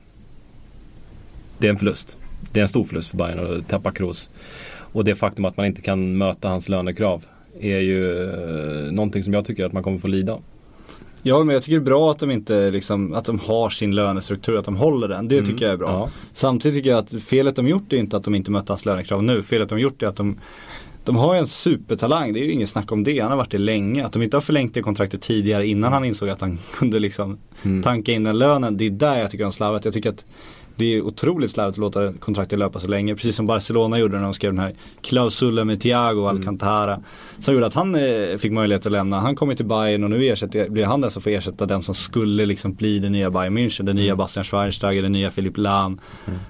[1.57, 2.17] det är en förlust.
[2.51, 4.29] Det är en stor förlust för Bayern att tappa Kroos.
[4.71, 7.25] Och det faktum att man inte kan möta hans lönekrav
[7.59, 10.41] är ju eh, någonting som jag tycker att man kommer få lida av.
[11.21, 13.95] Ja men jag tycker det är bra att de inte liksom, att de har sin
[13.95, 15.27] lönestruktur, att de håller den.
[15.27, 15.89] Det tycker jag är bra.
[15.89, 16.09] Ja.
[16.31, 19.23] Samtidigt tycker jag att felet de gjort är inte att de inte mötte hans lönekrav
[19.23, 19.43] nu.
[19.43, 20.37] Felet de gjort är att de
[21.05, 23.19] de har ju en supertalang, det är ju inget snack om det.
[23.19, 24.05] Han har varit det länge.
[24.05, 27.37] Att de inte har förlängt det kontraktet tidigare innan han insåg att han kunde liksom
[27.83, 28.77] tanka in den lönen.
[28.77, 29.85] Det är där jag tycker de slarvat.
[29.85, 30.25] Jag tycker att
[30.79, 33.15] det är otroligt slarvigt att låta kontraktet löpa så länge.
[33.15, 36.99] Precis som Barcelona gjorde när de skrev den här klausulen med Thiago Alcantara.
[37.39, 39.19] Som gjorde att han eh, fick möjlighet att lämna.
[39.19, 41.95] Han kommer till Bayern och nu ersätter, blir han den som får ersätta den som
[41.95, 43.83] skulle liksom bli den nya Bayern München.
[43.83, 45.99] Den nya Bastian Schweinsteiger, den nya Philipp Lahm.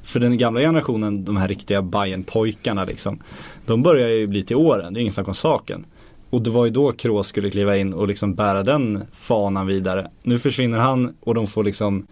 [0.03, 3.19] För den gamla generationen, de här riktiga Bayern-pojkarna liksom.
[3.65, 5.85] De börjar ju bli till åren, det är ingen snack om saken.
[6.29, 10.11] Och det var ju då Kroos skulle kliva in och liksom bära den fanan vidare.
[10.23, 12.07] Nu försvinner han och de får liksom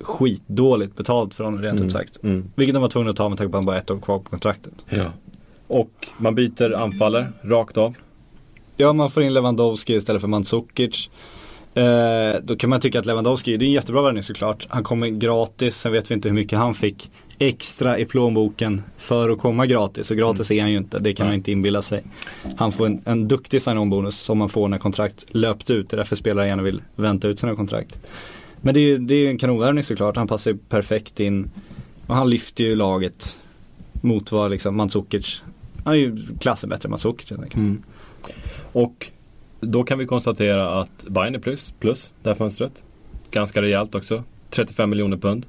[0.00, 2.22] skitdåligt betalt för honom rent ut sagt.
[2.22, 2.50] Mm.
[2.54, 4.18] Vilket de var tvungna att ta med tanke på att han bara ett år kvar
[4.18, 4.84] på kontraktet.
[4.88, 5.04] Ja.
[5.66, 7.94] Och man byter anfallare rakt av.
[8.76, 11.10] Ja, man får in Lewandowski istället för Mandzukic.
[11.74, 14.66] Eh, då kan man tycka att Lewandowski, det är en jättebra värvning såklart.
[14.70, 19.30] Han kommer gratis, sen vet vi inte hur mycket han fick extra i plånboken för
[19.30, 20.10] att komma gratis.
[20.10, 22.02] Och gratis är han ju inte, det kan man inte inbilla sig.
[22.56, 25.90] Han får en, en duktig sign-on-bonus som man får när kontrakt löpt ut.
[25.90, 28.00] Det är därför spelare gärna vill vänta ut sina kontrakt.
[28.60, 30.16] Men det är ju det är en kanonvärvning såklart.
[30.16, 31.50] Han passar ju perfekt in.
[32.06, 33.38] Och han lyfter ju laget
[33.92, 35.42] mot vad liksom Mandzukic,
[35.84, 37.66] han är ju klassen bättre än Mandzukic helt enkelt.
[37.66, 37.82] Mm.
[38.72, 39.10] Och
[39.60, 42.82] då kan vi konstatera att Bayern är plus, plus det här fönstret.
[43.30, 44.24] Ganska rejält också.
[44.50, 45.46] 35 miljoner pund.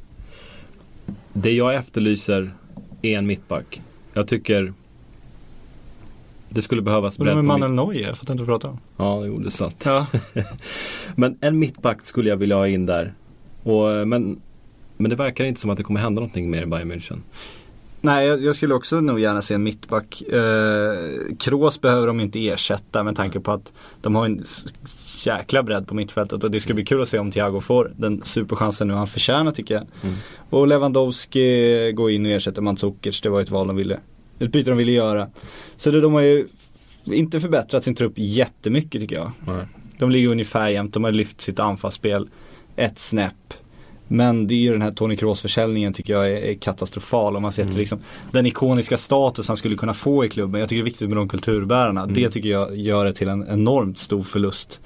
[1.34, 2.54] Det jag efterlyser
[3.02, 3.82] är en mittback.
[4.14, 4.74] Jag tycker
[6.50, 7.88] det skulle behövas Men bredd med på Manuel mitt...
[7.88, 8.80] Neuer, jag fattar inte vad du pratar om.
[8.98, 9.84] Ja, jo, det är sant.
[9.86, 10.08] Ja.
[11.16, 13.14] Men en mittback skulle jag vilja ha in där.
[13.64, 14.42] Och, eh, men,
[14.98, 17.22] men det verkar inte som att det kommer hända någonting mer i Bayern München.
[18.02, 20.22] Nej, jag, jag skulle också nog gärna se en mittback.
[20.22, 24.44] Eh, Kroos behöver de inte ersätta med tanke på att de har en
[25.26, 28.24] jäkla bredd på mittfältet och det ska bli kul att se om Thiago får den
[28.24, 29.88] superchansen nu han förtjänar tycker jag.
[30.50, 34.00] Och Lewandowski går in och ersätter Mandzukic, det var ett val de ville,
[34.40, 35.30] ett byte de ville göra.
[35.76, 36.48] Så det, de har ju
[37.06, 39.32] inte förbättrat sin trupp jättemycket tycker jag.
[39.48, 39.66] Nej.
[39.98, 42.30] De ligger ungefär jämnt, de har lyft sitt anfallsspel
[42.76, 43.54] ett snäpp.
[44.12, 47.36] Men det är ju den här Tony Kroos försäljningen tycker jag är, katastrofal.
[47.36, 48.00] Om man ser till liksom
[48.32, 50.60] den ikoniska status han skulle kunna få i klubben.
[50.60, 52.06] Jag tycker det är viktigt med de kulturbärarna.
[52.06, 54.82] Det tycker jag gör det till en enormt stor förlust.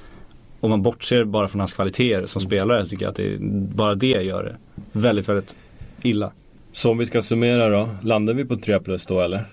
[0.60, 3.38] Om man bortser bara från hans kvaliteter som spelare så tycker jag att det,
[3.76, 4.58] bara det gör det
[4.92, 5.56] väldigt, väldigt
[6.02, 6.32] illa.
[6.74, 7.90] Så om vi ska summera då.
[8.02, 9.46] Landar vi på 3 plus då eller?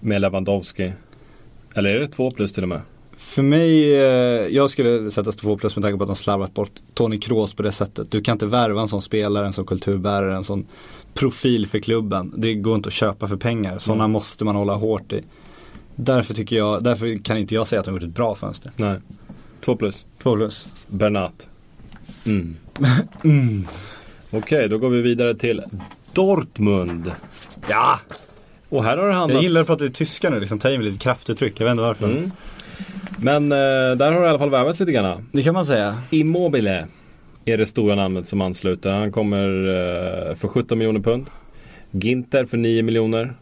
[0.00, 0.92] Med Lewandowski.
[1.74, 2.80] Eller är det 2 plus till och med?
[3.16, 6.72] För mig, eh, jag skulle sätta två plus med tanke på att de slarvat bort
[6.94, 8.10] Tony Kroos på det sättet.
[8.10, 10.66] Du kan inte värva en sån spelare, en sån kulturbärare, en sån
[11.14, 12.34] profil för klubben.
[12.36, 13.78] Det går inte att köpa för pengar.
[13.78, 15.22] Sådana måste man hålla hårt i.
[15.94, 18.72] Därför tycker jag, därför kan inte jag säga att de har gjort ett bra fönster.
[18.76, 18.98] Nej.
[19.64, 20.06] 2 plus.
[20.22, 20.68] Två plus.
[20.86, 21.48] Bernat.
[23.24, 23.66] Mm.
[24.30, 25.62] Okej, då går vi vidare till
[26.18, 27.12] Dortmund.
[27.68, 27.98] Ja!
[28.68, 29.34] Och här har det handlat...
[29.34, 31.60] Jag gillar att prata i tyska nu, liksom ta i med lite kraftuttryck.
[31.60, 32.04] Jag vet inte varför.
[32.04, 32.30] Mm.
[33.18, 35.28] Men eh, där har det i alla fall värvats lite grann.
[35.32, 36.02] Det kan man säga.
[36.10, 36.86] Immobile
[37.44, 38.90] är det stora namnet som ansluter.
[38.90, 41.26] Han kommer eh, för 17 miljoner pund.
[41.90, 43.34] Ginter för 9 miljoner.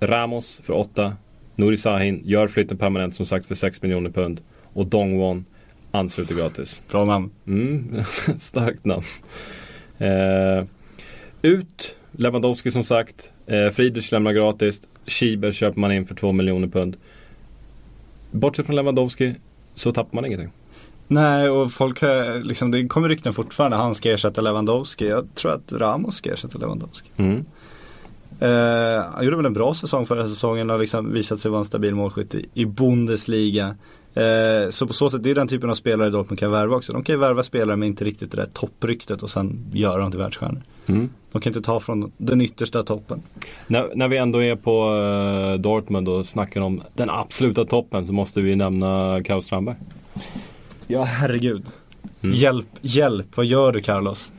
[0.00, 1.16] Ramos för 8.
[1.56, 4.40] Nouri Sahin gör flytten permanent som sagt för 6 miljoner pund.
[4.72, 5.44] Och Dongwon
[5.90, 6.82] ansluter gratis.
[6.90, 7.30] Bra namn.
[7.46, 8.04] Mm,
[8.38, 9.04] starkt namn.
[9.98, 10.64] Eh,
[11.42, 13.30] ut Lewandowski som sagt.
[13.46, 14.82] Eh, Friedrich lämnar gratis.
[15.06, 16.96] Schieber köper man in för 2 miljoner pund.
[18.30, 19.34] Bortsett från Lewandowski
[19.74, 20.50] så tappar man ingenting.
[21.08, 23.76] Nej, och folk har, liksom, det kommer rykten fortfarande.
[23.76, 25.08] Han ska ersätta Lewandowski.
[25.08, 27.10] Jag tror att Ramos ska ersätta Lewandowski.
[27.16, 27.44] Mm.
[28.40, 31.64] Eh, han gjorde väl en bra säsong förra säsongen och liksom visat sig vara en
[31.64, 33.76] stabil målskytt i, i Bundesliga.
[34.14, 36.92] Eh, så på så sätt, det är den typen av spelare Dortmund kan värva också.
[36.92, 40.10] De kan ju värva spelare med inte riktigt det där toppryktet och sen göra dem
[40.10, 40.62] till världsstjärnor.
[40.86, 41.10] Mm.
[41.32, 43.22] De kan inte ta från den yttersta toppen.
[43.66, 48.12] När, när vi ändå är på eh, Dortmund och snackar om den absoluta toppen så
[48.12, 49.76] måste vi nämna Klaus Strandberg.
[50.86, 51.64] Ja, herregud.
[52.20, 54.32] Hjälp, hjälp, vad gör du Carlos?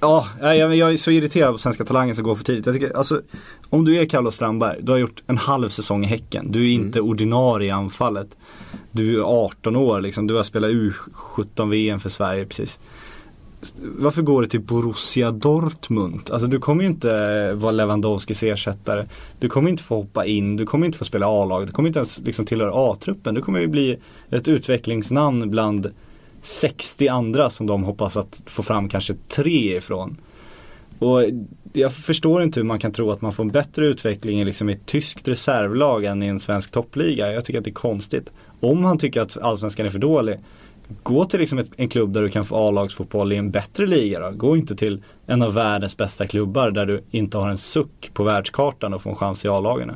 [0.00, 2.66] Ja, jag, jag är så irriterad på svenska talanger som går för tidigt.
[2.66, 3.22] Jag tycker, alltså,
[3.70, 6.52] om du är Carlos Strandberg, du har gjort en halv säsong i Häcken.
[6.52, 8.36] Du är inte ordinarie i anfallet.
[8.90, 12.78] Du är 18 år liksom, du har spelat U17 VM för Sverige precis.
[13.76, 16.30] Varför går du till Borussia Dortmund?
[16.32, 19.06] Alltså du kommer ju inte vara Lewandowskis ersättare.
[19.38, 21.98] Du kommer inte få hoppa in, du kommer inte få spela A-lag, du kommer inte
[21.98, 23.34] ens liksom tillhöra A-truppen.
[23.34, 23.98] Du kommer ju bli
[24.30, 25.90] ett utvecklingsnamn bland
[26.42, 30.16] 60 andra som de hoppas att få fram kanske tre ifrån.
[30.98, 31.22] Och
[31.72, 34.72] jag förstår inte hur man kan tro att man får en bättre utveckling liksom i
[34.72, 37.32] ett tyskt reservlag än i en svensk toppliga.
[37.32, 38.32] Jag tycker att det är konstigt.
[38.60, 40.38] Om han tycker att allsvenskan är för dålig,
[41.02, 44.20] gå till liksom ett, en klubb där du kan få A-lagsfotboll i en bättre liga
[44.20, 44.30] då.
[44.30, 48.24] Gå inte till en av världens bästa klubbar där du inte har en suck på
[48.24, 49.92] världskartan och får en chans i A-lagen.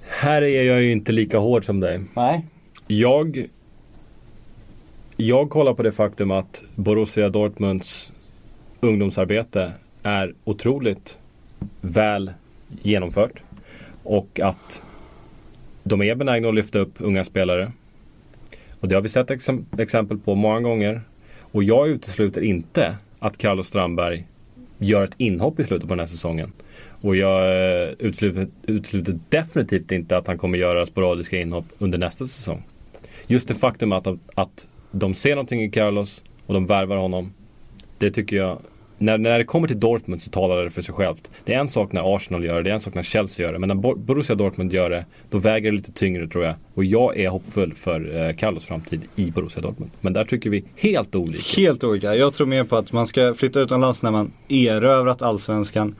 [0.00, 2.00] Här är jag ju inte lika hård som dig.
[2.14, 2.44] Nej.
[2.86, 3.46] Jag
[5.16, 8.12] Jag kollar på det faktum att Borussia Dortmunds
[8.80, 9.72] ungdomsarbete
[10.02, 11.18] är otroligt
[11.80, 12.32] väl
[12.82, 13.42] genomfört.
[14.02, 14.82] Och att
[15.82, 17.72] de är benägna att lyfta upp unga spelare.
[18.80, 19.46] Och det har vi sett ex
[19.78, 21.00] exempel på många gånger.
[21.40, 24.26] Och jag utesluter inte att Carlos Strandberg
[24.78, 26.52] gör ett inhopp i slutet på den här säsongen.
[27.00, 32.26] Och jag eh, utesluter, utesluter definitivt inte att han kommer göra sporadiska inhopp under nästa
[32.26, 32.62] säsong.
[33.26, 37.32] Just det faktum att, att de ser någonting i Carlos och de värvar honom.
[37.98, 38.58] Det tycker jag
[39.00, 41.30] när, när det kommer till Dortmund så talar det för sig självt.
[41.44, 43.52] Det är en sak när Arsenal gör det, det är en sak när Chelsea gör
[43.52, 43.58] det.
[43.58, 46.54] Men när Borussia Dortmund gör det, då väger det lite tyngre tror jag.
[46.74, 49.90] Och jag är hoppfull för eh, Carlos framtid i Borussia Dortmund.
[50.00, 51.60] Men där tycker vi helt olika.
[51.60, 52.16] Helt olika.
[52.16, 55.94] Jag tror mer på att man ska flytta utomlands när man erövrat allsvenskan.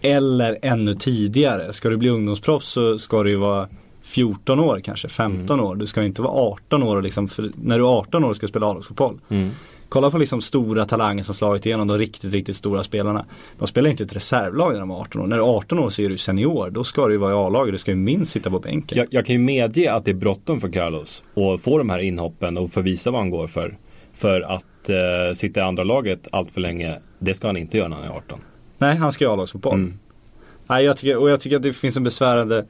[0.00, 1.72] Eller ännu tidigare.
[1.72, 3.68] Ska du bli ungdomsproffs så ska du ju vara
[4.02, 5.70] 14 år kanske, 15 mm.
[5.70, 5.76] år.
[5.76, 8.50] Du ska inte vara 18 år och liksom, när du är 18 år ska du
[8.50, 9.18] spela A-lagsfotboll.
[9.28, 9.50] Mm.
[9.90, 13.26] Kolla på liksom stora talanger som slagit igenom, de riktigt, riktigt stora spelarna.
[13.58, 15.26] De spelar inte ett reservlag när de är 18 år.
[15.26, 16.70] När du är 18 år så är du senior.
[16.70, 18.98] Då ska du ju vara i A-laget, du ska ju minst sitta på bänken.
[18.98, 21.22] Jag, jag kan ju medge att det är bråttom för Carlos.
[21.34, 23.78] Och få de här inhoppen och få visa vad han går för.
[24.14, 27.88] För att eh, sitta i andra laget allt för länge, det ska han inte göra
[27.88, 28.40] när han är 18.
[28.78, 29.74] Nej, han ska ju ha A-lagsfotboll.
[29.74, 29.98] Mm.
[30.66, 32.64] Nej, jag tycker, och jag tycker att det finns en besvärande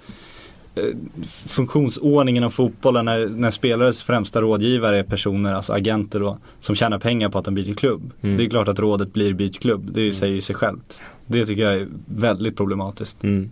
[1.46, 6.98] funktionsordningen av fotbollen när, när spelares främsta rådgivare är personer, alltså agenter då, som tjänar
[6.98, 8.12] pengar på att de byter klubb.
[8.20, 8.36] Mm.
[8.36, 10.12] Det är klart att rådet blir byt klubb, det mm.
[10.12, 11.02] säger ju sig självt.
[11.26, 13.22] Det tycker jag är väldigt problematiskt.
[13.22, 13.50] Mm.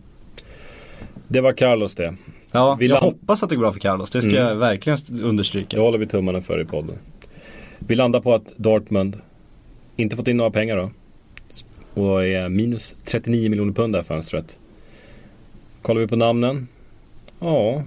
[1.29, 2.15] Det var Carlos det.
[2.53, 4.11] Ja, vi jag hoppas att det går bra för Carlos.
[4.11, 4.43] Det ska mm.
[4.43, 5.77] jag verkligen understryka.
[5.77, 6.99] Det håller vi tummarna för i podden.
[7.79, 9.21] Vi landar på att Dortmund
[9.97, 10.91] inte fått in några pengar då.
[12.03, 14.57] Och är minus 39 miljoner pund det här fönstret.
[15.83, 16.69] Kollar vi på namnen
[17.41, 17.83] Ja,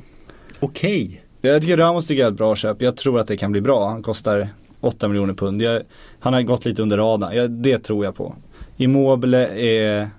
[0.60, 1.06] okej.
[1.06, 1.18] Okay.
[1.41, 2.82] Jag tycker Ramos tycker jag är ett bra köp.
[2.82, 3.90] Jag tror att det kan bli bra.
[3.90, 4.48] Han kostar
[4.80, 5.61] 8 miljoner pund.
[5.61, 5.82] Jag,
[6.19, 7.61] han har gått lite under radarn.
[7.61, 8.36] Det tror jag på.
[8.78, 10.10] Immobile är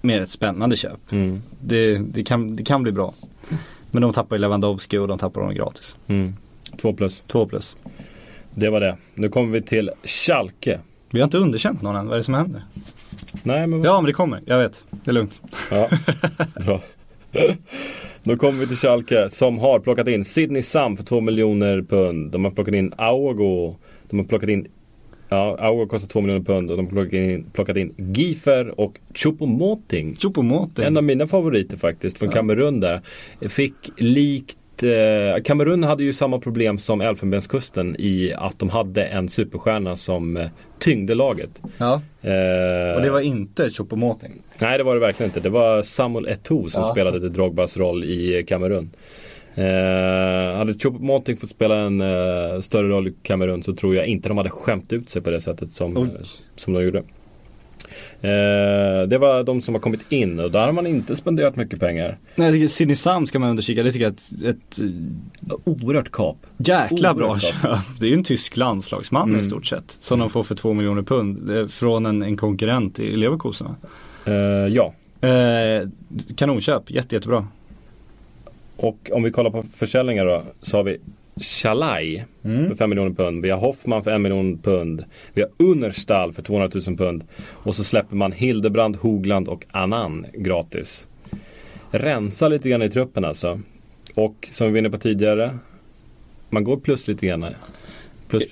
[0.00, 1.12] mer ett spännande köp.
[1.12, 1.42] Mm.
[1.60, 3.14] Det, det, kan, det kan bli bra.
[3.90, 5.96] Men de tappar ju Lewandowski och de tappar honom gratis.
[6.06, 6.34] Mm.
[6.80, 7.22] Två plus.
[7.26, 7.76] Två plus.
[8.54, 8.96] Det var det.
[9.14, 10.80] Nu kommer vi till Schalke.
[11.10, 12.06] Vi har inte underkänt någon än.
[12.06, 12.62] Vad är det som händer?
[13.42, 14.42] Nej men Ja men det kommer.
[14.44, 14.84] Jag vet.
[14.90, 15.42] Det är lugnt.
[15.70, 15.88] Ja,
[16.64, 16.80] bra.
[18.28, 22.30] Då kommer vi till Schalke som har plockat in Sidney Sam för 2 miljoner pund.
[22.32, 23.76] De har plockat in Augo.
[24.08, 24.68] De har plockat in
[25.28, 28.98] Ja, Augo kostar 2 miljoner pund och de har plockat in, plockat in Giefer och
[29.14, 30.16] Choupo-Moting.
[30.86, 32.34] En av mina favoriter faktiskt från ja.
[32.34, 33.00] Kamerun där.
[33.48, 39.28] Fick likt eh, Kamerun hade ju samma problem som Elfenbenskusten i att de hade en
[39.28, 41.62] superstjärna som eh, tyngde laget.
[41.78, 42.02] Ja.
[42.22, 44.32] Eh, och det var inte Choupo-Moting?
[44.58, 45.40] Nej det var det verkligen inte.
[45.40, 46.90] Det var Samuel Eto'o som ja.
[46.92, 48.90] spelade till Drogbas roll i Kamerun.
[49.54, 54.28] Eh, hade Choupo-Moting fått spela en eh, större roll i Kamerun så tror jag inte
[54.28, 56.02] de hade skämt ut sig på det sättet som, eh,
[56.56, 57.02] som de gjorde.
[58.22, 61.80] Eh, det var de som har kommit in och där har man inte spenderat mycket
[61.80, 62.18] pengar.
[62.34, 63.82] Nej, jag tycker Sidney Sam ska man undersöka.
[63.82, 64.14] Det tycker jag
[64.44, 64.78] är ett, ett
[65.64, 66.36] oerhört kap.
[66.56, 68.00] Jäkla oerhört bra köp.
[68.00, 69.40] Det är ju en tysk landslagsman mm.
[69.40, 69.96] i stort sett.
[70.00, 71.70] Som de får för två miljoner pund.
[71.70, 73.66] Från en, en konkurrent i Leverkusen.
[74.28, 74.34] Uh,
[74.68, 74.94] ja.
[75.24, 75.88] Uh,
[76.36, 77.46] kanonköp, Jätte, jättebra.
[78.76, 80.44] Och om vi kollar på försäljningar då.
[80.62, 80.98] Så har vi
[81.40, 82.68] Chalai mm.
[82.68, 83.42] för 5 miljoner pund.
[83.42, 85.04] Vi har Hoffman för 1 miljon pund.
[85.32, 87.24] Vi har Unnerstall för 200 000 pund.
[87.38, 91.06] Och så släpper man Hildebrand, Hogland och Annan gratis.
[91.90, 93.60] Rensa lite grann i truppen alltså.
[94.14, 95.58] Och som vi var inne på tidigare.
[96.50, 97.46] Man går plus lite grann.
[98.28, 98.44] Plus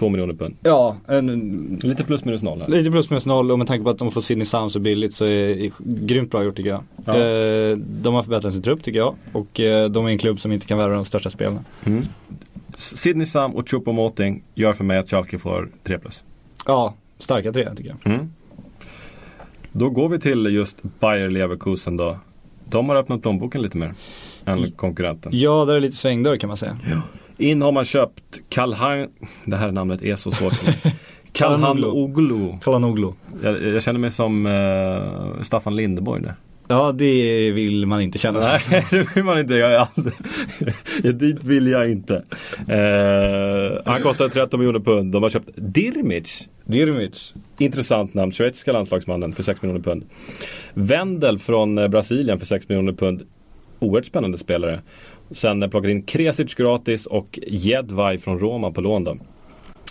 [0.00, 0.56] 2 miljoner pund.
[0.62, 0.96] Ja.
[1.06, 2.60] En, lite plus minus noll.
[2.60, 2.68] Här.
[2.68, 5.14] Lite plus minus noll och med tanke på att de får Sidney Sam så billigt
[5.14, 6.82] så är det grymt bra gjort tycker jag.
[7.04, 7.18] Ja.
[7.18, 9.14] Eh, de har förbättrat sin trupp tycker jag.
[9.32, 11.64] Och eh, de är en klubb som inte kan värva de största spelarna.
[11.84, 12.04] Mm.
[12.76, 16.22] Sidney Sam och Chupo Moting gör för mig att Schalke får 3 plus.
[16.66, 18.14] Ja, starka 3 tycker jag.
[18.14, 18.32] Mm.
[19.72, 22.18] Då går vi till just Bayer Leverkusen då.
[22.64, 23.94] De har öppnat plånboken lite mer
[24.44, 25.32] än konkurrenten.
[25.34, 26.78] Ja, där är lite svängdörr kan man säga.
[26.90, 27.02] Ja.
[27.40, 29.08] In har man köpt Kalhan,
[29.44, 30.52] det här namnet är så svårt.
[31.32, 32.52] Kalhan Oglu.
[32.62, 36.34] Kalhan Jag, jag känner mig som uh, Staffan Lindeborg där.
[36.68, 39.54] Ja det vill man inte känna sig Nej det vill man inte.
[39.54, 41.12] Jag är.
[41.12, 42.14] Dit vill jag inte.
[42.58, 45.12] Uh, han kostar 13 miljoner pund.
[45.12, 46.48] De har köpt Dirmic.
[46.64, 47.34] Dirmic.
[47.58, 48.32] Intressant namn.
[48.32, 50.04] Schweiziska landslagsmannen för 6 miljoner pund.
[50.74, 53.22] Wendel från eh, Brasilien för 6 miljoner pund.
[53.78, 54.80] Oerhört spännande spelare.
[55.30, 59.16] Sen eh, plockat in Kresic gratis och Jedvaj från Roma på lån då.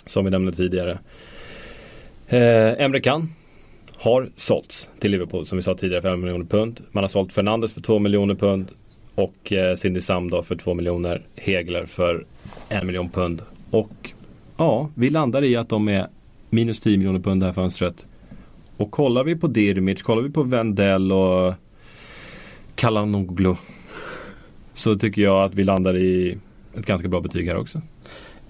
[0.06, 0.98] Som vi nämnde tidigare.
[2.28, 3.28] Eh, Emre Can
[3.96, 6.80] har sålts till Liverpool som vi sa tidigare för 1 miljoner pund.
[6.92, 8.70] Man har sålt Fernandes för 2 miljoner pund
[9.14, 11.22] och eh, Cindy Sam då för 2 miljoner.
[11.36, 12.24] Hegler för
[12.68, 13.42] 1 miljon pund.
[13.70, 14.10] Och
[14.56, 16.06] ja, vi landar i att de är
[16.50, 18.06] minus 10 miljoner pund det här fönstret.
[18.76, 21.54] Och kollar vi på Dirmic, kollar vi på Wendell och
[22.74, 23.54] Kalanoglu
[24.80, 26.38] så tycker jag att vi landar i
[26.74, 27.80] ett ganska bra betyg här också.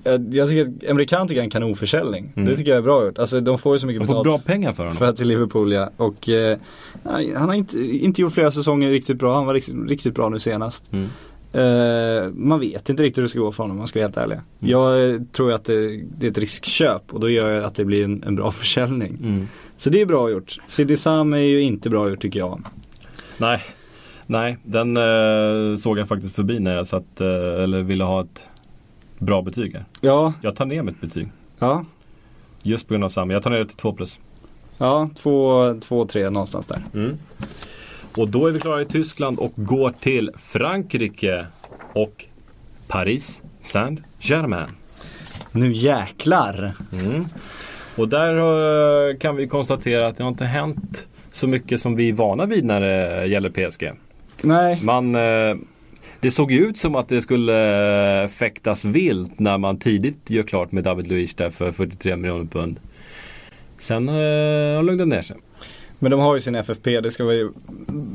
[0.02, 2.32] Jag, jag tycker att Emre Can tycker är en kanonförsäljning.
[2.36, 2.48] Mm.
[2.48, 3.19] Det tycker jag är bra gjort.
[3.19, 4.97] Alltså de får ju så mycket De får betalt bra pengar för honom.
[4.97, 5.90] för att till Liverpool ja.
[5.97, 6.59] Och eh,
[7.36, 9.35] han har inte, inte gjort flera säsonger riktigt bra.
[9.35, 10.90] Han var riktigt, riktigt bra nu senast.
[10.93, 11.09] Mm.
[11.52, 14.07] Eh, man vet inte riktigt hur det ska gå för honom om man ska vara
[14.07, 14.35] helt ärlig.
[14.35, 14.70] Mm.
[14.70, 17.85] Jag eh, tror att det, det är ett riskköp och då gör jag att det
[17.85, 19.19] blir en, en bra försäljning.
[19.23, 19.48] Mm.
[19.77, 20.57] Så det är bra gjort.
[20.66, 22.65] Sidi Sam är ju inte bra gjort tycker jag.
[23.39, 23.62] Nej,
[24.31, 28.48] nej den eh, såg jag faktiskt förbi när jag satt, eh, eller ville ha ett
[29.19, 29.85] bra betyg här.
[30.01, 31.28] Ja, Jag tar ner mitt betyg.
[31.59, 31.85] ja,
[32.62, 33.31] Just på grund av Sam.
[33.31, 34.20] Jag tar ner det till 2 plus.
[34.78, 36.82] ja, två, två, tre någonstans där.
[36.94, 37.19] Mm.
[38.16, 41.47] Och då är vi klara i Tyskland och går till Frankrike
[41.93, 42.24] och
[42.89, 44.69] Paris Saint-Germain.
[45.52, 46.73] Nu jäklar.
[46.93, 47.24] Mm.
[47.97, 48.36] Och där
[49.11, 52.47] eh, kan vi konstatera att det har inte hänt så mycket som vi är vana
[52.47, 53.90] vid när det gäller PSG.
[54.42, 55.56] Nej, Man, eh,
[56.20, 60.42] det såg ju ut som att det skulle eh, fäktas vilt när man tidigt gör
[60.42, 62.80] klart med David Luiz där för 43 miljoner pund.
[63.78, 64.20] Sen eh, har
[64.76, 65.36] det lugnat ner sig.
[65.98, 67.48] men de har ju sin FFP, det ska vi,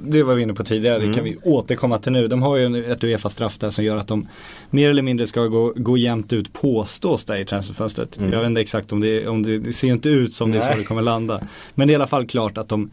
[0.06, 1.07] det var vi inne på tidigare, Mm.
[1.07, 2.27] det kan vi återkomma till nu.
[2.27, 4.27] De har ju ett Uefa-straff där som gör att de
[4.69, 8.18] mer eller mindre ska gå, gå jämnt ut påstås det i transferfönstret.
[8.18, 8.34] Mm.
[8.34, 10.61] Jag vet inte exakt om det, om det, det ser inte ut som det är
[10.61, 10.77] så Nej.
[10.77, 11.47] det kommer landa.
[11.76, 12.91] Men det är i alla fall klart att de,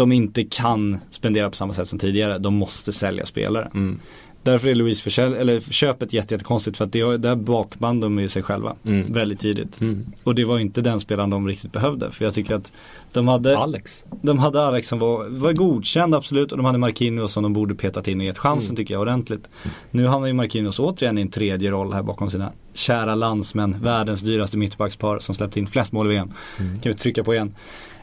[0.00, 2.38] de inte kan spendera på samma sätt som tidigare.
[2.38, 3.70] De måste sälja spelare.
[3.74, 4.00] Mm.
[4.42, 8.28] Därför är Louise försälj- eller köpet jätte, jättekonstigt för att det, där bakband de ju
[8.28, 9.12] sig själva Mm.
[9.12, 9.80] väldigt tidigt.
[9.80, 10.06] Mm.
[10.24, 12.10] Och det var inte den spelaren de riktigt behövde.
[12.10, 12.72] För jag tycker att
[13.12, 14.04] de hade, Alex.
[14.22, 17.74] de hade Alex som var, var godkänd absolut och de hade Marquinhos som de borde
[17.74, 18.76] petat in och gett chansen Mm.
[18.76, 19.50] tycker jag ordentligt.
[19.90, 23.76] Nu hamnar ju Marquinhos återigen i en tredje roll här bakom sina kära landsmän.
[23.82, 26.30] Världens dyraste mittbackspar som släppt in flest mål i VM.
[26.58, 26.80] Mm.
[26.80, 27.54] Kan vi trycka på igen.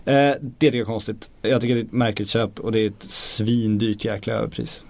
[0.08, 1.32] Eh, det tycker jag är konstigt.
[1.42, 4.84] Jag tycker det är ett märkligt köp och det är ett svindyrt jäkla överpris.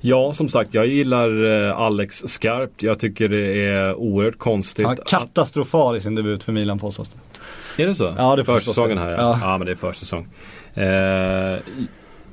[0.00, 2.82] Ja, som sagt, jag gillar eh, Alex skarpt.
[2.82, 4.86] Jag tycker det är oerhört konstigt.
[4.86, 7.82] Han var katastrofal i sin debut för Milan påstås det.
[7.82, 8.14] Är det så?
[8.18, 9.16] Ja, det påstås Försäsongen här ja.
[9.18, 9.38] Ja.
[9.40, 9.58] ja.
[9.58, 10.26] men det är försäsong.
[10.74, 11.58] Eh,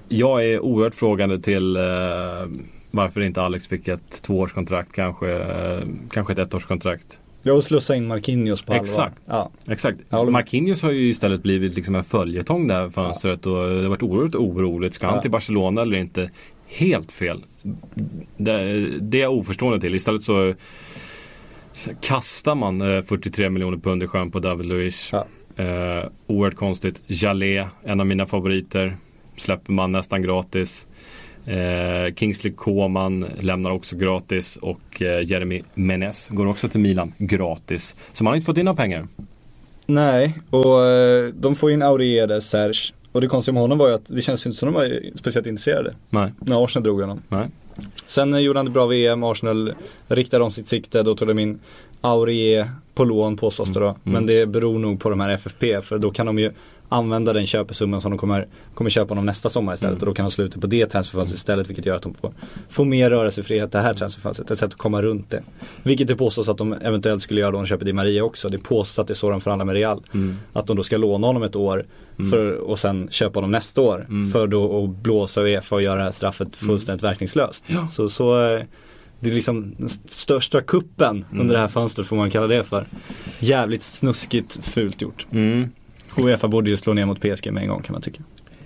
[0.07, 1.84] jag är oerhört frågande till eh,
[2.91, 7.19] varför inte Alex fick ett tvåårskontrakt, kanske, eh, kanske ett ettårskontrakt.
[7.43, 8.85] Jag vill slussa in Marquinhos på allvar.
[8.85, 9.22] Exakt.
[9.26, 9.49] Ja.
[9.68, 9.99] Exakt.
[10.11, 14.35] Marquinhos har ju istället blivit liksom en följetong där fönstret och det har varit oerhört
[14.35, 14.93] oroligt.
[14.95, 15.22] Ska han Ja.
[15.22, 16.30] till Barcelona eller inte?
[16.68, 17.43] Helt fel.
[18.38, 19.95] Det, det är jag oförstående till.
[19.95, 20.53] Istället så
[22.01, 25.09] kastar man eh, 43 miljoner pund i sjön på David Luiz.
[25.11, 25.26] Ja.
[25.63, 27.01] Eh, oerhört konstigt.
[27.07, 28.97] Jalé, en av mina favoriter,
[29.38, 30.88] släpper man nästan gratis.
[31.45, 37.95] Eh, Kingsley Coman lämnar också gratis och eh, Jeremy Menez går också till Milan gratis.
[38.13, 39.07] Så man har inte fått in några pengar.
[39.85, 42.93] Nej, och eh, de får in Aurier Serge.
[43.11, 45.47] Och det konstiga med honom var ju att det känns inte som de var speciellt
[45.47, 45.95] intresserade.
[46.09, 47.22] Nej, När Arsenal drog honom.
[47.30, 47.47] nej.
[48.05, 49.73] Sen eh, gjorde han det bra VM, Arsenal
[50.07, 51.59] riktade om sitt sikte, då tog de in
[52.01, 53.95] Aurier på lån påstås det då.
[54.03, 56.51] Men det beror nog på de här FFP, för då kan de ju
[56.91, 59.99] använda den köpesumman som de kommer, kommer köpa honom nästa sommar istället.
[59.99, 62.34] Och då kan de sluta på det transferfönstret istället, vilket gör att de får,
[62.69, 64.51] får mer rörelsefrihet det här transferfönstret.
[64.51, 65.43] Ett sätt att komma runt det.
[65.84, 68.49] Vilket det påstås att de eventuellt skulle göra då de köper Di Maria också.
[68.49, 70.03] Det påstås att det är så de förhandlar med Real.
[70.53, 71.85] Att de då ska låna honom ett år
[72.31, 74.07] för, och sen köpa honom nästa år.
[74.34, 77.63] För då att blåsa Uefa och göra straffet fullständigt verkningslöst.
[77.68, 77.88] Ja.
[77.88, 78.61] Så, så eh,
[79.19, 82.63] det är liksom den st- största kuppen under det här fönstret får man kalla det
[82.63, 82.85] för.
[83.39, 85.27] Jävligt snuskigt fult gjort.
[85.31, 85.69] Mm.
[86.17, 88.21] Uefa borde ju slå ner mot PSG med en gång kan man tycka.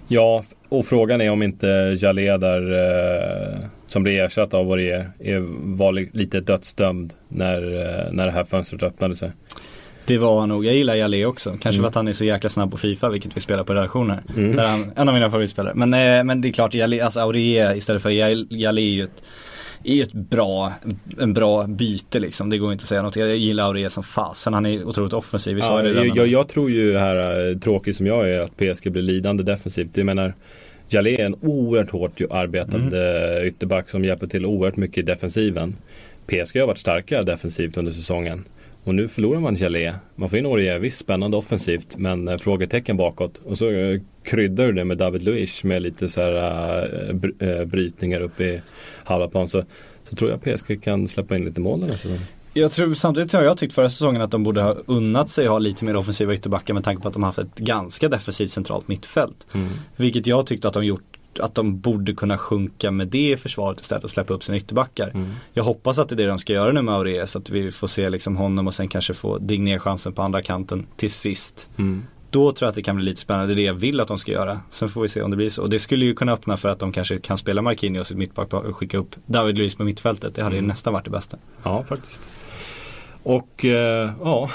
[0.08, 5.40] Ja, och frågan är om inte Jalé där eh, som blir ersatt av är,
[5.78, 9.32] var li- lite dödsdömd när, eh, när det här fönstret öppnade sig.
[10.08, 10.66] Det var han nog.
[10.66, 11.58] Jag gillar Jalé också.
[11.62, 14.24] Kanske för att han är så jäkla snabb på Fifa, vilket vi spelar på redaktioner.
[14.56, 15.74] Där han, en av mina favoritspelare.
[15.76, 19.04] Men, eh, men det är klart, Jalé, alltså Aurier istället för Jal- Jalé är ju
[19.04, 19.24] ett,
[19.86, 20.74] är ju ett bra,
[21.20, 22.50] en bra byte liksom.
[22.50, 23.16] Det går inte att säga något.
[23.16, 24.54] Jag gillar Aurier som fasen.
[24.54, 25.56] Han är otroligt offensiv.
[25.56, 28.58] Vi Ja, det jag, jag, jag tror ju här, eh, tråkig som jag är, att
[28.58, 29.90] PSG blir lidande defensivt.
[29.94, 30.34] Jag menar,
[30.90, 33.48] Jalé är en oerhört hårt arbetande Mm.
[33.48, 35.76] ytterback som hjälper till oerhört mycket i defensiven.
[36.28, 38.44] PSG har varit starkare defensivt under säsongen.
[38.86, 39.94] Och nu förlorar man Jalé.
[40.16, 43.42] Man får in Aurier, visst spännande offensivt men eh, frågetecken bakåt.
[43.46, 48.20] Och så eh, kryddar du det med David Luiz med lite så här eh, brytningar
[48.22, 48.62] upp i
[49.04, 49.50] halva plan.
[49.50, 49.64] Så
[50.10, 52.22] så tror jag PSG kan släppa in lite mål den här säsongen.
[52.54, 55.60] Jag tror samtidigt har jag tyckt förra säsongen att de borde ha unnat sig ha
[55.60, 58.88] lite mer offensiva ytterbackar med tanke på att de har haft ett ganska defensivt centralt
[58.88, 59.48] mittfält.
[59.54, 59.68] Mm.
[59.96, 63.82] Vilket jag tyckte att de gjort att de borde kunna sjunka med det i försvaret
[63.82, 65.10] istället och släppa upp sina ytterbackar.
[65.10, 65.32] Mm.
[65.54, 67.88] Jag hoppas att det är det de ska göra nu med Aureus, att vi får
[67.88, 71.70] se liksom honom och sen kanske få Digné chansen på andra kanten till sist.
[71.78, 72.04] Mm.
[72.30, 74.08] Då tror jag att det kan bli lite spännande, det är det jag vill att
[74.08, 74.60] de ska göra.
[74.70, 75.62] Sen får vi se om det blir så.
[75.62, 78.54] Och det skulle ju kunna öppna för att de kanske kan spela Marquinhos i mittback
[78.54, 80.36] och skicka upp David Luiz på mittfältet.
[80.36, 80.68] Det hade ju Mm.
[80.68, 81.38] nästan varit det bästa.
[81.64, 82.22] Ja, faktiskt.
[83.24, 84.50] Och eh, ja,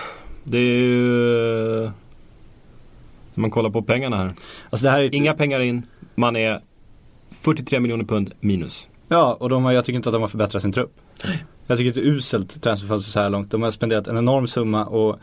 [0.44, 1.84] det är ju...
[1.84, 1.90] eh,
[3.34, 4.32] man kollar på pengarna här.
[4.70, 5.82] Alltså här är Inga pengar in,
[6.14, 6.60] man är
[7.42, 8.88] 43 miljoner pund minus.
[9.08, 10.92] Ja, och de har, jag tycker inte att de har förbättrat sin trupp.
[11.66, 13.50] Jag tycker det är uselt transferfönster så här långt.
[13.50, 15.18] De har spenderat en enorm summa och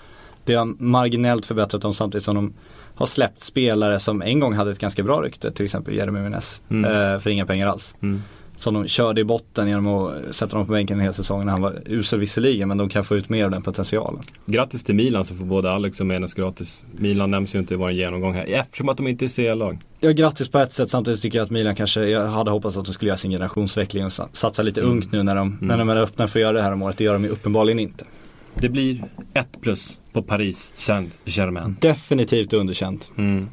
[0.45, 2.53] det har marginellt förbättrat dem samtidigt som de
[2.95, 6.63] har släppt spelare som en gång hade ett ganska bra rykte, till exempel Jeremy Menez,
[6.69, 6.85] Mm.
[7.13, 7.95] eh, för inga pengar alls.
[8.01, 8.21] Mm.
[8.59, 11.51] Som de körde i botten genom att sätta dem på bänken en hel säsong när
[11.51, 14.21] han var usel visserligen, men de kan få ut mer av den potentialen.
[14.45, 16.83] Grattis till Milan så får både Alex och Menes gratis.
[16.95, 19.77] Milan nämns ju inte i vår genomgång här eftersom att de inte är CL-lag.
[19.99, 20.89] Ja, grattis på ett sätt.
[20.89, 24.05] Samtidigt tycker jag att Milan kanske, jag hade hoppats att de skulle göra sin generationsväxling
[24.05, 24.91] och sa- satsa lite Mm.
[24.93, 25.87] ungt nu när de, när Mm.
[25.87, 26.97] de är öppna för att göra det här om året.
[26.97, 28.05] Det gör de ju uppenbarligen inte.
[28.53, 29.03] Det blir
[29.33, 31.75] ett plus på Paris Saint-Germain.
[31.81, 33.11] Definitivt underkänt.
[33.17, 33.47] Mm.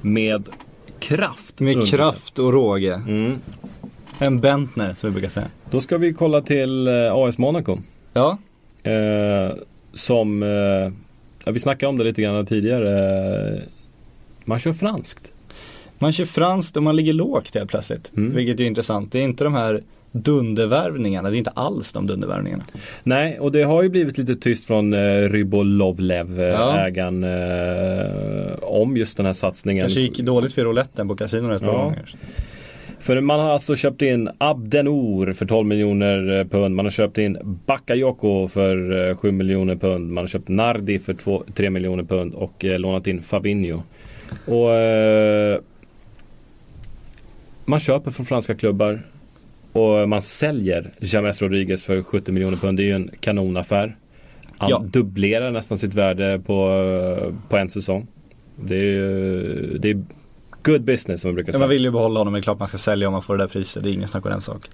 [0.00, 0.48] Med
[1.00, 1.60] kraft.
[1.60, 1.96] Med underkänt.
[2.00, 2.94] kraft och råge.
[2.94, 3.32] Mm.
[4.18, 5.46] En Bentner som vi brukar säga.
[5.70, 7.78] Då ska vi kolla till eh, AS Monaco.
[8.12, 8.38] Ja,
[8.82, 9.52] Eh,
[9.94, 10.92] som, eh,
[11.44, 13.54] ja, vi snackade om det lite grann tidigare.
[13.56, 13.62] Eh,
[14.44, 15.32] man kör franskt.
[15.98, 18.12] man kör franskt och man ligger lågt helt plötsligt.
[18.16, 18.34] Mm.
[18.34, 19.12] Vilket är intressant.
[19.12, 19.82] Det är inte de här
[20.12, 21.30] dundervärvningarna.
[21.30, 22.64] Det är inte alls de dundervärvningarna.
[23.02, 26.78] Nej, och det har ju blivit lite tyst från eh, Rybolovlev, Ja.
[26.78, 29.82] ägaren, eh, om just den här satsningen.
[29.82, 31.82] Kanske gick dåligt för rouletten på kasinot ett par Ja.
[31.84, 32.14] gånger.
[33.08, 36.74] För man har alltså köpt in Abdenor för 12 miljoner eh, pund.
[36.74, 40.12] Man har köpt in Bakayoko för eh, 7 miljoner pund.
[40.12, 43.82] Man har köpt Nardi för 2, 3 miljoner pund och eh, lånat in Fabinho.
[44.46, 45.60] Och eh,
[47.64, 49.00] man köper från franska klubbar
[49.72, 52.78] och man säljer James Rodriguez för 70 miljoner pund.
[52.78, 53.96] Det är ju en kanonaffär.
[54.58, 54.84] Han Ja.
[54.92, 56.70] dubblerar nästan sitt värde på,
[57.22, 58.06] eh, på en säsong.
[58.56, 60.02] Det är, det är
[60.62, 61.60] good business som man brukar Ja, säga.
[61.60, 63.42] man vill ju behålla honom, det är klart man ska sälja om man får det
[63.42, 63.82] där priset.
[63.82, 64.68] Det är ingen snack om den sak.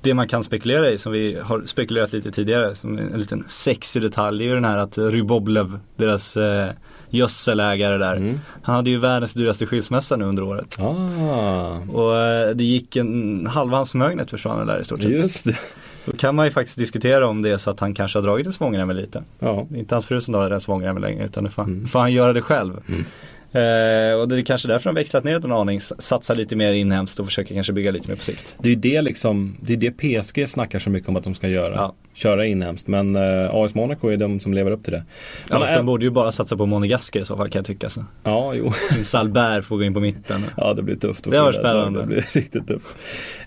[0.00, 4.02] Det man kan spekulera i, som vi har spekulerat lite tidigare, som en liten sexig
[4.02, 6.70] detalj, det är ju den här att Ryboblev, deras eh,
[7.10, 8.40] gödselägare där, Mm.
[8.62, 10.76] han hade ju världens dyraste skilsmässa nu under året.
[10.80, 15.10] Ah, Och eh, det gick en, halva hans förmögenhet försvann där i stort sett.
[15.12, 15.58] just det.
[16.04, 18.46] Då kan man ju faktiskt diskutera om det är så att han kanske har dragit
[18.46, 19.22] en svångrem lite.
[19.38, 19.66] Ja.
[19.74, 21.86] Inte hans fru som drar den svångremmen längre utan nu får, Mm.
[21.86, 22.80] får han göra det själv.
[22.88, 23.04] Mm.
[23.52, 26.72] Eh, och det är kanske därför de växlat ner en aning, s- satsa lite mer
[26.72, 28.54] inhemskt och försöker kanske bygga lite mer på sikt.
[28.58, 31.48] Det är det liksom, det är det PSG snackar så mycket om att de ska
[31.48, 31.74] göra.
[31.74, 31.94] Ja.
[32.14, 32.86] Köra inhemskt.
[32.86, 35.04] Men eh, AS Monaco är de som lever upp till det.
[35.48, 37.88] Fast är- de borde ju bara satsa på Monegasker i så fall kan jag tycka.
[37.88, 38.04] Så.
[38.24, 38.72] Ja, jo.
[39.04, 40.44] Salbert får gå in på mitten.
[40.56, 41.24] Ja, det blir tufft.
[41.30, 42.00] Det var spännande.
[42.00, 42.96] Det blir riktigt tufft.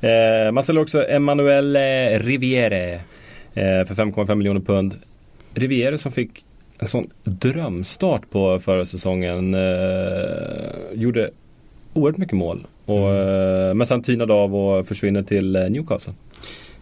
[0.01, 1.79] Eh, man säljer också Emanuel eh,
[2.19, 3.01] Riviere eh,
[3.87, 4.95] för 5,5 miljoner pund.
[5.53, 6.45] Riviere som fick
[6.81, 9.53] en sån drömstart på förra säsongen.
[9.53, 9.61] Eh,
[10.93, 11.29] gjorde
[11.93, 12.67] oerhört mycket mål.
[12.85, 16.13] Och, eh, men sen tynade av och försvinner till eh, Newcastle.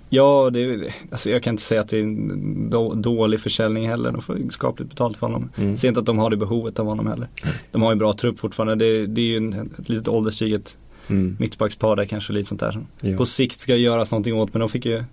[0.09, 4.11] Ja, det alltså jag kan inte säga att det är en då, dålig försäljning heller.
[4.11, 5.49] De får skapligt betalt för honom.
[5.57, 5.77] Mm.
[5.77, 7.27] Ser inte att de har det behovet av honom heller.
[7.71, 8.75] De har en bra trupp fortfarande.
[8.85, 10.77] Det, det är ju en, ett litet ålderstiget
[11.09, 11.37] Mm.
[11.39, 13.17] mittbackspar där kanske lite sånt där som Ja.
[13.17, 14.53] på sikt ska göras någonting åt.
[14.53, 15.03] Men de fick ju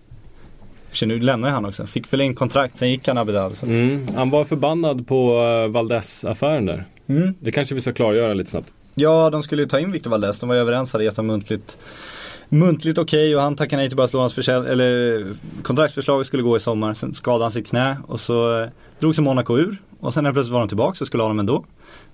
[0.99, 1.87] för nu lämnar han också.
[1.87, 3.55] Fick förlängt kontrakt, sen gick han Abidal.
[3.55, 3.67] Så.
[3.67, 4.09] Mm.
[4.15, 6.85] Han var förbannad på uh, Valdes-affären där.
[7.07, 7.35] Mm.
[7.41, 8.69] Det kanske vi ska klargöra lite snabbt.
[8.95, 10.39] Ja, de skulle ju ta in Victor Valdes.
[10.39, 11.79] De var ju överens, hade gett honom muntligt
[12.49, 15.25] Muntligt okej och han tackade nej till Barcelonas försäl- eller
[15.63, 16.95] kontraktsförslag skulle gå i sommar.
[16.95, 18.69] Sen skadade han sitt knä och så eh,
[19.01, 19.77] drog sig Monaco ur.
[20.01, 21.65] Och sen plötsligt var de tillbaka och skulle ha honom ändå.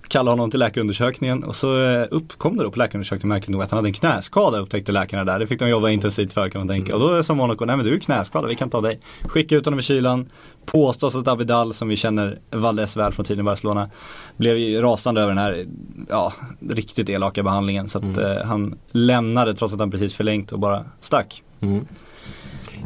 [0.07, 3.71] Kallade honom till läkarundersökningen och så eh, uppkom det då på läkarundersökningen märkligt nog att
[3.71, 5.39] han hade en knäskada upptäckte läkarna där.
[5.39, 6.93] Det fick de jobba intensivt för kan man tänka.
[6.95, 8.99] Och då sa Monaco, nej men du är knäskadad, vi kan ta dig.
[9.21, 10.29] Skicka ut honom i kylan.
[10.65, 13.89] Påstås att Abidal, som vi känner Valdes väl från tiden i Barcelona,
[14.37, 15.65] blev ju rasande över den här,
[16.09, 16.33] ja,
[16.69, 17.87] riktigt elaka behandlingen.
[17.89, 18.37] Så att Mm.
[18.37, 21.43] eh, han lämnade trots att han precis förlängt och bara stack.
[21.61, 21.85] Mm.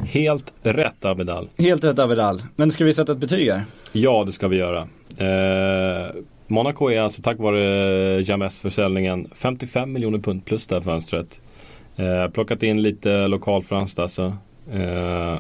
[0.06, 1.50] Helt rätt Abidal.
[1.58, 2.42] Helt rätt Abidal.
[2.56, 3.66] Men ska vi sätta ett betyg här?
[3.92, 4.88] Ja, det ska vi göra.
[5.18, 6.10] Eh,
[6.48, 11.40] Monaco är alltså tack vare eh, James-försäljningen 55 miljoner pund plus det här fönstret.
[11.96, 14.38] Eh, plockat in lite lokalfranskt alltså.
[14.72, 15.40] Eh,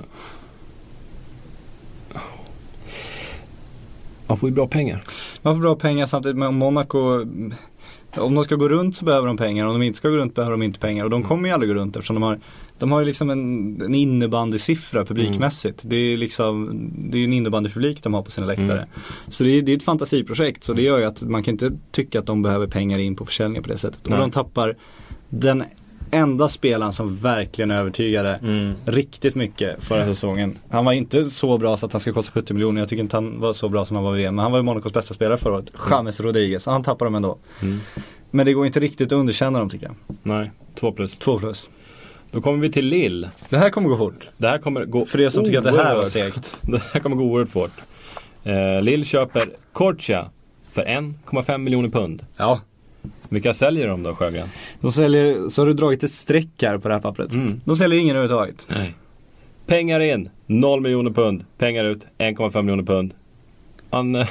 [4.28, 5.04] man får ju bra pengar.
[5.42, 7.26] Man får bra pengar samtidigt med Monaco
[8.16, 10.36] om de ska gå runt så behöver de pengar, om de inte ska gå runt
[10.36, 11.04] behöver de inte pengar.
[11.04, 12.40] Och de kommer ju aldrig gå runt eftersom de har
[12.80, 15.84] de har ju liksom en, en innebandysiffra publikmässigt.
[15.86, 16.80] Det är liksom,
[17.12, 18.78] det är en innebandypublik de har på sina läktare.
[18.78, 18.90] Mm.
[19.28, 20.64] Så det är, det är ett fantasiprojekt.
[20.64, 23.26] Så det gör ju att man kan inte tycka att de behöver pengar in på
[23.26, 24.04] försäljning på det sättet.
[24.04, 24.20] Och Nej.
[24.20, 24.78] de tappar
[25.30, 25.64] den
[26.12, 28.74] enda spelaren som verkligen övertygade Mm.
[28.86, 30.58] riktigt mycket förra säsongen.
[30.70, 32.82] Han var inte så bra så att han ska kosta 70 miljoner.
[32.82, 34.36] Jag tycker inte han var så bra som han var i VM.
[34.36, 35.72] Men han var ju Monacos bästa spelare förra året.
[35.90, 36.66] James Rodriguez.
[36.66, 37.38] Han tappar dem ändå.
[37.62, 37.80] Mm.
[38.32, 39.96] Men det går inte riktigt att underkänna dem tycker jag.
[40.24, 41.18] Nej, två plus.
[41.18, 41.70] Två plus.
[42.32, 43.28] Då kommer vi till Lill.
[43.50, 44.30] Det här kommer gå fort.
[44.38, 46.60] Det här kommer gå För er som tycker att det här var segt.
[46.72, 47.72] Det här kommer gå oerhört fort.
[48.44, 50.30] Eh, Lill köper Cortia
[50.74, 52.22] för 1,5 miljoner pund.
[52.38, 52.62] Ja.
[53.30, 54.48] Vilka säljer de då Sjögren?
[54.82, 57.34] De säljer, så har du dragit ett streck här på det här pappret.
[57.34, 57.62] Mm.
[57.66, 58.68] De säljer ingen överhuvudtaget.
[58.70, 58.94] Nej.
[59.66, 61.46] Pengar in, 0 miljoner pund.
[61.58, 63.14] Pengar ut, 1,5 miljoner pund.
[63.90, 64.16] Han...
[64.16, 64.28] Eh,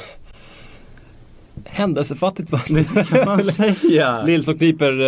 [1.64, 2.60] händelsefattigt va?
[2.68, 4.22] Det kan man säga.
[4.22, 5.00] Lill som kniper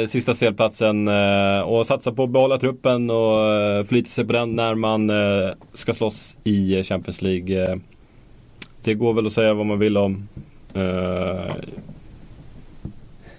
[0.00, 4.32] eh, sista spelplatsen eh, och satsar på att behålla truppen och eh, förlitar sig på
[4.32, 7.62] den när man eh, ska slåss i eh, Champions League.
[7.62, 7.76] Eh,
[8.82, 10.28] det går väl att säga vad man vill om.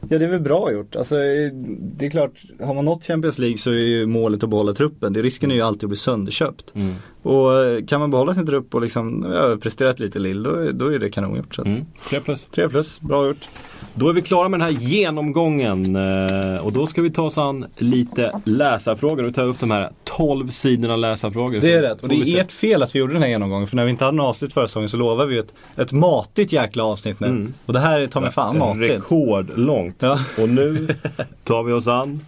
[0.10, 0.96] Ja det är väl bra gjort.
[0.96, 1.52] Alltså eh,
[1.98, 5.14] det är klart, har man nått Champions League så är ju målet att behålla truppen.
[5.14, 6.76] Det, risken är ju alltid att bli sönderköpt.
[6.76, 6.94] mm.
[7.26, 10.94] Och eh, kan man behålla sin trupp och liksom överpresterat lite lill, då, är- då
[10.94, 11.56] är det kanongjort.
[11.56, 11.62] Så.
[11.62, 11.86] Mm.
[12.10, 12.48] 3 plus.
[12.48, 13.48] 3 plus, bra gjort.
[13.94, 17.38] Då är vi klara med den här genomgången eh, och då ska vi ta oss
[17.38, 19.24] an lite läsarfrågor.
[19.24, 21.60] Vi tar upp de här 12 sidorna läsarfrågor.
[21.62, 22.02] Det är rätt.
[22.04, 23.68] Och det är ert fel att vi gjorde den här genomgången.
[23.68, 26.54] För när vi inte hade något avsnitt förra säsongen så lovade vi ett, ett matigt
[26.54, 27.28] jäkla avsnitt nu.
[27.28, 27.54] Mm.
[27.66, 28.90] Och det här är ta mig fan matigt.
[28.92, 29.96] Rekordlångt.
[30.00, 30.20] Ja.
[30.42, 30.88] Och nu
[31.44, 32.22] tar vi oss an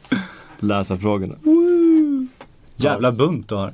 [0.60, 1.36] läsarfrågorna.
[2.76, 3.74] Jävla bunt du har.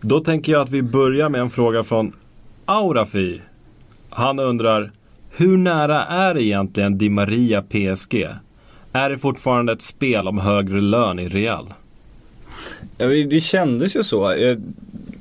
[0.00, 2.12] Då tänker jag att vi börjar med en fråga från
[2.64, 3.40] Aurafi.
[4.10, 4.92] Han undrar
[5.30, 8.28] Hur nära är egentligen Di Maria PSG?
[8.92, 11.72] Är det fortfarande ett spel om högre lön i Real?
[12.98, 14.32] Ja, det det kändes ju så.
[14.32, 14.58] Eh,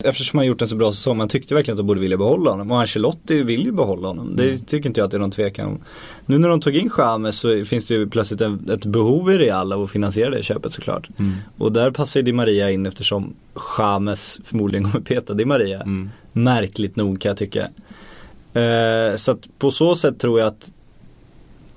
[0.03, 1.17] Eftersom han gjort en så bra säsong.
[1.17, 2.71] Man tyckte verkligen att de borde vilja behålla honom.
[2.71, 4.35] Och Ancelotti vill ju behålla honom.
[4.35, 5.79] Det tycker inte jag att det är någon tvekan om.
[6.25, 9.73] Nu när de tog in James så finns det ju plötsligt ett behov i Real
[9.73, 11.09] av att finansiera det köpet såklart.
[11.57, 13.33] Och där passar ju Di Maria in eftersom
[13.77, 15.81] James förmodligen kommer peta Di Maria.
[15.81, 16.09] Mm.
[16.31, 17.69] Märkligt nog kan jag tycka.
[18.53, 20.71] Eh, så att på så sätt tror jag att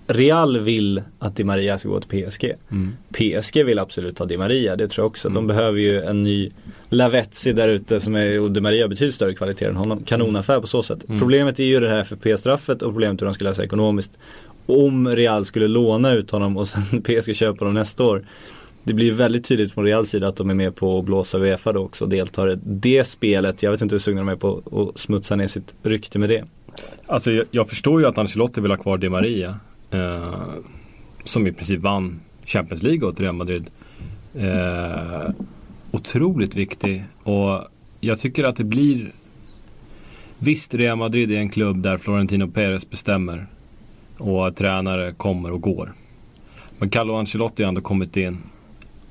[0.06, 2.52] Real vill att Di Maria ska gå till PSG.
[2.70, 2.92] Mm.
[3.12, 5.28] PSG vill absolut ha Di Maria, det tror jag också.
[5.28, 6.50] De behöver ju en ny
[6.92, 10.04] Lavezzi där ute som är, och Di Maria betydligt större kvalitet än honom.
[10.04, 11.08] Kanonaffär på så sätt.
[11.08, 11.20] Mm.
[11.20, 14.18] Problemet är ju det här FFP-straffet och problemet hur de ska lösa ekonomiskt.
[14.66, 18.24] Om Real skulle låna ut honom och sen PSG köper honom nästa år.
[18.84, 21.72] Det blir väldigt tydligt från Reals sida att de är med på att blåsa Uefa
[21.72, 23.62] då också och deltar i det spelet.
[23.62, 26.44] Jag vet inte hur sugna de är på att smutsa ner sitt rykte med det.
[27.06, 29.58] Alltså jag, jag förstår ju att Ancelotti vill ha kvar Di Maria.
[29.90, 30.42] Eh,
[31.24, 33.66] som i princip vann Champions League åt Real Madrid.
[34.34, 35.30] Eh,
[35.92, 37.04] otroligt viktig.
[37.22, 37.64] Och
[38.00, 39.12] jag tycker att det blir
[40.38, 43.46] Visst, Real Madrid är en klubb där Florentino Perez bestämmer.
[44.18, 45.92] Och tränare kommer och går.
[46.78, 48.38] Men Carlo Ancelotti har ändå kommit in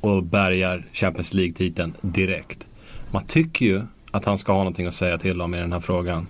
[0.02, 2.68] och bärgar Champions League-titeln direkt.
[3.12, 3.82] Man tycker ju
[4.12, 6.28] att han ska ha någonting att säga till om i den här frågan.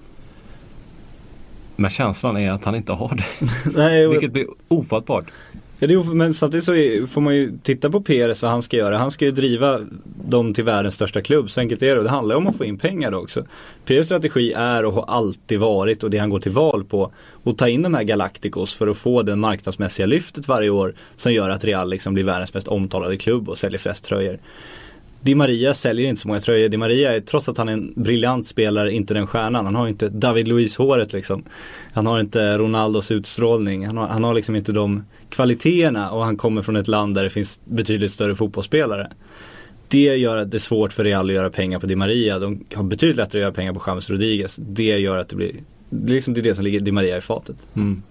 [1.76, 3.48] Men känslan är att han inte har det.
[3.76, 5.26] Nej, Vilket blir ofattbart.
[5.84, 8.62] Ja, det är, men samtidigt så är, får man ju titta på Peres vad han
[8.62, 8.98] ska göra.
[8.98, 9.80] Han ska ju driva
[10.26, 11.52] dem till världens största klubb.
[11.52, 11.98] Så enkelt är det.
[11.98, 13.45] Och det handlar om att få in pengar då också.
[13.86, 17.12] Peres strategi är och har alltid varit och det han går till val på.
[17.44, 20.94] Att ta in de här Galacticos för att få det marknadsmässiga lyftet varje år.
[21.16, 24.40] Som gör att Real liksom blir världens mest omtalade klubb och säljer flest tröjor.
[25.23, 26.69] Di Maria säljer inte så många tröjor.
[26.69, 29.65] Di Maria är, trots att han är en briljant spelare, inte den stjärnan.
[29.65, 31.43] Han har inte David Luiz-håret liksom.
[31.93, 33.85] Han har inte Ronaldos utstrålning.
[33.88, 37.23] Han har, han har liksom inte de kvaliteterna och han kommer från ett land där
[37.23, 39.11] det finns betydligt större fotbollsspelare.
[39.88, 42.39] Det gör att det är svårt för Real att göra pengar på Di Maria.
[42.39, 44.56] De har betydligt lättare att göra pengar på James Rodriguez.
[44.56, 45.52] Det gör att det blir,
[45.89, 47.56] det är liksom det, är det som ligger Di Maria i fatet.
[47.73, 48.03] Mm.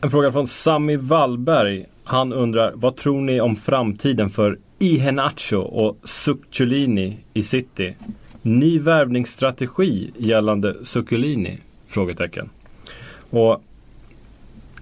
[0.00, 1.86] En fråga från Sami Wallberg.
[2.04, 7.94] Han undrar, vad tror ni om framtiden för Iheanacho och Succulini i City?
[8.42, 11.58] Ny värvningsstrategi gällande Succulini?
[11.86, 12.50] Frågetecken.
[13.30, 13.62] Och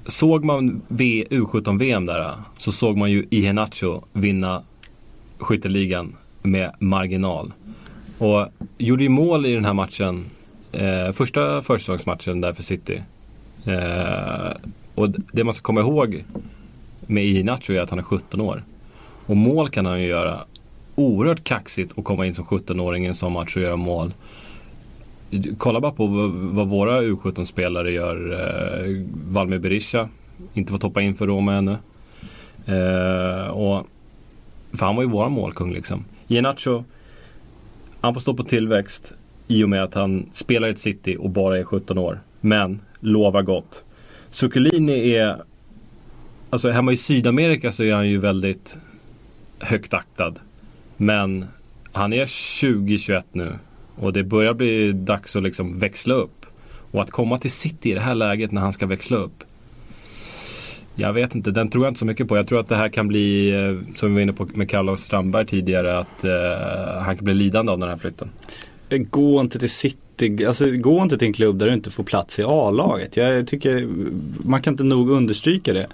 [0.07, 4.63] såg man v, U17-VM där så såg man ju Iheanacho vinna
[5.39, 7.53] skytteligan med marginal.
[8.19, 8.49] Och
[8.79, 10.25] gjorde ju mål i den här matchen,
[10.73, 13.03] eh, första försäsongsmatchen där för City.
[13.67, 14.53] Eh,
[14.95, 16.25] och det man ska komma ihåg
[17.07, 18.63] med Iheanacho är att han är 17 år.
[19.27, 20.45] Och mål kan han ju göra
[20.95, 24.15] oerhört kaxigt att komma in som 17-åring i en sån match och göra mål.
[25.59, 26.07] kolla bara på
[26.53, 28.33] vad, våra U17-spelare gör.
[28.33, 30.09] Eh, Valmir Berisha,
[30.55, 31.77] inte fått hoppa in för Roma ännu.
[32.67, 33.87] Eh, och,
[34.73, 36.05] för han var ju vår målkung liksom.
[36.29, 36.85] Iheanacho,
[38.01, 39.13] han får stå på tillväxt
[39.49, 42.21] i och med att han spelar i ett city och bara är 17 år.
[42.41, 43.85] Men lovar gott.
[44.31, 45.37] Zuccolini är
[46.55, 48.77] Alltså hemma i Sydamerika så är han ju väldigt
[49.59, 50.35] högt aktad.
[50.97, 51.47] Men
[51.93, 53.59] han är 20-21 nu.
[53.97, 56.47] Och det börjar bli dags att liksom växla upp.
[56.91, 59.45] Och att komma till City i det här läget när han ska växla upp.
[60.97, 62.37] Jag vet inte, den tror jag inte så mycket på.
[62.37, 65.01] Jag tror att det här kan bli, eh, som vi var inne på med Carlos
[65.01, 68.31] Strandberg tidigare, att eh, han kan bli lidande av den här flytten.
[68.89, 72.05] Eh, gå inte till City, alltså gå inte till en klubb där du inte får
[72.05, 73.17] plats i A-laget.
[73.17, 73.89] Jag tycker
[74.45, 75.87] man kan inte nog understryka det.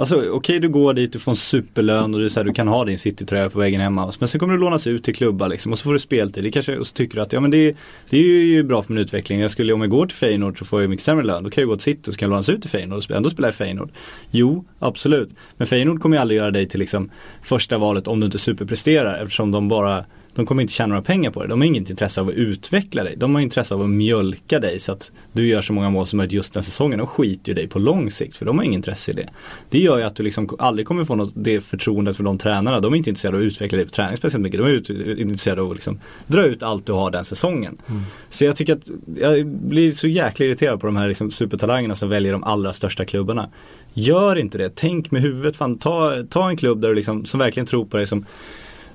[0.00, 2.52] Alltså okej okay, du går dit, du får en superlön och du, så här, du
[2.52, 4.12] kan ha din citytröja på vägen hemma.
[4.18, 6.44] Men sen kommer du lånas ut till klubbar liksom och så får du speltid.
[6.44, 7.76] Det kanske, och så tycker du att ja men det,
[8.10, 9.40] det är ju bra för min utveckling.
[9.40, 11.44] Jag skulle, om jag går till Feyenoord så får jag mycket sämre lön.
[11.44, 13.16] Då kan jag gå till City och så kan jag lånas ut till Feyenoord och
[13.16, 13.90] ändå spela i Feyenoord.
[14.30, 15.30] Jo, absolut.
[15.56, 17.10] Men Feyenoord kommer ju aldrig göra dig till liksom
[17.42, 20.04] första valet om du inte superpresterar eftersom de bara
[20.34, 21.48] de kommer inte tjäna några pengar på det.
[21.48, 23.14] De har inget intresse av att utveckla dig.
[23.16, 26.16] De har intresse av att mjölka dig så att du gör så många mål som
[26.16, 26.98] möjligt just den säsongen.
[26.98, 29.28] De skiter ju dig på lång sikt för de har inget intresse i det.
[29.70, 32.80] Det gör ju att du liksom aldrig kommer få något, det förtroendet för de tränarna.
[32.80, 34.60] De är inte intresserade av att utveckla dig på träning speciellt mycket.
[34.60, 37.78] De är ut, intresserade av att liksom dra ut allt du har den säsongen.
[37.88, 38.02] Mm.
[38.28, 42.08] Så jag tycker att jag blir så jäkla irriterad på de här liksom supertalangerna som
[42.08, 43.48] väljer de allra största klubbarna.
[43.94, 45.56] Gör inte det, tänk med huvudet.
[45.56, 48.24] Fan, ta, ta en klubb där du liksom, som verkligen tror på dig som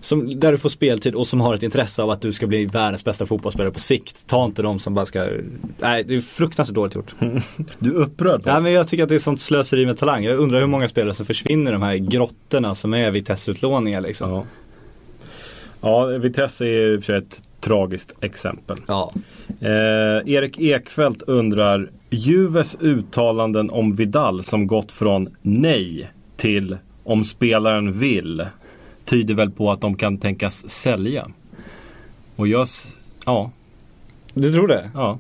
[0.05, 2.65] som, där du får speltid och som har ett intresse av att du ska bli
[2.65, 4.27] världens bästa fotbollsspelare på sikt.
[4.27, 5.27] Ta inte de som bara ska,
[5.79, 7.15] nej det är fruktansvärt dåligt gjort.
[7.79, 8.41] Du är upprörd?
[8.45, 10.23] Ja men jag tycker att det är sånt slöseri med talang.
[10.23, 14.29] Jag undrar hur många spelare som försvinner i de här grottorna som är Vitesse-utlåningar liksom.
[14.31, 14.45] Ja.
[15.81, 18.77] ja, Vitesse är för ett tragiskt exempel.
[18.87, 19.13] Ja.
[19.59, 27.99] Eh, Erik Ekfeldt undrar Juves uttalanden om Vidal som gått från nej till om spelaren
[27.99, 28.45] vill
[29.05, 31.27] tyder väl på att de kan tänkas sälja.
[32.35, 32.67] Och jag,
[33.25, 33.51] ja.
[34.33, 34.89] Du tror det?
[34.93, 35.19] Ja.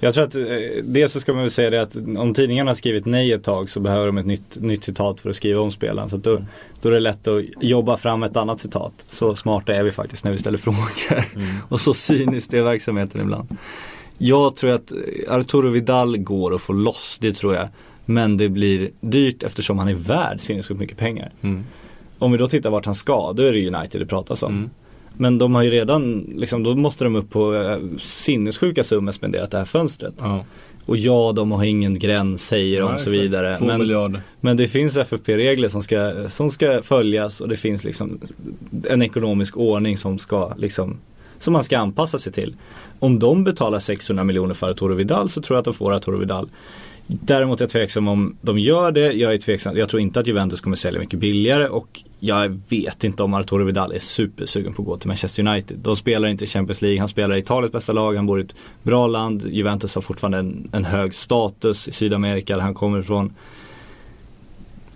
[0.00, 0.42] Jag tror att eh,
[0.84, 3.70] dels så ska man väl säga det att om tidningarna har skrivit nej ett tag
[3.70, 6.08] så behöver de ett nytt, nytt citat för att skriva om spelaren.
[6.08, 6.42] Så då,
[6.82, 9.04] då är det lätt att jobba fram ett annat citat.
[9.06, 11.24] Så smarta är vi faktiskt när vi ställer frågor.
[11.34, 11.54] Mm.
[11.68, 13.56] Och så cyniskt är verksamheten ibland.
[14.18, 14.92] Jag tror att
[15.28, 17.68] Arturo Vidal går att få loss, det tror jag.
[18.04, 21.32] Men det blir dyrt eftersom han är värd sinnessjukt mycket pengar.
[21.42, 21.64] Mm.
[22.18, 24.52] Om vi då tittar vart han ska, då är det United det pratas om.
[24.52, 24.70] Mm.
[25.16, 29.50] Men de har ju redan, liksom, då måste de upp på äh, sinnessjuka summor spenderat
[29.50, 30.14] det här fönstret.
[30.18, 30.44] Ja.
[30.86, 33.56] Och ja, de har ingen gräns säger de och så vidare.
[33.60, 38.20] Men, men, det finns FFP-regler som ska, som ska följas och det finns liksom
[38.88, 40.98] en ekonomisk ordning som ska liksom
[41.38, 42.56] som man ska anpassa sig till.
[42.98, 46.18] Om de betalar 600 miljoner för Arturo Vidal så tror jag att de får Arturo
[46.18, 46.48] Vidal.
[47.06, 49.12] Däremot är jag tveksam om de gör det.
[49.12, 49.76] Jag är tveksam.
[49.76, 53.64] Jag tror inte att Juventus kommer sälja mycket billigare och jag vet inte om Arturo
[53.64, 55.78] Vidal är supersugen på att gå till Manchester United.
[55.78, 58.44] De spelar inte i Champions League, han spelar i Italiens bästa lag, han bor i
[58.44, 59.46] ett bra land.
[59.50, 63.32] Juventus har fortfarande en, en hög status i Sydamerika där han kommer ifrån.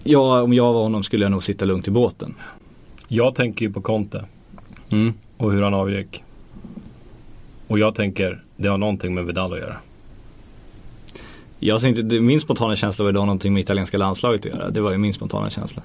[0.02, 2.34] Ja, om jag var honom skulle jag nog sitta lugnt i båten.
[3.08, 4.24] Jag tänker ju på Conte.
[4.90, 5.14] Mm.
[5.36, 6.24] Och hur han avgick.
[7.66, 9.76] Och jag tänker, det har någonting med Vidal att göra.
[11.60, 14.70] Jag tänkte, min spontana känsla var det har någonting med italienska landslaget att göra.
[14.70, 15.82] Det var ju min spontana känsla.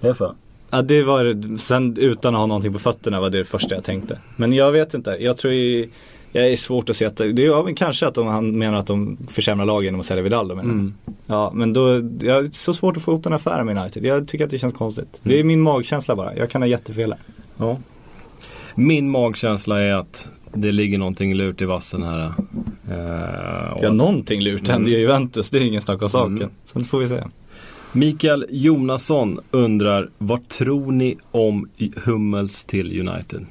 [0.00, 0.34] Det är så?
[0.70, 3.84] Ja det var, sen utan att ha någonting på fötterna var det, det första jag
[3.84, 4.18] tänkte.
[4.36, 5.88] Men jag vet inte, jag tror ju,
[6.32, 9.16] jag är svårt att se att, det är kanske att de, han menar att de
[9.28, 10.94] försämrar lagen genom att sälja Vidal då menar mm.
[11.26, 11.88] Ja men då,
[12.20, 14.04] jag är så svårt att få ihop den affären med United.
[14.04, 15.20] Jag tycker att det känns konstigt.
[15.22, 15.32] Mm.
[15.34, 17.20] Det är min magkänsla bara, jag kan ha jättefel här.
[17.56, 17.78] Ja.
[18.74, 22.32] Min magkänsla är att det ligger någonting lurt i vassen här.
[22.90, 25.50] Uh, ja, någonting lurt händer ju Juventus.
[25.50, 26.36] Det är ingen snack om saken.
[26.36, 26.50] Mm.
[26.64, 27.24] Sen får vi se.
[27.92, 31.68] Mikael Jonasson undrar, vad tror ni om
[32.04, 33.46] Hummels till United?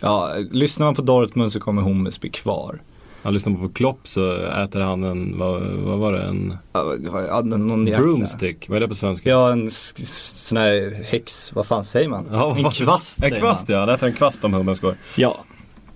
[0.00, 2.80] Ja, lyssnar man på Dortmund så kommer Hummels bli kvar.
[3.22, 6.22] Ja, lyssnar man på Klopp så äter han en, vad, vad var det?
[6.22, 9.30] En ja, någon broomstick, vad är det på svenska?
[9.30, 12.28] Ja, en sån här häx, vad fan säger man?
[12.32, 14.96] Ja, en kvast En kvast ja, han äter en kvast om Hummels går.
[15.16, 15.44] Ja,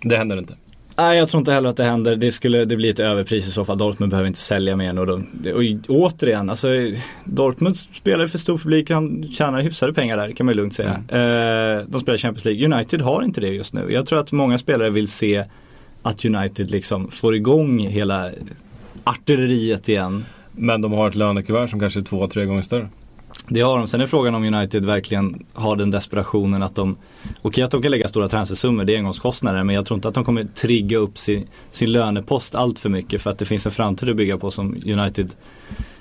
[0.03, 0.55] det händer inte.
[0.97, 2.17] Nej jag tror inte heller att det händer.
[2.17, 3.79] Det skulle, det blir ett överpris i så fall.
[3.79, 4.99] Dortmund behöver inte sälja mer.
[4.99, 6.69] Och, de, och återigen, alltså
[7.25, 8.91] Dortmund spelar för stor publik.
[8.91, 11.03] Han tjänar hyfsade pengar där kan man ju lugnt säga.
[11.09, 11.79] Mm.
[11.79, 12.75] Eh, de spelar Champions League.
[12.75, 13.93] United har inte det just nu.
[13.93, 15.45] Jag tror att många spelare vill se
[16.03, 18.31] att United liksom får igång hela
[19.05, 20.25] artilleriet igen.
[20.53, 22.89] Men de har ett lönekuvert som kanske är två, tre gånger större.
[23.51, 23.89] Det har de.
[23.89, 26.97] Sen är frågan om United verkligen har den desperationen att de
[27.43, 30.15] Okej att de kan lägga stora transfersummor, det är engångskostnader men jag tror inte att
[30.15, 33.73] de kommer trigga upp sin, sin lönepost allt för mycket för att det finns en
[33.73, 35.35] framtid att bygga på som United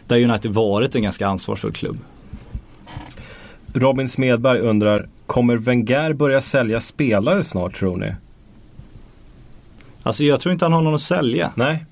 [0.07, 1.97] Där United varit en ganska ansvarsfull klubb.
[3.73, 8.15] Robin Smedberg undrar, kommer Wenger börja sälja spelare snart tror ni?
[10.03, 11.51] Alltså jag tror inte han har någon att sälja.
[11.55, 11.85] Nej,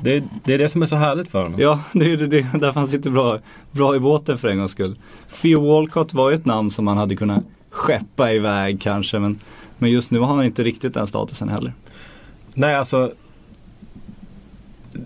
[0.00, 1.60] det, det är det som är så härligt för honom.
[1.60, 3.38] Ja, det är det, det, därför han sitter bra,
[3.70, 4.96] bra i båten för en gångs skull.
[5.42, 9.40] Theo Walcott var ju ett namn som man hade kunnat skeppa iväg kanske men,
[9.78, 11.72] men just nu har han inte riktigt den statusen heller.
[12.54, 13.12] Nej, alltså.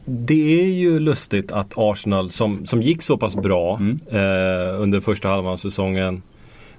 [0.05, 4.01] Det är ju lustigt att Arsenal som, som gick så pass bra Mm.
[4.11, 6.23] eh, under första halvan av säsongen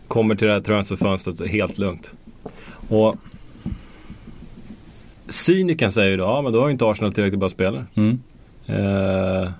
[0.07, 2.09] kommer till det här transferfönstret helt lugnt.
[2.89, 3.15] Och
[5.29, 7.85] Cynikern säger ju då, ja men då har ju inte Arsenal tillräckligt bra spelare.
[7.95, 8.19] Mm.
[8.65, 9.51] Eh,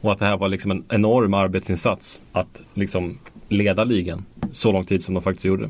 [0.00, 4.84] och att det här var liksom en enorm arbetsinsats att liksom leda ligan så lång
[4.84, 5.68] tid som de faktiskt gjorde.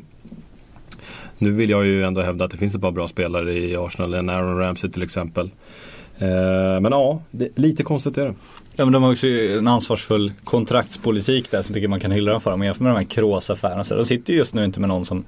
[1.37, 4.13] Nu vill jag ju ändå hävda att det finns ett par bra spelare i Arsenal,
[4.13, 5.51] en Aaron Ramsey till exempel.
[6.17, 8.33] Eh, men ja, det, lite konstigt är det.
[8.75, 12.41] Ja men de har också en ansvarsfull kontraktspolitik där som tycker man kan hylla dem
[12.41, 12.53] för.
[12.53, 14.89] Om man jämför med de här Kroos-affärerna så de sitter ju just nu inte med
[14.89, 15.25] någon som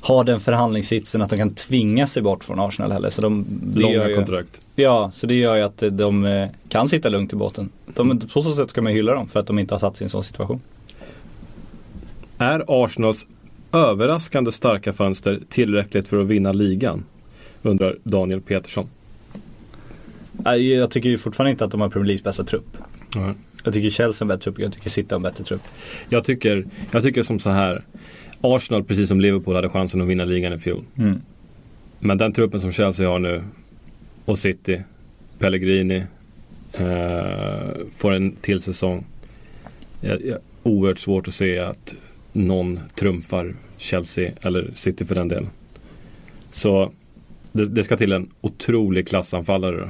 [0.00, 3.10] har den förhandlingssitsen att de kan tvinga sig bort från Arsenal heller.
[3.10, 4.66] Så de, Långa ju, kontrakt.
[4.74, 7.70] Ja, så det gör ju att de eh, kan sitta lugnt i båten.
[7.86, 10.04] De, på så sätt ska man hylla dem för att de inte har satt sig
[10.04, 10.60] i en sån situation.
[12.38, 13.26] Är Arsenals
[13.72, 17.04] överraskande starka fönster tillräckligt för att vinna ligan?
[17.62, 18.88] Undrar Daniel Petersson.
[20.44, 22.76] Jag tycker ju fortfarande inte att de har Premier Leagues bästa trupp.
[23.16, 23.34] Mm.
[23.64, 25.62] Jag tycker Chelsea har en bättre trupp, jag tycker City har en bättre trupp.
[26.08, 27.84] Jag tycker, jag tycker som så här.
[28.40, 30.84] Arsenal precis som Liverpool hade chansen att vinna ligan i fjol.
[30.98, 31.20] Mm.
[31.98, 33.42] Men den truppen som Chelsea har nu
[34.24, 34.82] och City,
[35.38, 36.04] Pellegrini
[36.72, 39.04] eh, får en till säsong.
[40.00, 41.94] Jag, jag, oerhört svårt att se att
[42.32, 45.48] någon trumfar Chelsea eller City för den delen.
[46.50, 46.92] Så
[47.52, 49.88] det, det ska till en otrolig klassanfallare då,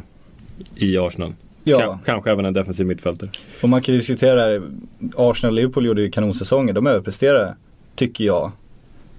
[0.76, 1.34] i Arsenal.
[1.64, 1.78] Ja.
[1.78, 3.30] Ka- kanske även en defensiv mittfältare.
[3.62, 4.62] Och man kan diskutera,
[5.16, 7.56] Arsenal och Liverpool gjorde ju kanonsäsonger, de överpresterade,
[7.98, 8.52] tycker jag.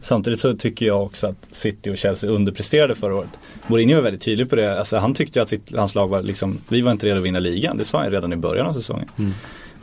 [0.01, 3.29] Samtidigt så tycker jag också att City och Chelsea underpresterade förra året.
[3.67, 6.61] Mourinho var väldigt tydlig på det, alltså han tyckte att sitt, hans lag var liksom,
[6.69, 9.07] vi var inte redo att vinna ligan, det sa han redan i början av säsongen.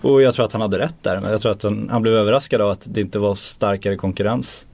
[0.00, 2.14] Och jag tror att han hade rätt där, men jag tror att han, han blev
[2.14, 4.66] överraskad av att det inte var starkare konkurrens.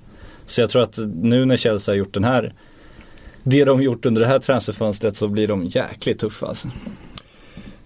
[0.47, 2.53] Så jag tror att nu när Chelsea har gjort den här,
[3.43, 6.69] det de gjort under det här transferfönstret så blir de jäkligt tuffa alltså.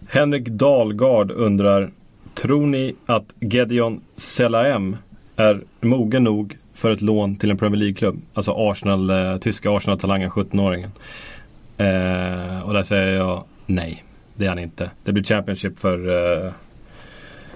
[0.09, 1.91] Henrik Dahlgard undrar
[2.37, 4.97] Tror ni att Gedeon Selaem
[5.37, 8.21] är mogen nog för ett lån till en Premier League-klubb?
[8.35, 10.91] Alltså Arsenal, eh, tyska Arsenal-talangen 17-åringen.
[11.79, 14.05] Eh, och där säger jag nej.
[14.35, 14.91] Det är han inte.
[15.05, 15.99] Det blir Championship för,
[16.45, 16.53] eh,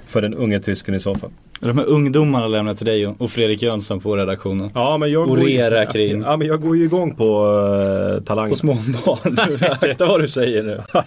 [0.06, 1.30] för den unge tysken i så fall.
[1.60, 4.70] De här ungdomarna lämnar till dig och Fredrik Jönsson på redaktionen.
[4.74, 6.22] Ja, men jag Och går ju-.
[6.24, 8.50] Ja, men jag går ju igång på uh, talangen.
[8.50, 9.38] På småbarn.
[9.80, 10.82] Akta vad du säger nu.
[10.92, 11.04] Nej,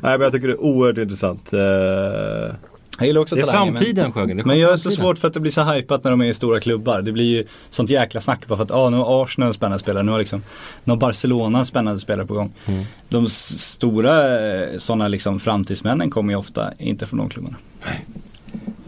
[0.00, 1.52] men jag tycker det är oerhört intressant.
[1.52, 2.54] Eh,
[2.98, 4.36] Jag gillar också det är talanger, men- framtiden Sjögren.
[4.36, 6.20] Det är Men jag är så svårt för att det blir så hypat när de
[6.20, 7.02] är i stora klubbar.
[7.02, 9.78] Det blir ju sånt jäkla snack bara för att ah, nu har Arsenal en spännande
[9.78, 10.42] spelare, nu har liksom
[10.84, 12.52] nu har Barcelona en spännande spelare på gång.
[12.66, 12.84] Mm.
[13.08, 17.56] De stora eh, sådana liksom framtidsmännen kommer ju ofta inte från de klubbarna.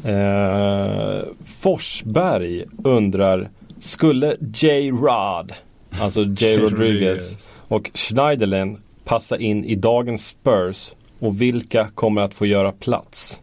[0.05, 1.24] Eh,
[1.61, 3.49] Forsberg undrar
[3.81, 4.91] Skulle J.
[4.91, 5.53] Rod,
[6.01, 6.57] alltså J.
[6.62, 13.41] Rodriguez och Schneiderlin passa in i dagens Spurs och vilka kommer att få göra plats?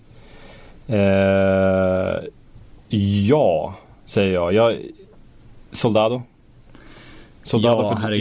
[0.87, 2.23] Eh,
[3.27, 4.53] ja, säger jag.
[4.53, 4.77] jag
[5.71, 6.21] Soldado.
[7.43, 8.11] Soldado Ja, för.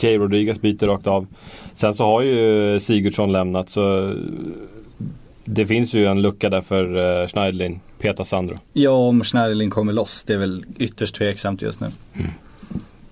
[0.00, 0.18] J.
[0.18, 1.26] Rodriguez byter rakt av.
[1.74, 4.14] Sen så har ju Sigurdsson lämnat så
[5.44, 7.80] det finns ju en lucka där för uh, Schneiderlin.
[7.98, 8.56] Peta Sandro.
[8.72, 11.86] Ja, om Schneiderlin kommer loss, det är väl ytterst tveksamt just nu.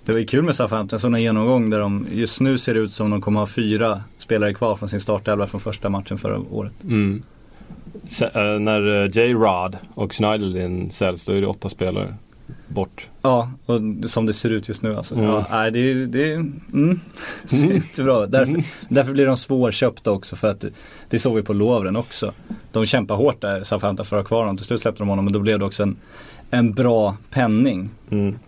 [0.05, 3.11] Det var ju kul med Southampton, sådana genomgång där de just nu ser ut som
[3.11, 6.73] de kommer ha fyra spelare kvar från sin startelva från första matchen förra året.
[6.85, 7.23] Mm.
[8.21, 9.33] Eh, när uh, J.
[9.33, 12.15] Rod och Schneiderlin säljs då är det åtta spelare
[12.69, 13.09] bort.
[13.23, 15.15] Ja, och som det ser ut just nu alltså.
[15.15, 15.27] Mm.
[15.27, 17.01] Ja, nej, det, det mm,
[17.45, 20.65] ser inte bra därför, därför blir de svårköpta också för att
[21.09, 22.33] det såg vi på Lovren också.
[22.73, 24.57] De kämpar hårt där, Southampton för att ha kvar honom.
[24.57, 25.97] Till slut släppte de honom men då blev det också en,
[26.51, 27.91] en bra penning.
[28.11, 28.39] Mm.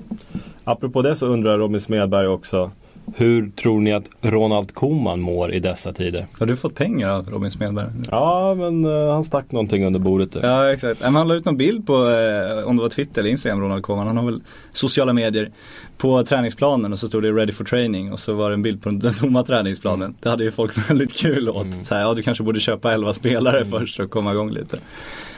[0.64, 2.70] Apropå det så undrar Robin Smedberg också
[3.16, 6.26] Hur tror ni att Ronald Koeman mår i dessa tider?
[6.38, 7.86] Har du fått pengar av Robin Smedberg?
[8.10, 10.48] Ja, men eh, han stack någonting under bordet där.
[10.48, 11.00] Ja exakt.
[11.00, 13.82] Men han la ut någon bild på, eh, om det var Twitter eller Instagram, Ronald
[13.82, 14.06] Koeman.
[14.06, 15.50] Han har väl sociala medier.
[15.96, 18.82] På träningsplanen och så stod det ready for training och så var det en bild
[18.82, 20.14] på den tomma träningsplanen.
[20.20, 21.86] Det hade ju folk väldigt kul åt.
[21.86, 24.78] Så här, ja du kanske borde köpa 11 spelare först och komma igång lite.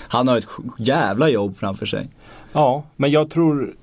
[0.09, 0.47] Han har ett
[0.79, 2.09] jävla jobb framför sig.
[2.53, 3.75] Ja, men jag tror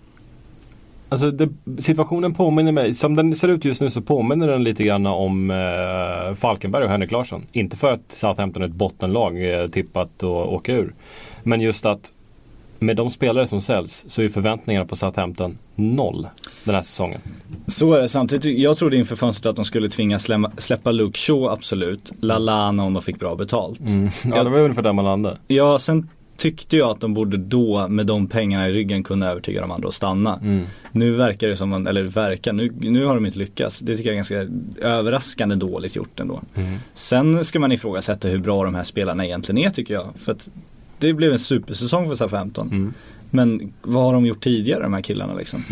[1.09, 4.83] Alltså det, situationen påminner mig, som den ser ut just nu så påminner den lite
[4.83, 7.45] grann om eh, Falkenberg och Henrik Larsson.
[7.51, 10.93] Inte för att Southampton är ett bottenlag eh, tippat att åka ur.
[11.43, 12.11] Men just att
[12.79, 16.27] med de spelare som säljs så är förväntningarna på Southampton noll
[16.63, 17.21] den här säsongen.
[17.67, 18.59] Så är det samtidigt.
[18.59, 20.27] Jag trodde inför fönstret att de skulle tvingas
[20.57, 22.11] släppa Luke Shaw absolut.
[22.19, 23.79] Lalana om de fick bra betalt.
[23.79, 24.09] Mm.
[24.35, 25.37] Ja, det var ungefär där man landade.
[25.47, 29.61] Ja, sen tyckte jag att de borde då med de pengarna i ryggen kunna övertyga
[29.61, 30.39] de andra att stanna.
[30.43, 30.65] Mm.
[30.91, 33.79] Nu verkar det som, man, eller verkar, nu, nu har de inte lyckats.
[33.79, 34.47] Det tycker jag är ganska
[34.87, 36.41] överraskande dåligt gjort ändå.
[36.55, 36.77] Mm.
[36.93, 40.07] Sen ska man ifrågasätta hur bra de här spelarna egentligen är tycker jag.
[40.19, 40.49] För att
[40.99, 42.67] det blev en supersäsong för Southampton.
[42.67, 42.93] Mm.
[43.29, 45.63] Men vad har de gjort tidigare de här killarna liksom?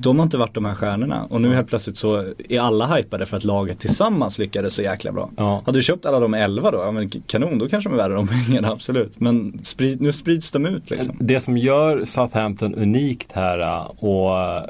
[0.00, 3.26] De har inte varit de här stjärnorna och nu helt plötsligt så är alla hypade
[3.26, 5.30] för att laget tillsammans lyckades så jäkla bra.
[5.36, 5.62] Ja.
[5.66, 8.14] Hade du köpt alla de elva då, ja men kanon, då kanske de är värda
[8.14, 9.20] de pengarna, absolut.
[9.20, 11.16] Men sprid, nu sprids de ut liksom.
[11.20, 14.64] Det som gör Southampton unikt här äh, och äh,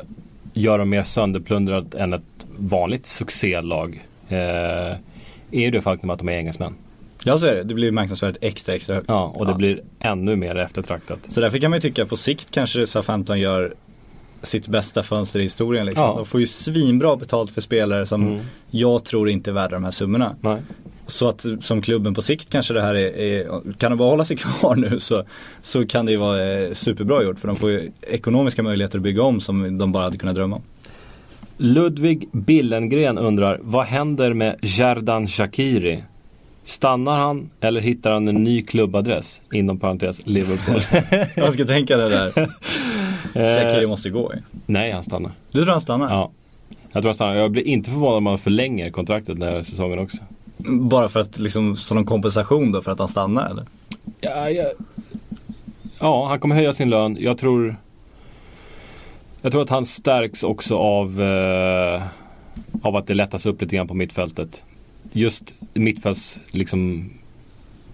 [0.53, 4.39] gör dem mer sönderplundrat än ett vanligt succélag eh,
[5.51, 6.75] är ju det faktum att de är engelsmän.
[7.27, 9.09] Ja så är det, det blir marknadsvärdet extra extra högt.
[9.09, 11.19] Ja, och det blir ännu mer eftertraktat.
[11.29, 13.75] Så därför kan man ju tycka på sikt kanske Southampton gör
[14.45, 16.05] sitt bästa fönster i historien liksom.
[16.05, 16.15] Ja.
[16.17, 18.41] De får ju svinbra betalt för spelare som Mm.
[18.71, 20.37] jag tror inte är värda de här summorna.
[20.41, 20.63] Nej.
[21.07, 24.25] Så att som klubben på sikt kanske det här är, är kan de bara hålla
[24.25, 25.25] sig kvar nu så,
[25.63, 29.03] så kan det ju vara eh, superbra gjort för de får ju ekonomiska möjligheter att
[29.03, 30.63] bygga om som de bara hade kunnat drömma om.
[31.57, 36.05] Ludvig Billengren undrar, vad händer med Jardan Shakiri?
[36.65, 39.43] Stannar han eller hittar han en ny klubbadress?
[39.53, 40.81] Inom parentes Liverpool.
[41.35, 42.33] Jag ska tänka det där.
[43.35, 44.41] Shakiri eh, måste gå ju.
[44.67, 45.33] nej, han stannar.
[45.53, 46.11] Du tror han stannar?
[46.11, 46.31] Ja.
[46.93, 47.35] Jag tror han stannar.
[47.35, 50.19] Jag blir inte förvånad om han förlänger kontraktet den här säsongen också.
[50.67, 53.65] Bara för att liksom, som någon kompensation då för att han stannar eller?
[54.21, 54.65] Ja, ja.
[55.99, 57.17] ja, han kommer höja sin lön.
[57.21, 57.77] Jag tror
[59.43, 62.03] Jag tror att han stärks också av eh,
[62.83, 64.63] Av att det lättas upp lite grann på mittfältet.
[65.17, 67.11] Just mittfälts liksom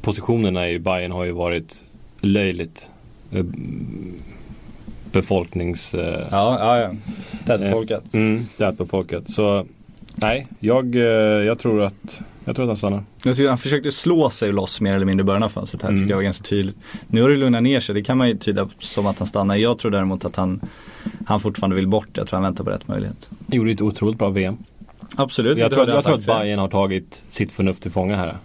[0.03, 1.75] Positionerna i Bayern har ju varit
[2.21, 2.89] löjligt
[3.33, 3.45] eh,
[5.13, 6.91] Befolknings eh, Ja, ja, ja.
[7.47, 8.15] Tätbefolkat.
[8.15, 9.31] mm, tätbefolkat.
[9.31, 9.67] Så
[10.15, 11.03] nej, jag, eh,
[11.47, 13.49] jag tror att Jag tror att han stannar.
[13.49, 16.01] Han försökte slå sig loss mer eller mindre i början av fönstret här, Mm.
[16.01, 16.77] tycker jag var ganska tydligt.
[17.07, 19.57] Nu har det lugnat ner sig, det kan man ju tyda som att han stannar.
[19.57, 20.61] Jag tror däremot att han,
[21.27, 23.31] han fortfarande vill bort, jag tror han väntar på rätt möjlighet.
[23.47, 24.57] Gjorde ett otroligt bra VM.
[25.17, 26.27] Absolut, Jag tror, jag tror att.
[26.27, 28.37] Bayern har tagit sitt förnuft till fånga här.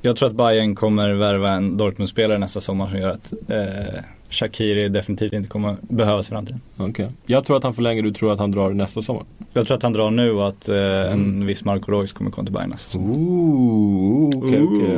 [0.00, 4.88] Jag tror att Bayern kommer värva en Dortmund-spelare nästa sommar som gör att eh, Shakiri
[4.88, 6.60] definitivt inte kommer behövas i framtiden.
[6.76, 7.08] Okej.
[7.26, 9.22] Jag tror att han förlänger, du tror att han drar nästa sommar.
[9.52, 11.12] Jag tror att han drar nu och att eh, Mm.
[11.12, 13.14] en viss Marco Reus kommer komma till Bayern nästa sommar.
[13.16, 14.96] Ooh, okej okej.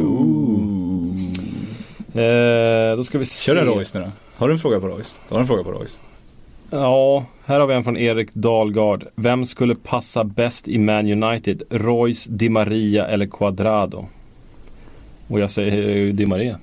[2.14, 3.42] Eh, då ska vi se.
[3.42, 4.06] Kör en Reus nu då.
[4.36, 5.14] Har du en fråga på Reus?
[5.28, 6.00] Du har en fråga på Reus?
[6.70, 9.04] Ja, här har vi en från Erik Dahlgard.
[9.14, 11.62] Vem skulle passa bäst i Man United?
[11.70, 14.06] Royce, Di Maria eller Quadrado?
[15.28, 16.58] Och jag säger ju Di Maria.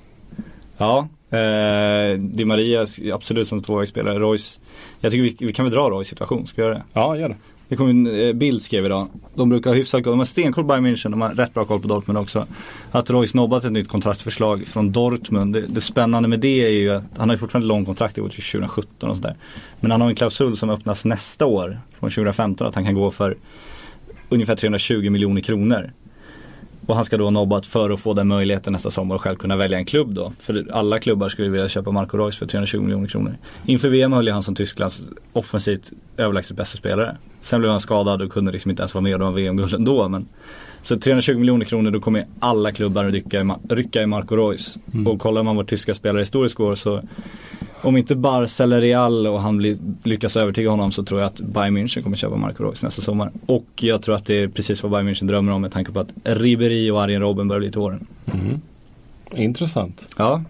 [0.76, 4.18] Ja, eh, Di Maria absolut som tvåvägsspelare.
[4.18, 4.60] Reus,
[5.00, 6.82] jag tycker vi, vi kan väl dra Reus situation, ska vi göra det?
[6.92, 7.36] Ja, gör det.
[7.68, 9.08] Det kom en eh, bild skrev idag.
[9.34, 11.64] De brukar ha hyfsat koll, de har stenkoll på Bayern München, de har rätt bra
[11.64, 12.46] koll på Dortmund också.
[12.90, 15.52] Att Roy nobbat ett nytt kontraktförslag från Dortmund.
[15.52, 18.24] Det, det spännande med det är ju att han har ju fortfarande lång kontrakt till
[18.24, 19.36] 2017 och sådär.
[19.80, 23.10] Men han har en klausul som öppnas nästa år, från 2015, att han kan gå
[23.10, 23.36] för
[24.28, 25.92] ungefär 320 miljoner kronor.
[26.86, 29.56] Och han ska då nobbat för att få den möjligheten nästa sommar och själv kunna
[29.56, 30.32] välja en klubb då.
[30.40, 33.36] För alla klubbar skulle vilja köpa Marco Reus för 320 miljoner kronor.
[33.66, 35.02] Inför VM höll han som Tysklands
[35.32, 37.16] offensivt överlägset bästa spelare.
[37.40, 40.08] Sen blev han skadad och kunde liksom inte ens vara med de VM-guld ändå.
[40.08, 40.28] Men,
[40.82, 44.78] så 320 miljoner kronor då kommer alla klubbar att rycka i, rycka i Marco Reus.
[45.06, 47.02] Och kollar man vad tyska spelare historiskt går så
[47.82, 51.40] om inte Barca eller Real och han blir, lyckas övertyga honom så tror jag att
[51.40, 53.30] Bayern München kommer köpa Marco Reus nästa sommar.
[53.46, 56.00] Och jag tror att det är precis vad Bayern München drömmer om med tanke på
[56.00, 58.06] att Ribéry och Arjen Robben börjar bli till åren.
[58.24, 58.60] Mhm.
[59.34, 60.06] Intressant.
[60.18, 60.42] Ja.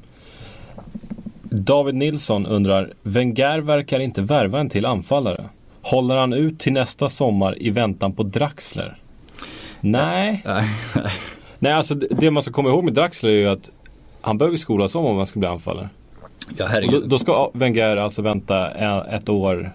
[1.43, 5.44] David Nilsson undrar, Wenger verkar inte värva en till anfallare.
[5.82, 8.98] Håller han ut till nästa sommar i väntan på Draxler?
[9.81, 10.43] Nej.
[10.47, 10.65] Nej,
[11.59, 13.70] Nej, alltså det man ska komma ihåg med Draxler är ju att
[14.20, 15.89] han behöver skolas om om han ska bli anfallare.
[16.56, 18.70] Ja Och då, då ska Wenger alltså vänta
[19.05, 19.73] ett år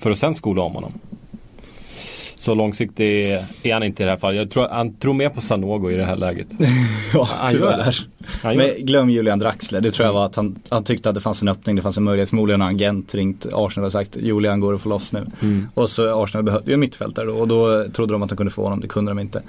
[0.00, 0.92] för att sen skola om honom.
[2.36, 3.28] Så långsiktig
[3.62, 4.36] är- han inte i det här fallet.
[4.36, 6.46] Jag tror han tror mer på Sanogo i det här läget.
[7.14, 7.92] Ja, Han gör det.
[8.42, 11.14] Han gör Men glöm Julian Draxler, det tror jag var att han, han tyckte att
[11.14, 12.28] det fanns en öppning, det fanns en möjlighet.
[12.28, 15.26] Förmodligen har en agent ringt Arsenal och sagt Julian går att få loss nu.
[15.42, 15.68] Mm.
[15.74, 18.52] Och så Arsenal behövde ju en mittfältare då och då trodde de att de kunde
[18.52, 19.42] få honom, det kunde de inte.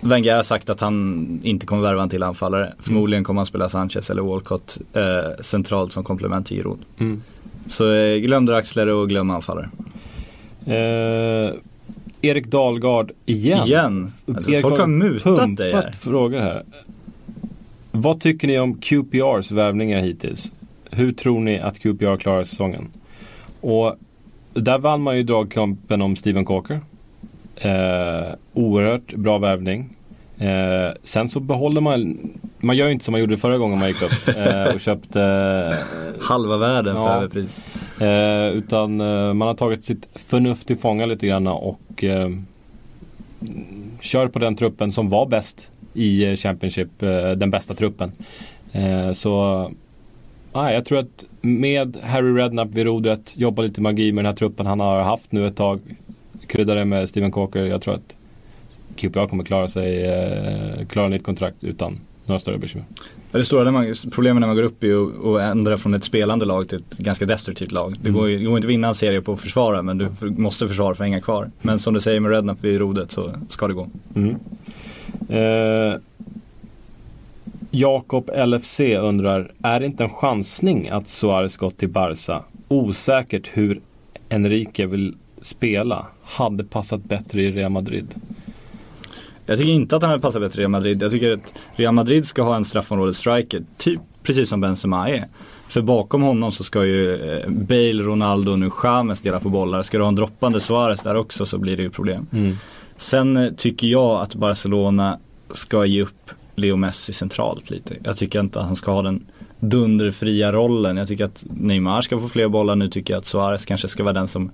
[0.00, 2.72] Wenger har sagt att han inte kommer värva en till anfallare.
[2.78, 6.78] Förmodligen kommer han spela Sanchez eller Walcott eh, centralt som komplement till Giroud.
[6.98, 7.22] Mm.
[7.66, 9.70] Så eh, glöm draxlare och glöm anfallare.
[10.66, 11.54] Eh,
[12.22, 13.66] Erik Dahlgard igen.
[13.66, 14.12] Igen.
[14.28, 15.92] Alltså, Erik folk har mutat dig här.
[16.00, 16.62] frågor här.
[17.92, 20.52] Vad tycker ni om QPRs värvningar hittills?
[20.90, 22.88] Hur tror ni att QPR klarar säsongen?
[23.60, 23.96] Och
[24.52, 26.80] där vann man ju dragkampen om Steven Corker.
[27.60, 29.96] Eh, oerhört bra värvning.
[30.38, 32.18] Eh, sen så behåller man,
[32.58, 35.22] man gör ju inte som man gjorde förra gången man gick upp eh, och köpte
[35.22, 37.14] eh, Halva världen för Ja.
[37.16, 37.62] överpris.
[38.00, 42.30] Eh, utan eh, man har tagit sitt förnuft till fånga lite grann och eh,
[44.00, 46.88] kör på den truppen som var bäst i Championship,
[47.36, 48.12] den bästa truppen.
[49.14, 49.70] Så
[50.52, 54.36] ah, jag tror att med Harry Redknapp vid rodret, jobba lite magi med den här
[54.36, 55.80] truppen han har haft nu ett tag.
[56.50, 57.64] Krydda det med Steven Coker.
[57.64, 58.14] Jag tror att
[58.96, 62.86] QPR kommer klara sig, eh, klara nytt kontrakt utan några större bekymmer.
[63.32, 66.04] Ja, Det stora man, problemet när man går upp är ju att ändra från ett
[66.04, 67.94] spelande lag till ett ganska destruktivt lag.
[68.02, 70.68] Det går, ju- går inte att vinna en serie på att försvara men du måste
[70.68, 71.50] försvara för att hänga kvar.
[71.62, 73.88] Men som du säger med Redknapp vid rodret så ska det gå.
[74.14, 74.36] Mm.
[75.28, 75.94] Eh,
[77.70, 82.42] Jakob LFC undrar, är det inte en chansning att Suarez gått till Barca?
[82.68, 83.80] Osäkert hur
[84.28, 86.06] Enrique vill spela.
[86.30, 88.14] Hade passat bättre i Real Madrid.
[89.46, 91.02] Jag tycker inte att han hade passat bättre i Real Madrid.
[91.02, 95.28] Jag tycker att Real Madrid ska ha en straffområdesstriker, typ precis som Benzema är.
[95.68, 99.82] För bakom honom så ska ju eh, Bale, Ronaldo och nu James dela på bollar.
[99.82, 102.26] Ska du ha en droppande Suarez där också så blir det ju problem.
[102.96, 105.18] Sen eh, tycker jag att Barcelona
[105.50, 107.94] ska ge upp Leo Messi centralt lite.
[108.02, 109.26] Jag tycker inte att han ska ha den
[109.60, 110.96] dunderfria rollen.
[110.96, 112.76] Jag tycker att Neymar ska få fler bollar.
[112.76, 114.50] Nu tycker jag att Suarez kanske ska vara den som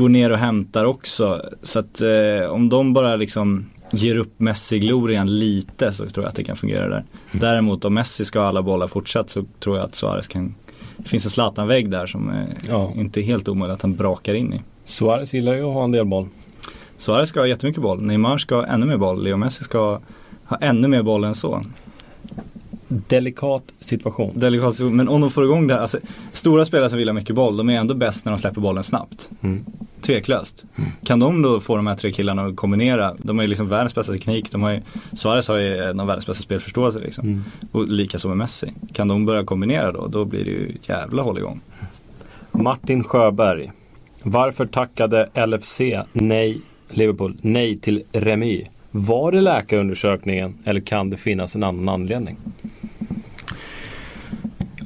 [0.00, 1.42] går ner och hämtar också.
[1.62, 6.34] Så att eh, om de bara liksom ger upp Messi-glorian lite så tror jag att
[6.36, 7.04] det kan fungera där.
[7.32, 10.54] Däremot om Messi ska ha alla bollar fortsatt så tror jag att Suarez kan
[10.96, 12.92] det finns en Zlatan-vägg där som eh, Ja.
[12.96, 14.60] inte är helt omöjligt att han brakar in i.
[14.84, 16.28] Suarez gillar ju att ha en del boll.
[16.96, 20.00] Suarez ska ha jättemycket boll, Neymar ska ha ännu mer boll, Leo Messi ska
[20.44, 21.64] ha ännu mer boll än så.
[22.92, 24.38] Delikat situation.
[24.38, 25.98] Delikat, men om de får igång det här, alltså,
[26.32, 28.84] stora spelare som vill ha mycket boll, de är ändå bäst när de släpper bollen
[28.84, 29.30] snabbt.
[29.40, 29.64] Mm.
[30.00, 30.64] Tveklöst.
[31.04, 33.94] Kan de då få de här tre killarna att kombinera, de har ju liksom världens
[33.94, 34.80] bästa teknik, de har ju,
[35.12, 37.26] Suarez har ju en av världens bästa spelförståelse liksom.
[37.26, 37.44] Mm.
[37.72, 38.72] Och likaså med Messi.
[38.92, 41.60] Kan de börja kombinera då, då blir det ju jävla hålligång.
[42.52, 43.72] Martin Sjöberg.
[44.22, 45.80] Varför tackade LFC
[46.12, 48.66] nej, Liverpool nej till Remy?
[48.90, 52.36] Var det läkarundersökningen eller kan det finnas en annan anledning?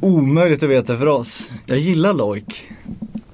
[0.00, 1.48] Omöjligt att veta för oss.
[1.66, 2.64] Jag gillar Loik.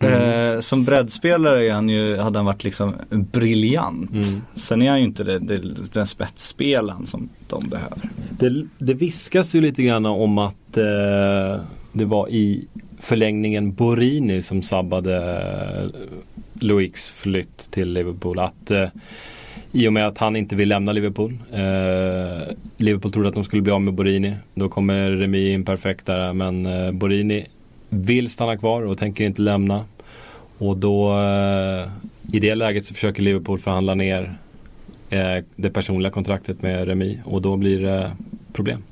[0.01, 4.11] Eh, som breddspelare han ju, hade han varit liksom briljant.
[4.11, 4.25] Mm.
[4.55, 8.11] Sen är han ju inte det, det, den spetsspelaren som de behöver.
[8.31, 11.61] Det, det viskas ju lite grann om att eh,
[11.93, 12.69] det var i
[13.01, 15.89] förlängningen Borini som sabbade eh,
[16.55, 18.39] Loics flytt till Liverpool.
[18.39, 18.89] Att eh,
[19.73, 21.39] i och med att han inte vill lämna Liverpool.
[21.53, 24.35] Eh, Liverpool trodde att de skulle bli av med Borini.
[24.55, 26.33] Då kommer Remi in perfekt där.
[26.33, 27.47] Men eh, Borini
[27.89, 29.85] vill stanna kvar och tänker inte lämna.
[30.59, 31.89] Och då eh,
[32.33, 34.35] i det läget så försöker Liverpool förhandla ner
[35.11, 37.21] eh, det personliga kontraktet med Remi.
[37.25, 38.11] Och då blir det
[38.53, 38.83] problem.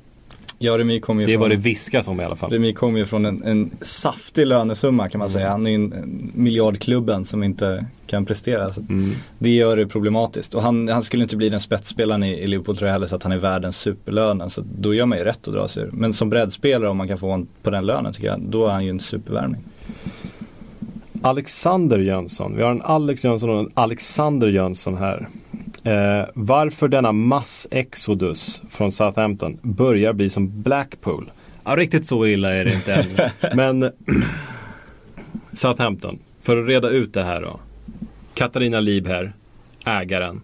[0.61, 2.51] Ja, Remi kommer ju Det är från, vad det viskas om i alla fall.
[2.51, 5.49] Remi kommer ju från en, en saftig lönesumma kan man säga.
[5.49, 8.73] Han är ju en, en miljardklubben som inte kan prestera.
[8.73, 9.11] Så Mm.
[9.39, 10.55] Det gör det problematiskt.
[10.55, 13.15] Och han, han skulle inte bli den spetsspelaren i, i Liverpool tror jag heller så
[13.15, 14.49] att han är världens superlönen.
[14.49, 15.89] Så då gör man ju rätt att dra sig ur.
[15.93, 18.71] Men som breddspelare om man kan få en på den lönen tycker jag, då är
[18.71, 19.61] han ju en supervärvning.
[21.21, 22.55] Alexander Jönsson.
[22.55, 25.27] Vi har en Alex Jönsson och en Alexander Jönsson här.
[25.83, 31.31] Eh, varför denna massexodus från Southampton börjar bli som Blackpool?
[31.63, 33.29] Ja, riktigt så illa är det inte än.
[33.55, 33.91] Men
[35.53, 37.59] Southampton, för att reda ut det här då.
[38.33, 39.33] Katarina Liebherr,
[39.85, 40.41] ägaren.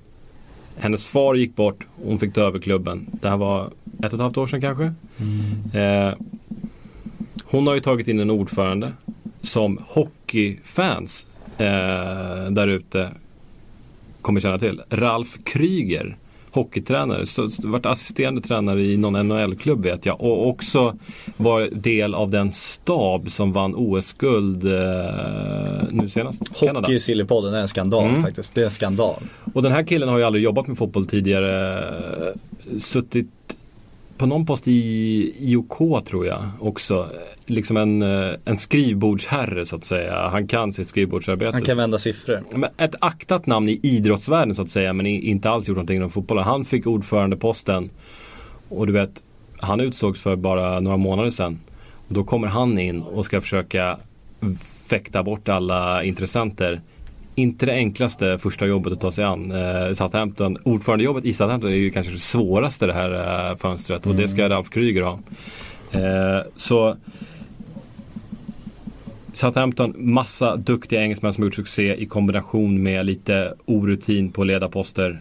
[0.77, 3.07] Hennes far gick bort och hon fick ta över klubben.
[3.21, 3.65] Det här var
[3.99, 4.93] ett och ett halvt år sedan kanske.
[5.79, 6.13] Eh,
[7.43, 8.93] hon har ju tagit in en ordförande
[9.41, 11.25] som hockeyfans
[11.57, 13.09] eh, där ute
[14.25, 14.81] kommer känna till.
[14.89, 16.17] Ralf Kryger,
[16.51, 17.25] hockeytränare,
[17.63, 20.95] varit assisterande tränare i någon NHL-klubb vet jag och också
[21.37, 24.71] var del av den stab som vann OS-guld eh,
[25.91, 26.57] nu senast.
[26.57, 28.23] Hockey i Sillypodden är en skandal Mm.
[28.23, 28.55] faktiskt.
[28.55, 29.23] Det är en skandal.
[29.53, 31.83] Och den här killen har ju aldrig jobbat med fotboll tidigare.
[32.79, 33.54] Suttit
[34.17, 37.09] på någon post i IOK tror jag också.
[37.45, 40.27] Liksom en, eh, en skrivbordsherre så att säga.
[40.27, 41.51] Han kan sitt skrivbordsarbete.
[41.51, 42.43] Han kan vända siffror.
[42.51, 46.09] Men ett aktat namn i idrottsvärlden så att säga men inte alls gjort någonting inom
[46.09, 46.43] fotbollen.
[46.43, 47.89] Han fick ordförandeposten
[48.69, 49.23] och du vet
[49.57, 51.59] han utsågs för bara några månader sedan.
[52.07, 53.97] Och då kommer han in och ska försöka
[54.87, 56.81] fäkta bort alla intressenter.
[57.35, 59.51] Inte det enklaste första jobbet att ta sig an.
[59.51, 64.15] Eh, Southampton, ordförandejobbet i Southampton är ju kanske det svåraste det här eh, fönstret och
[64.15, 65.19] det ska Ralf Kryger ha.
[65.91, 66.97] Eh, så
[69.33, 75.19] Southampton, massa duktiga engelsmän som gjort succé i kombination med lite orutin på ledarposter.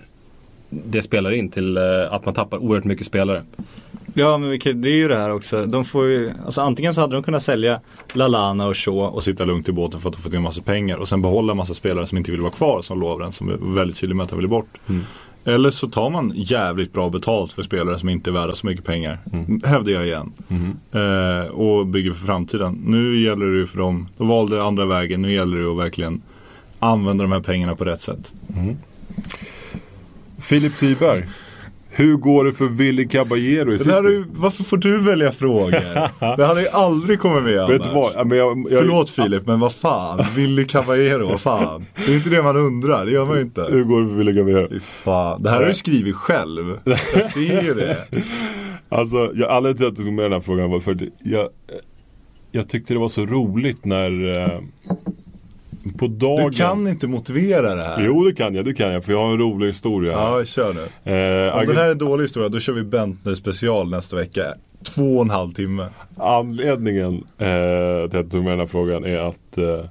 [0.69, 3.43] Det spelar in till eh, att man tappar oerhört mycket spelare.
[4.15, 5.67] Ja men det är ju det här också.
[5.67, 7.81] De får ju, alltså antingen så hade de kunnat sälja
[8.13, 10.97] Lalana och Shaw och sitta lugnt i båten för att de fått in massa pengar
[10.97, 13.75] och sen behålla en massa spelare som inte vill vara kvar som Lovren som är
[13.75, 14.79] väldigt tydlig med att han vill bort.
[15.45, 18.85] Eller så tar man jävligt bra betalt för spelare som inte är värda så mycket
[18.85, 19.19] pengar.
[19.65, 20.33] Hävdar jag igen.
[20.93, 22.83] Eh, och bygger för framtiden.
[22.87, 26.23] Nu gäller det ju för dem, de valde andra vägen, nu gäller det att verkligen
[26.79, 28.33] använda de här pengarna på rätt sätt.
[30.49, 31.25] Filip Tyberg.
[31.97, 33.91] Hur går det för Willy Caballero i City?
[33.91, 35.71] ju- varför får du välja frågor?
[36.37, 37.95] det hade ju aldrig kommit med Vet annars.
[37.95, 38.27] vad?
[38.27, 40.25] Men jag, jag, Förlåt Filip, men vad fan.
[40.37, 41.87] Willy Caballero, vad fan.
[42.07, 43.63] Det är inte det man undrar, det gör man ju inte.
[43.71, 44.81] Hur går det för Willy Caballero?
[44.81, 45.43] Fan.
[45.43, 46.79] Det här har du skrivit själv.
[47.15, 47.97] Jag ser ju det.
[48.89, 51.49] Alltså, jag, anledningen till att jag tog med den här frågan var för att jag,
[52.53, 54.61] jag tyckte det var så roligt när eh,
[55.99, 58.05] på dagen Du kan inte motivera det här.
[58.07, 60.39] Jo det kan jag, det kan jag för jag har en rolig historia här.
[60.39, 60.81] Ja, kör nu.
[61.13, 64.43] Eh, Om det här är en dålig historia, då kör vi Bentner special nästa vecka.
[64.83, 65.89] Två och en halv timme.
[66.17, 69.85] Anledningen eh, till att jag tog med den här frågan är att eh,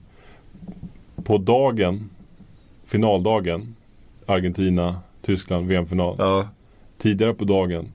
[1.23, 2.09] på dagen,
[2.85, 3.75] finaldagen,
[4.25, 4.95] Argentina,
[5.25, 6.15] Tyskland, VM-final.
[6.19, 6.47] Ja.
[6.97, 7.85] Tidigare på dagen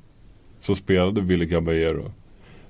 [0.61, 2.13] så spelade Willy Caballero.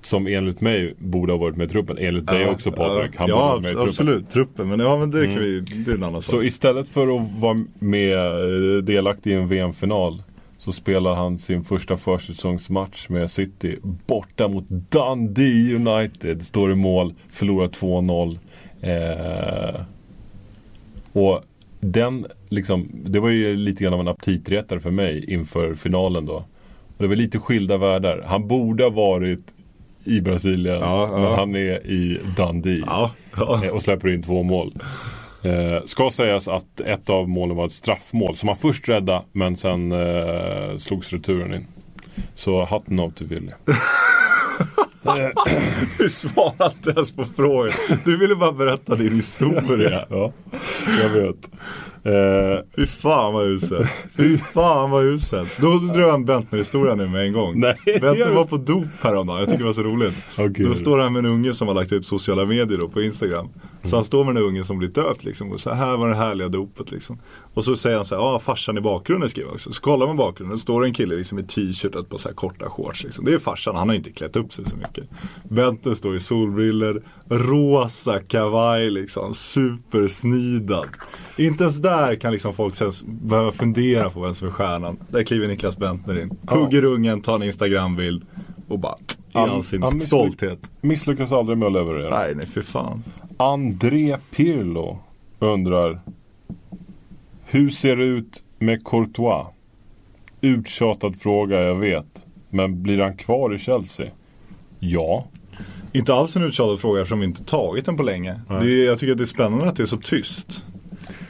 [0.01, 1.97] Som enligt mig borde ha varit med i truppen.
[1.99, 3.15] Enligt dig också Patrik.
[3.15, 3.89] Han borde ha ja, varit med i truppen.
[3.89, 4.29] absolut.
[4.29, 4.67] Truppen.
[4.67, 6.43] Men, ja, men det, kan vi, det är en annan Så sak.
[6.43, 10.23] istället för att vara med eh, delaktig i en VM-final
[10.57, 16.45] så spelar han sin första försäsongsmatch med City borta mot Dundee United.
[16.45, 18.37] Står i mål, förlorar 2-0.
[18.81, 19.81] Eh,
[21.13, 21.43] och
[21.79, 26.35] den liksom, det var ju lite grann av en aptitretare för mig inför finalen då.
[26.97, 28.23] Och det var lite skilda världar.
[28.27, 29.43] Han borde ha varit
[30.09, 31.19] i Brasilien Ja, ja.
[31.19, 32.83] men han är i Dundee.
[32.85, 33.11] Ja.
[33.63, 34.73] Eh, och släpper in två mål.
[35.43, 39.57] Eh, ska sägas att ett av målen var ett straffmål som han först räddade men
[39.57, 41.67] sen eh, slogs returen in.
[42.35, 43.51] Så hatten av till Willy.
[45.97, 47.73] Du svarade inte ens på frågan.
[48.05, 50.05] Du ville bara berätta din historia.
[50.09, 50.33] Ja,
[51.01, 51.49] jag vet.
[52.03, 53.89] Eh, Fy fan vad uselt.
[54.17, 55.49] Fy fan vad uselt.
[55.57, 57.59] Då drar jag en Bentner-historia nu med en gång.
[57.59, 59.39] Nej, Bentner var på dop häromdagen.
[59.39, 60.13] Jag tycker det var så roligt.
[60.37, 60.65] Okej.
[60.65, 63.49] Då står han med en unge som har lagt ut sociala medier då på Instagram.
[63.83, 65.51] Så han står med en unge som blir döpt liksom.
[65.51, 67.19] Och så här var det härliga dopet liksom.
[67.53, 69.73] Och så säger han så här, ja farsan i bakgrunden skriver också.
[69.73, 72.35] Så kollar man bakgrunden, då står en kille liksom i t-shirt och på så här
[72.35, 73.25] korta shorts liksom.
[73.25, 75.03] Det är farsan, han har inte klätt upp sig så mycket.
[75.43, 80.87] Bente står i solbriller, rosa kavaj liksom, supersnidad.
[81.37, 84.97] Inte ens där kan liksom folk sen behöva fundera på vem som är stjärnan.
[85.07, 88.25] Där kliver Niklas Bentner in, hugger ungen, tar en Instagrambild
[88.67, 88.95] och bara
[89.33, 90.59] i all sin stolthet.
[90.81, 92.19] misslyckas aldrig med att leverera.
[92.19, 93.03] Nej, nej för fan.
[93.41, 94.99] André Pirlo
[95.39, 95.99] undrar
[97.45, 99.47] Hur ser det ut med Courtois?
[100.41, 102.25] Uttjatad fråga, jag vet.
[102.49, 104.11] Men blir han kvar i Chelsea?
[104.79, 105.27] Ja.
[105.91, 108.41] Inte alls en uttjatad fråga eftersom vi inte tagit den på länge.
[108.61, 110.63] Det är, jag tycker att det är spännande att det är så tyst.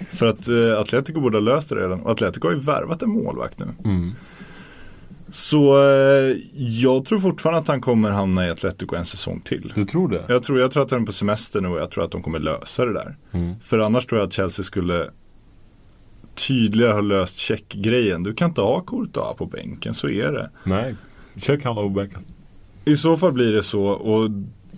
[0.09, 2.01] För att eh, Atletico borde ha löst det redan.
[2.01, 3.65] Och Atletico har ju värvat en målvakt nu.
[5.31, 9.73] Så eh, jag tror fortfarande att han kommer hamna i Atletico en säsong till.
[9.75, 10.25] Du tror det?
[10.27, 12.23] Jag tror, jag tror att han är på semester nu och jag tror att de
[12.23, 13.17] kommer lösa det där.
[13.63, 15.09] För annars tror jag att Chelsea skulle
[16.47, 18.23] tydligare ha löst checkgrejen.
[18.23, 20.49] Du kan inte ha Courtois på bänken, så är det.
[20.63, 20.95] Nej.
[21.37, 22.25] Check han på bänken.
[22.85, 24.29] I så fall blir det så och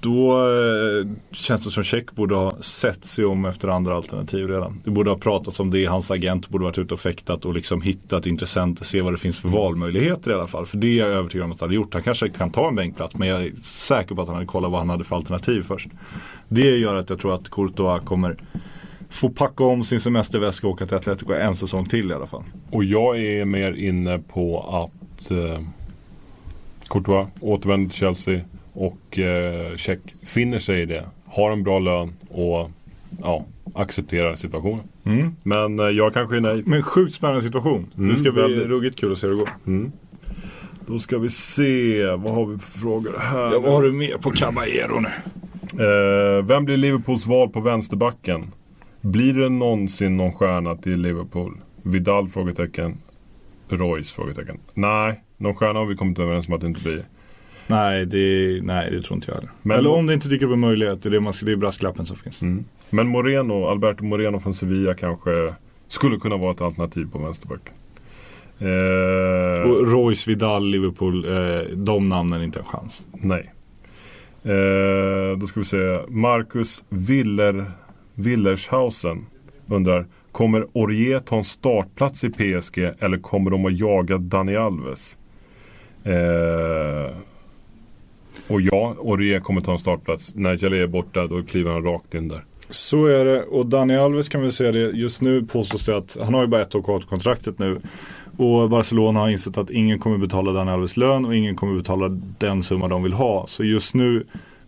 [0.01, 4.81] då eh, känns det som Check borde ha sett sig om efter andra alternativ redan.
[4.83, 7.81] Det borde ha pratats om det, hans agent borde varit ute och fäktat och liksom
[7.81, 10.65] hittat intressenter, se vad det finns för valmöjligheter i alla fall.
[10.65, 11.93] För det är jag övertygad om att han hade gjort.
[11.93, 14.71] Han kanske kan ta en bänkplats men jag är säker på att han hade kollat
[14.71, 15.87] vad han hade för alternativ först.
[16.47, 18.37] Det gör att jag tror att Courtois kommer
[19.09, 22.43] få packa om sin semesterväska och åka till Atletico en säsong till i alla fall.
[22.71, 25.61] Och jag är mer inne på att eh,
[26.87, 28.41] Courtois återvänder till Chelsea
[28.73, 31.05] och eh, Check finner sig i det.
[31.25, 32.71] Har en bra lön och
[33.21, 34.83] ja, accepterar situationen.
[35.03, 35.35] Mm.
[35.43, 36.67] Men eh, jag kanske är nöjd.
[36.67, 37.87] Men sjukt spännande situation.
[37.95, 38.67] det ska bli väldigt.
[38.67, 39.91] ruggigt kul att se hur det går.
[40.87, 43.51] Då ska vi se, vad har vi för frågor här?
[43.51, 45.09] Ja, vad har du mer på Caballero nu?
[45.71, 48.51] Eh, vem blir Liverpools val på vänsterbacken?
[49.01, 51.57] Blir det någonsin någon stjärna till Liverpool?
[51.81, 52.29] Vidal?
[52.29, 52.97] Frågetecken.
[53.69, 54.11] Royce?
[54.11, 54.57] Frågetecken.
[54.73, 57.05] Nej, någon stjärna har vi kommit överens om att det inte blir.
[57.71, 59.49] Nej det, nej, det tror inte jag heller.
[59.61, 61.51] Men- Eller om det inte dyker upp en möjlighet, det är, det, man ska, det
[61.51, 62.41] är brasklappen som finns.
[62.41, 62.65] Mm.
[62.89, 65.53] Men Moreno, Alberto Moreno från Sevilla kanske
[65.87, 67.73] skulle kunna vara ett alternativ på vänsterbacken.
[68.59, 73.05] Eh, Och Royce, Vidal, Liverpool, eh, de namnen är inte en chans.
[73.13, 73.51] Nej.
[74.43, 75.99] Eh, då ska vi se.
[76.07, 77.71] Marcus Willer,
[78.15, 79.25] Willershausen
[79.67, 80.05] undrar.
[80.31, 85.17] Kommer Aurier ta en startplats i PSG eller kommer de att jaga Dani Alves?
[86.03, 87.15] Eh,
[88.51, 90.31] och ja, Orie kommer ta en startplats.
[90.35, 92.43] När Jalé är borta då kliver han rakt in där.
[92.69, 94.79] Så är det och Dani Alves kan vi säga det.
[94.79, 97.81] Just nu påstås det att han har ju bara ett år kvar till kontraktet nu.
[98.37, 102.09] Och Barcelona har insett att ingen kommer betala Dani Alves lön och ingen kommer betala
[102.37, 103.47] den summa de vill ha.
[103.47, 104.25] Så just nu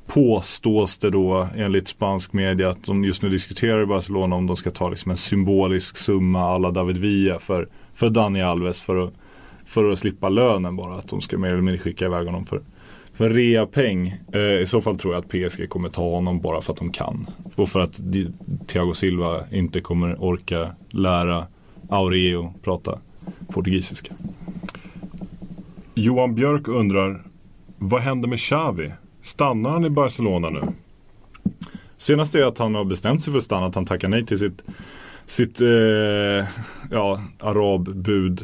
[0.08, 4.56] påstås det då enligt spansk media att de just nu diskuterar i Barcelona om de
[4.56, 9.14] ska ta liksom en symbolisk summa alla David Villa för, för Dani Alves för att,
[9.66, 10.96] för att slippa lönen bara.
[10.96, 12.62] Att de ska mer eller mindre skicka iväg honom för,
[13.14, 14.16] för reapeng.
[14.34, 16.92] Eh, I så fall tror jag att PSG kommer ta honom bara för att de
[16.92, 17.28] kan.
[17.56, 18.02] Och för att
[18.68, 21.48] Thiago Silva inte kommer orka lära
[21.90, 23.00] Aureo prata
[23.48, 24.14] portugisiska.
[25.94, 27.24] Johan Björk undrar.
[27.78, 28.92] Vad händer med Xavi?
[29.22, 30.62] Stannar han i Barcelona nu?
[31.98, 34.40] Senast är att han har bestämt sig för att stanna, att han tackar nej till
[34.40, 34.64] sitt,
[35.26, 36.48] sitt eh,
[36.92, 38.42] ja, arabbud.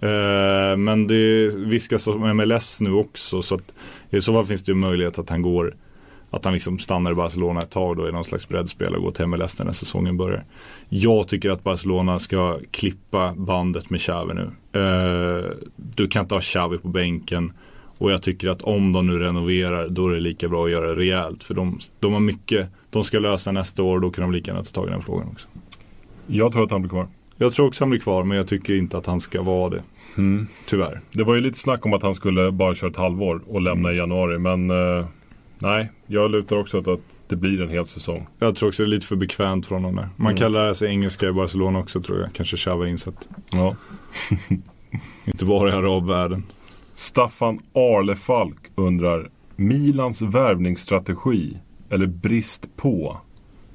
[0.00, 3.74] Eh, men det viskas om MLS nu också så att
[4.16, 5.76] i så fall finns det ju möjlighet att han går
[6.32, 9.10] att han liksom stannar i Barcelona ett tag då i någon slags breddspel och går
[9.10, 10.44] till MLS när säsongen börjar.
[10.88, 14.50] Jag tycker att Barcelona ska klippa bandet med Xavi nu.
[14.80, 17.52] Eh, du kan inte ha Xavi på bänken.
[17.98, 20.86] Och jag tycker att om de nu renoverar då är det lika bra att göra
[20.86, 21.44] det rejält.
[21.44, 24.00] För de, de har mycket de ska lösa nästa år.
[24.00, 25.48] Då kan de lika gärna ta tag i den frågan också.
[26.26, 27.08] Jag tror att han blir kvar.
[27.36, 29.82] Jag tror också han blir kvar men jag tycker inte att han ska vara det.
[30.16, 30.46] Mm.
[30.66, 31.00] Tyvärr.
[31.12, 33.92] Det var ju lite snack om att han skulle bara köra ett halvår och lämna
[33.92, 34.38] i januari.
[34.38, 35.06] Men eh,
[35.58, 38.26] nej, jag lutar också åt att det blir en hel säsong.
[38.38, 40.08] Jag tror också det är lite för bekvämt för honom där.
[40.16, 40.36] Man Mm.
[40.36, 42.32] kan lära sig engelska i Barcelona också tror jag.
[42.32, 43.28] Kanske har insett.
[43.50, 43.76] Ja.
[45.24, 46.42] Inte bara i arabvärlden.
[46.94, 51.56] Staffan Arlefalk undrar Milans värvningsstrategi
[51.90, 53.16] eller brist på.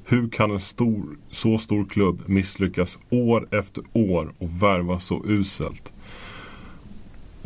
[0.04, 5.94] Hur kan en stor, så stor klubb misslyckas år efter år och värva så uselt?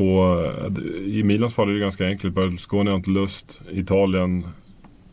[0.01, 0.71] Och eh,
[1.05, 2.33] i Milans fall är det ganska enkelt.
[2.35, 3.61] Berlusconi har inte lust.
[3.71, 4.45] Italien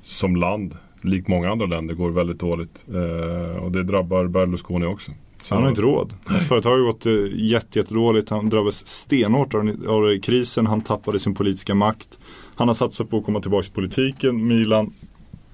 [0.02, 2.84] som land, likt många andra länder, går väldigt dåligt.
[2.94, 5.12] Eh, och det drabbar Berlusconi också.
[5.40, 6.14] Så- Han har inte råd.
[6.24, 8.30] Hans företag har gått eh, jätte, jättedåligt.
[8.30, 10.66] Han drabbades stenhårt av, av krisen.
[10.66, 12.18] Han tappade sin politiska makt.
[12.54, 14.46] Han har satsat på att komma tillbaka till politiken.
[14.46, 14.92] Milan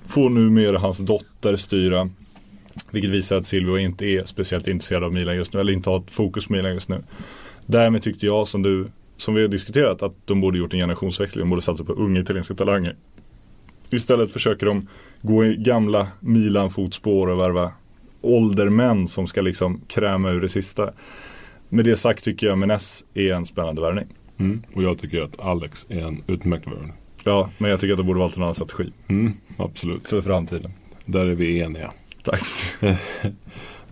[0.06, 2.08] får numera hans dotter styra.
[2.90, 5.60] Vilket visar att Silvio inte är speciellt intresserad av Milan just nu.
[5.60, 7.02] Eller inte har ett fokus på Milan just nu.
[7.66, 8.86] Därmed tyckte jag som du,
[9.24, 11.42] som vi har diskuterat, att de borde gjort en generationsväxling.
[11.44, 12.96] De borde satsa på unga italienska talanger.
[13.90, 14.88] Istället försöker de
[15.22, 17.72] gå i gamla Milan-fotspår och värva
[18.20, 20.92] åldermän som ska liksom kräma ur det sista.
[21.68, 24.06] Med det sagt tycker jag Menes är en spännande värvning.
[24.38, 24.62] Mm.
[24.74, 26.92] Och jag tycker att Alex är en utmärkt värvning.
[27.24, 30.08] Ja, men jag tycker att de borde valt en annan strategi Mm, absolut.
[30.08, 30.70] för framtiden.
[31.04, 31.92] Där är vi eniga.
[32.22, 32.42] Tack.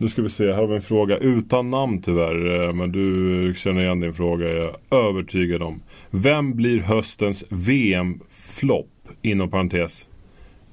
[0.03, 2.65] Nu ska vi se, här har vi en fråga utan namn tyvärr.
[2.69, 4.77] eh, Men du känner igen din fråga, är jag
[5.09, 5.83] övertygad om.
[6.11, 8.89] Vem blir höstens VM-flopp?
[9.23, 10.09] Inom parentes.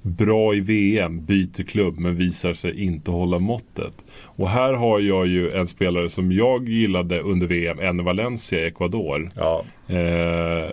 [0.02, 3.94] Bra i VM, byter klubb men visar sig inte hålla måttet.
[4.24, 8.66] Och här har jag ju en spelare som jag gillade under VM, en Valencia i
[8.68, 9.32] Ecuador.
[9.36, 10.72] Ja, Eh,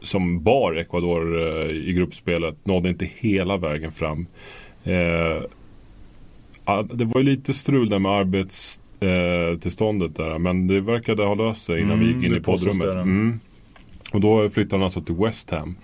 [0.00, 2.66] som bar Ecuador eh, i gruppspelet.
[2.66, 4.26] Nådde inte hela vägen fram.
[4.84, 5.42] Eh,
[6.92, 10.38] det var ju lite strul där med arbetstillståndet tillståndet där.
[10.38, 12.94] Men det verkade ha löst sig innan Mm, vi gick in det i poddrummet.
[12.94, 13.40] Mm.
[14.12, 15.76] Och då flyttade han alltså till West Ham.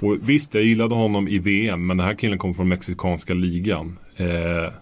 [0.00, 1.86] Och visst, jag gillade honom i VM.
[1.86, 3.98] Men den här killen kom från mexikanska ligan.
[4.16, 4.72] Eh,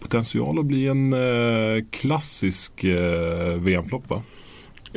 [0.00, 4.22] potential att bli en eh, klassisk eh, VM-flopp va?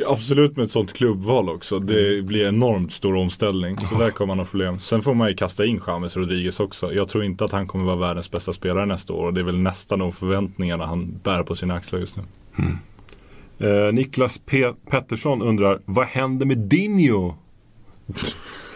[0.06, 1.78] Absolut med ett sånt klubbval också.
[1.78, 3.78] Det blir enormt stor omställning.
[3.80, 4.80] Så där kommer man ha problem.
[4.80, 6.92] Sen får man ju kasta in James Rodriguez också.
[6.92, 9.26] Jag tror inte att han kommer vara världens bästa spelare nästa år.
[9.26, 12.22] Och det är väl nästan de förväntningarna han bär på sina axlar just nu.
[13.58, 17.34] Eh, Niklas P- Pettersson undrar Vad händer med Dinho?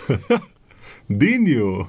[1.06, 1.86] Dinho?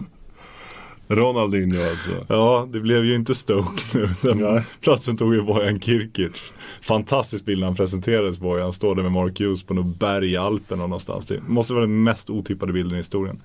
[1.09, 2.25] Ronaldinho alltså.
[2.33, 4.09] Ja, det blev ju inte Stoke nu.
[4.21, 6.41] Den platsen tog ju Bojan Kirkic.
[6.81, 8.63] Fantastisk bild när han presenterades Bojan.
[8.63, 11.25] Han står där med Mark Hughes på något berg i Alperna någonstans.
[11.25, 13.41] Det måste vara den mest otippade bilden i historien.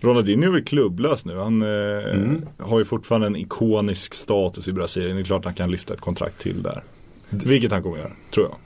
[0.00, 1.36] Ronaldinho är väl klubblös nu.
[1.38, 5.16] Han eh, har ju fortfarande en ikonisk status i Brasilien.
[5.16, 6.82] Det är klart han kan lyfta ett kontrakt till där.
[7.30, 8.56] Vilket han kommer göra, tror jag.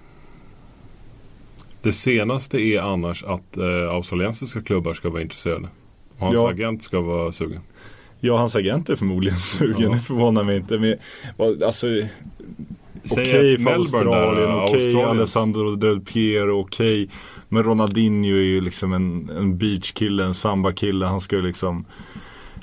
[1.82, 5.69] Det senaste är annars att eh, australiensiska klubbar ska vara intresserade.
[6.19, 6.51] Och hans Ja.
[6.51, 7.61] agent ska vara sugen.
[8.20, 9.81] Ja, hans agent är förmodligen sugen.
[9.82, 9.89] Ja.
[9.90, 10.78] Det förvånar mig inte.
[10.78, 10.94] Men,
[11.65, 11.86] alltså,
[13.11, 15.09] Okej att för Australien, okej Australien.
[15.09, 17.09] Alessandro Del Piero, okej.
[17.49, 21.07] Men Ronaldinho är ju liksom en, en beachkille, en sambakille.
[21.07, 21.87] Han ska ju liksom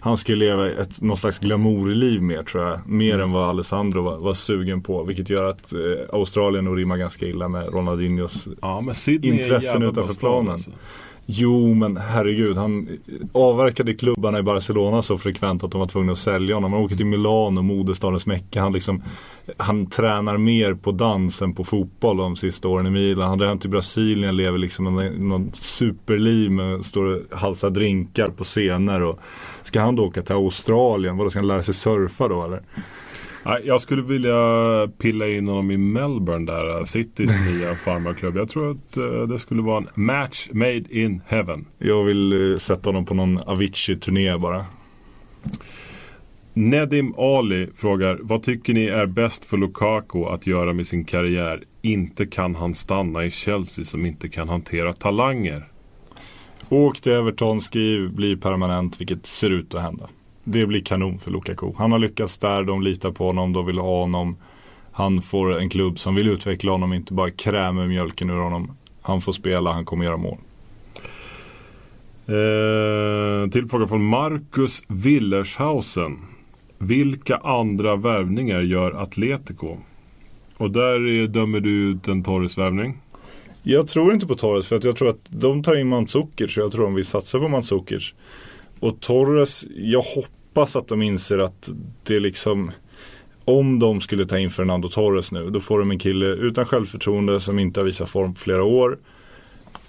[0.03, 2.87] han ska ju leva ett, någon slags glamourliv mer tror jag.
[2.87, 5.03] Mer än vad Alessandro var, var sugen på.
[5.03, 5.79] Vilket gör att eh,
[6.13, 10.51] Australien nog rimmar ganska illa med Ronaldinhos Ja men Sydney Intressen utanför planen.
[10.51, 10.71] Alltså.
[11.25, 12.99] Jo men herregud, han
[13.31, 16.73] avverkade klubbarna i Barcelona så frekvent att de var tvungna att sälja honom.
[16.73, 18.61] Han åker till Milano, modestadens Mecka.
[18.61, 19.03] Han, liksom,
[19.57, 23.29] han tränar mer på dans än på fotboll de sista åren i Milan.
[23.29, 28.27] Han drar hem till Brasilien, lever liksom någon, någon superliv med står och halsar drinkar
[28.27, 29.01] på scener.
[29.01, 29.19] Och
[29.63, 31.17] ska han då åka till Australien?
[31.17, 32.61] Vadå, ska han lära sig surfa då eller?
[33.43, 34.37] Jag skulle vilja
[34.97, 36.77] pilla in honom i Melbourne där.
[36.77, 38.37] eh, Citys nya farmarklubb.
[38.37, 41.65] Jag tror att eh, det skulle vara en match made in heaven.
[41.77, 44.65] Jag vill eh, sätta honom på någon Avicii-turné bara.
[46.53, 51.63] Nedim Ali frågar Vad tycker ni är bäst för Lukaku att göra med sin karriär?
[51.81, 55.67] Inte kan han stanna i Chelsea som inte kan hantera talanger.
[56.69, 60.09] Åk till Everton, skriv, bli permanent, vilket ser ut att hända.
[60.43, 61.71] Det blir kanon för Lukaku.
[61.77, 64.35] Han har lyckats där, de litar på honom, de vill ha honom.
[64.91, 68.71] Han får en klubb som vill utveckla honom, inte bara krämer mjölken ur honom.
[69.01, 70.37] Han får spela, han kommer göra mål.
[72.27, 76.19] Eh, till fråga från Marcus Willershausen.
[76.77, 79.77] Vilka andra värvningar gör Atletico?
[80.57, 82.97] Och där är, dömer du ut en Torres-värvning.
[83.63, 86.59] Jag tror inte på Torres för att jag tror att de tar in Mandzukic så
[86.59, 88.13] jag tror de vill satsa på Mandzukic.
[88.83, 91.69] Och Torres, jag hoppas att de inser att
[92.03, 92.71] det är liksom
[93.45, 97.39] om de skulle ta in Fernando Torres nu, då får de en kille utan självförtroende
[97.39, 98.97] som inte har visat form på flera år.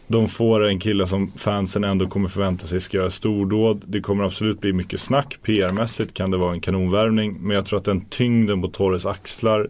[0.06, 3.82] De får en kille som fansen ändå kommer förvänta sig ska göra stordåd.
[3.86, 5.38] Det kommer absolut bli mycket snack.
[5.42, 7.36] PR-mässigt kan det vara en kanonvärvning.
[7.40, 9.68] Men jag tror att den tyngden på Torres axlar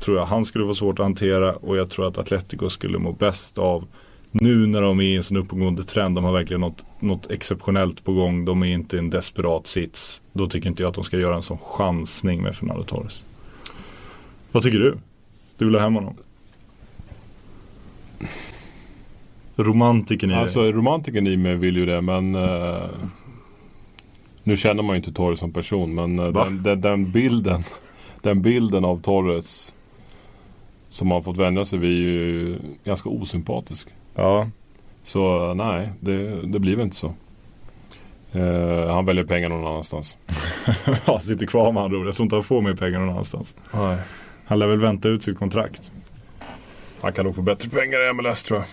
[0.00, 1.56] tror jag han skulle få svårt att hantera.
[1.56, 3.84] Och jag tror att Atletico skulle må bäst av
[4.40, 6.14] nu när de är i en sån uppåtgående trend.
[6.14, 8.44] De har verkligen något, något exceptionellt på gång.
[8.44, 10.22] De är inte i en desperat sits.
[10.32, 13.24] Då tycker inte jag att de ska göra en sån chansning med Fernando Torres.
[14.52, 14.96] Vad tycker du?
[15.58, 16.14] Du vill ha hem honom?
[19.56, 20.72] Romantiken i Alltså det.
[20.72, 22.88] romantiken i mig vill ju det men eh,
[24.42, 27.64] Nu känner man ju inte Torres som person men eh, den, den, den bilden
[28.22, 29.74] Den bilden av Torres
[30.88, 33.88] Som man fått vänja sig vid är ju ganska osympatisk.
[34.16, 34.46] Ja.
[35.04, 37.14] Så nej, det, det blir väl inte så.
[38.32, 40.16] Eh, han väljer pengar någon annanstans.
[41.06, 42.06] ja, sitter kvar med andra ord.
[42.06, 43.56] Jag tror inte han får mer pengar någon annanstans.
[43.74, 43.98] Nej.
[44.46, 45.92] Han lär väl vänta ut sitt kontrakt.
[47.00, 48.68] Han kan nog få bättre pengar i MLS tror jag.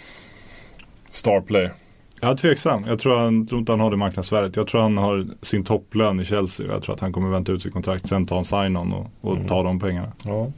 [1.12, 1.74] Star player.
[2.22, 2.84] Jag är tveksam.
[2.88, 4.56] Jag tror, han, tror inte han har det marknadsvärdet.
[4.56, 6.68] Jag tror han har sin topplön i Chelsea.
[6.68, 8.08] Jag tror att han kommer vänta ut sitt kontrakt.
[8.08, 9.48] Sen ta en sign-on och, och Mm.
[9.48, 10.12] ta de pengarna.
[10.24, 10.52] Ja.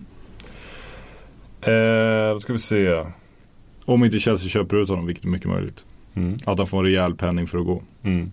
[1.72, 3.04] Eh, då ska vi se.
[3.86, 5.86] Om inte Chelsea köper ut honom, vilket är mycket möjligt.
[6.14, 6.38] Mm.
[6.46, 7.82] Att han får en rejäl penning för att gå.
[8.04, 8.32] Mm.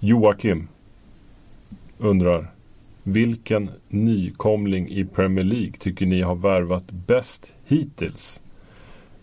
[0.00, 0.68] Joakim
[1.98, 2.46] undrar
[3.02, 8.40] Vilken nykomling i Premier League tycker ni har värvat bäst hittills?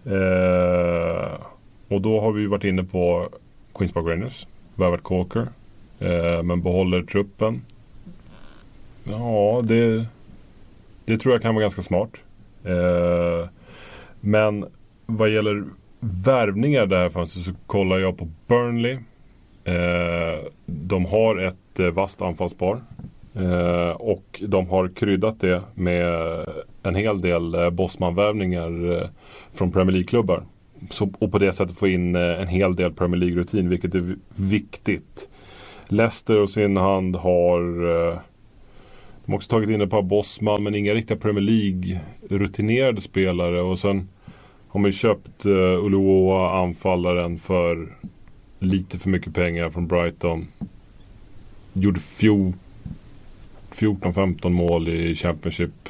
[0.05, 1.39] Eh,
[1.87, 3.29] och då har vi varit inne på
[3.73, 4.47] Queens Park Rangers.
[4.75, 5.47] Värvat Corker.
[5.99, 7.61] Eh, men behåller truppen.
[9.03, 10.05] Ja, det,
[11.05, 12.11] det tror jag kan vara ganska smart.
[12.63, 13.49] Eh,
[14.19, 14.65] men
[15.05, 15.63] vad gäller
[15.99, 18.97] värvningar det här fönstret så kollar jag på Burnley.
[19.63, 22.81] Eh, de har ett eh, vasst anfallspar.
[23.35, 26.05] Eh, och de har kryddat det med
[26.83, 29.09] en hel del eh, Bosman-värvningar eh,
[29.53, 30.43] från Premier League-klubbar.
[31.19, 35.29] Och på det sättet få in eh, en hel del Premier League-rutin, vilket är viktigt.
[35.87, 38.19] Leicester och sin hand har eh,
[39.25, 43.61] de har också tagit in ett par Bosman men inga riktiga Premier League-rutinerade spelare.
[43.61, 44.09] Och sen
[44.71, 47.87] har man ju köpt uh, Uluoa, anfallaren, för
[48.59, 50.47] lite för mycket pengar från Brighton.
[51.73, 52.53] Gjorde fjol,
[53.75, 55.89] 14-15 mål i Championship.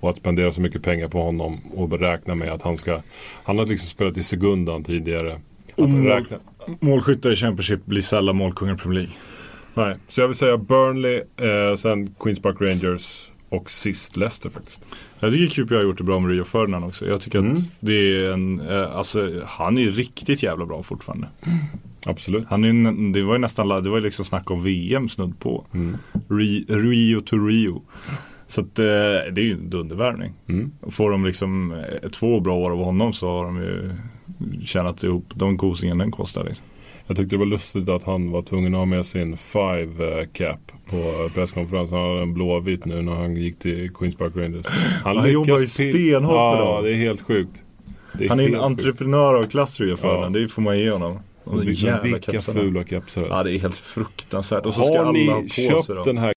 [0.00, 3.00] Och att spendera så mycket pengar på honom och räkna med att han ska...
[3.44, 5.40] Han har liksom spelat i Segundan tidigare.
[5.74, 6.24] Och mål-
[6.80, 9.14] Målskyttar i Championship blir sällan målkungar i Premier League.
[9.74, 14.86] Nej, så jag vill säga Burnley, eh, sen Queens Park Rangers och sist Leicester faktiskt.
[15.20, 17.06] Jag tycker QP har gjort det bra med Rio Ferdinand också.
[17.06, 17.52] Jag tycker Mm.
[17.52, 21.28] att det är en, eh, alltså han är riktigt jävla bra fortfarande.
[22.06, 22.46] Absolut.
[22.50, 25.66] Han är, det var ju nästan, det var ju liksom snack om VM snudd på.
[25.74, 25.96] Mm.
[26.28, 27.82] Ri, Rio to Rio.
[28.46, 28.84] Så att eh,
[29.32, 30.32] det är ju en dundervärvning.
[30.48, 30.72] Mm.
[30.90, 33.90] Får de liksom eh, två bra år av honom så har de ju
[34.64, 36.66] tjänat ihop de kosingen den kostar liksom.
[37.12, 40.58] Jag tyckte det var lustigt att han var tvungen att ha med sin five cap
[40.90, 41.98] på presskonferensen.
[41.98, 44.66] Han hade en blåvit nu när han gick till Queens Park Rangers.
[45.04, 46.84] Han lyckas jobbar ju stenhårt med Ja, dem.
[46.84, 47.62] det är helt sjukt.
[48.18, 48.64] Det Han är en helt sjukt.
[48.86, 50.36] entreprenör av klass Rio Ferdinand.
[50.36, 50.40] Ja.
[50.40, 51.18] Det får man ge honom.
[51.64, 52.60] Vilka kepsarna.
[52.60, 53.26] fula kepsar.
[53.30, 54.66] Ja det är helt fruktansvärt.
[54.66, 56.02] Och så ska Har alla ha på sig köpt dem.
[56.04, 56.32] den här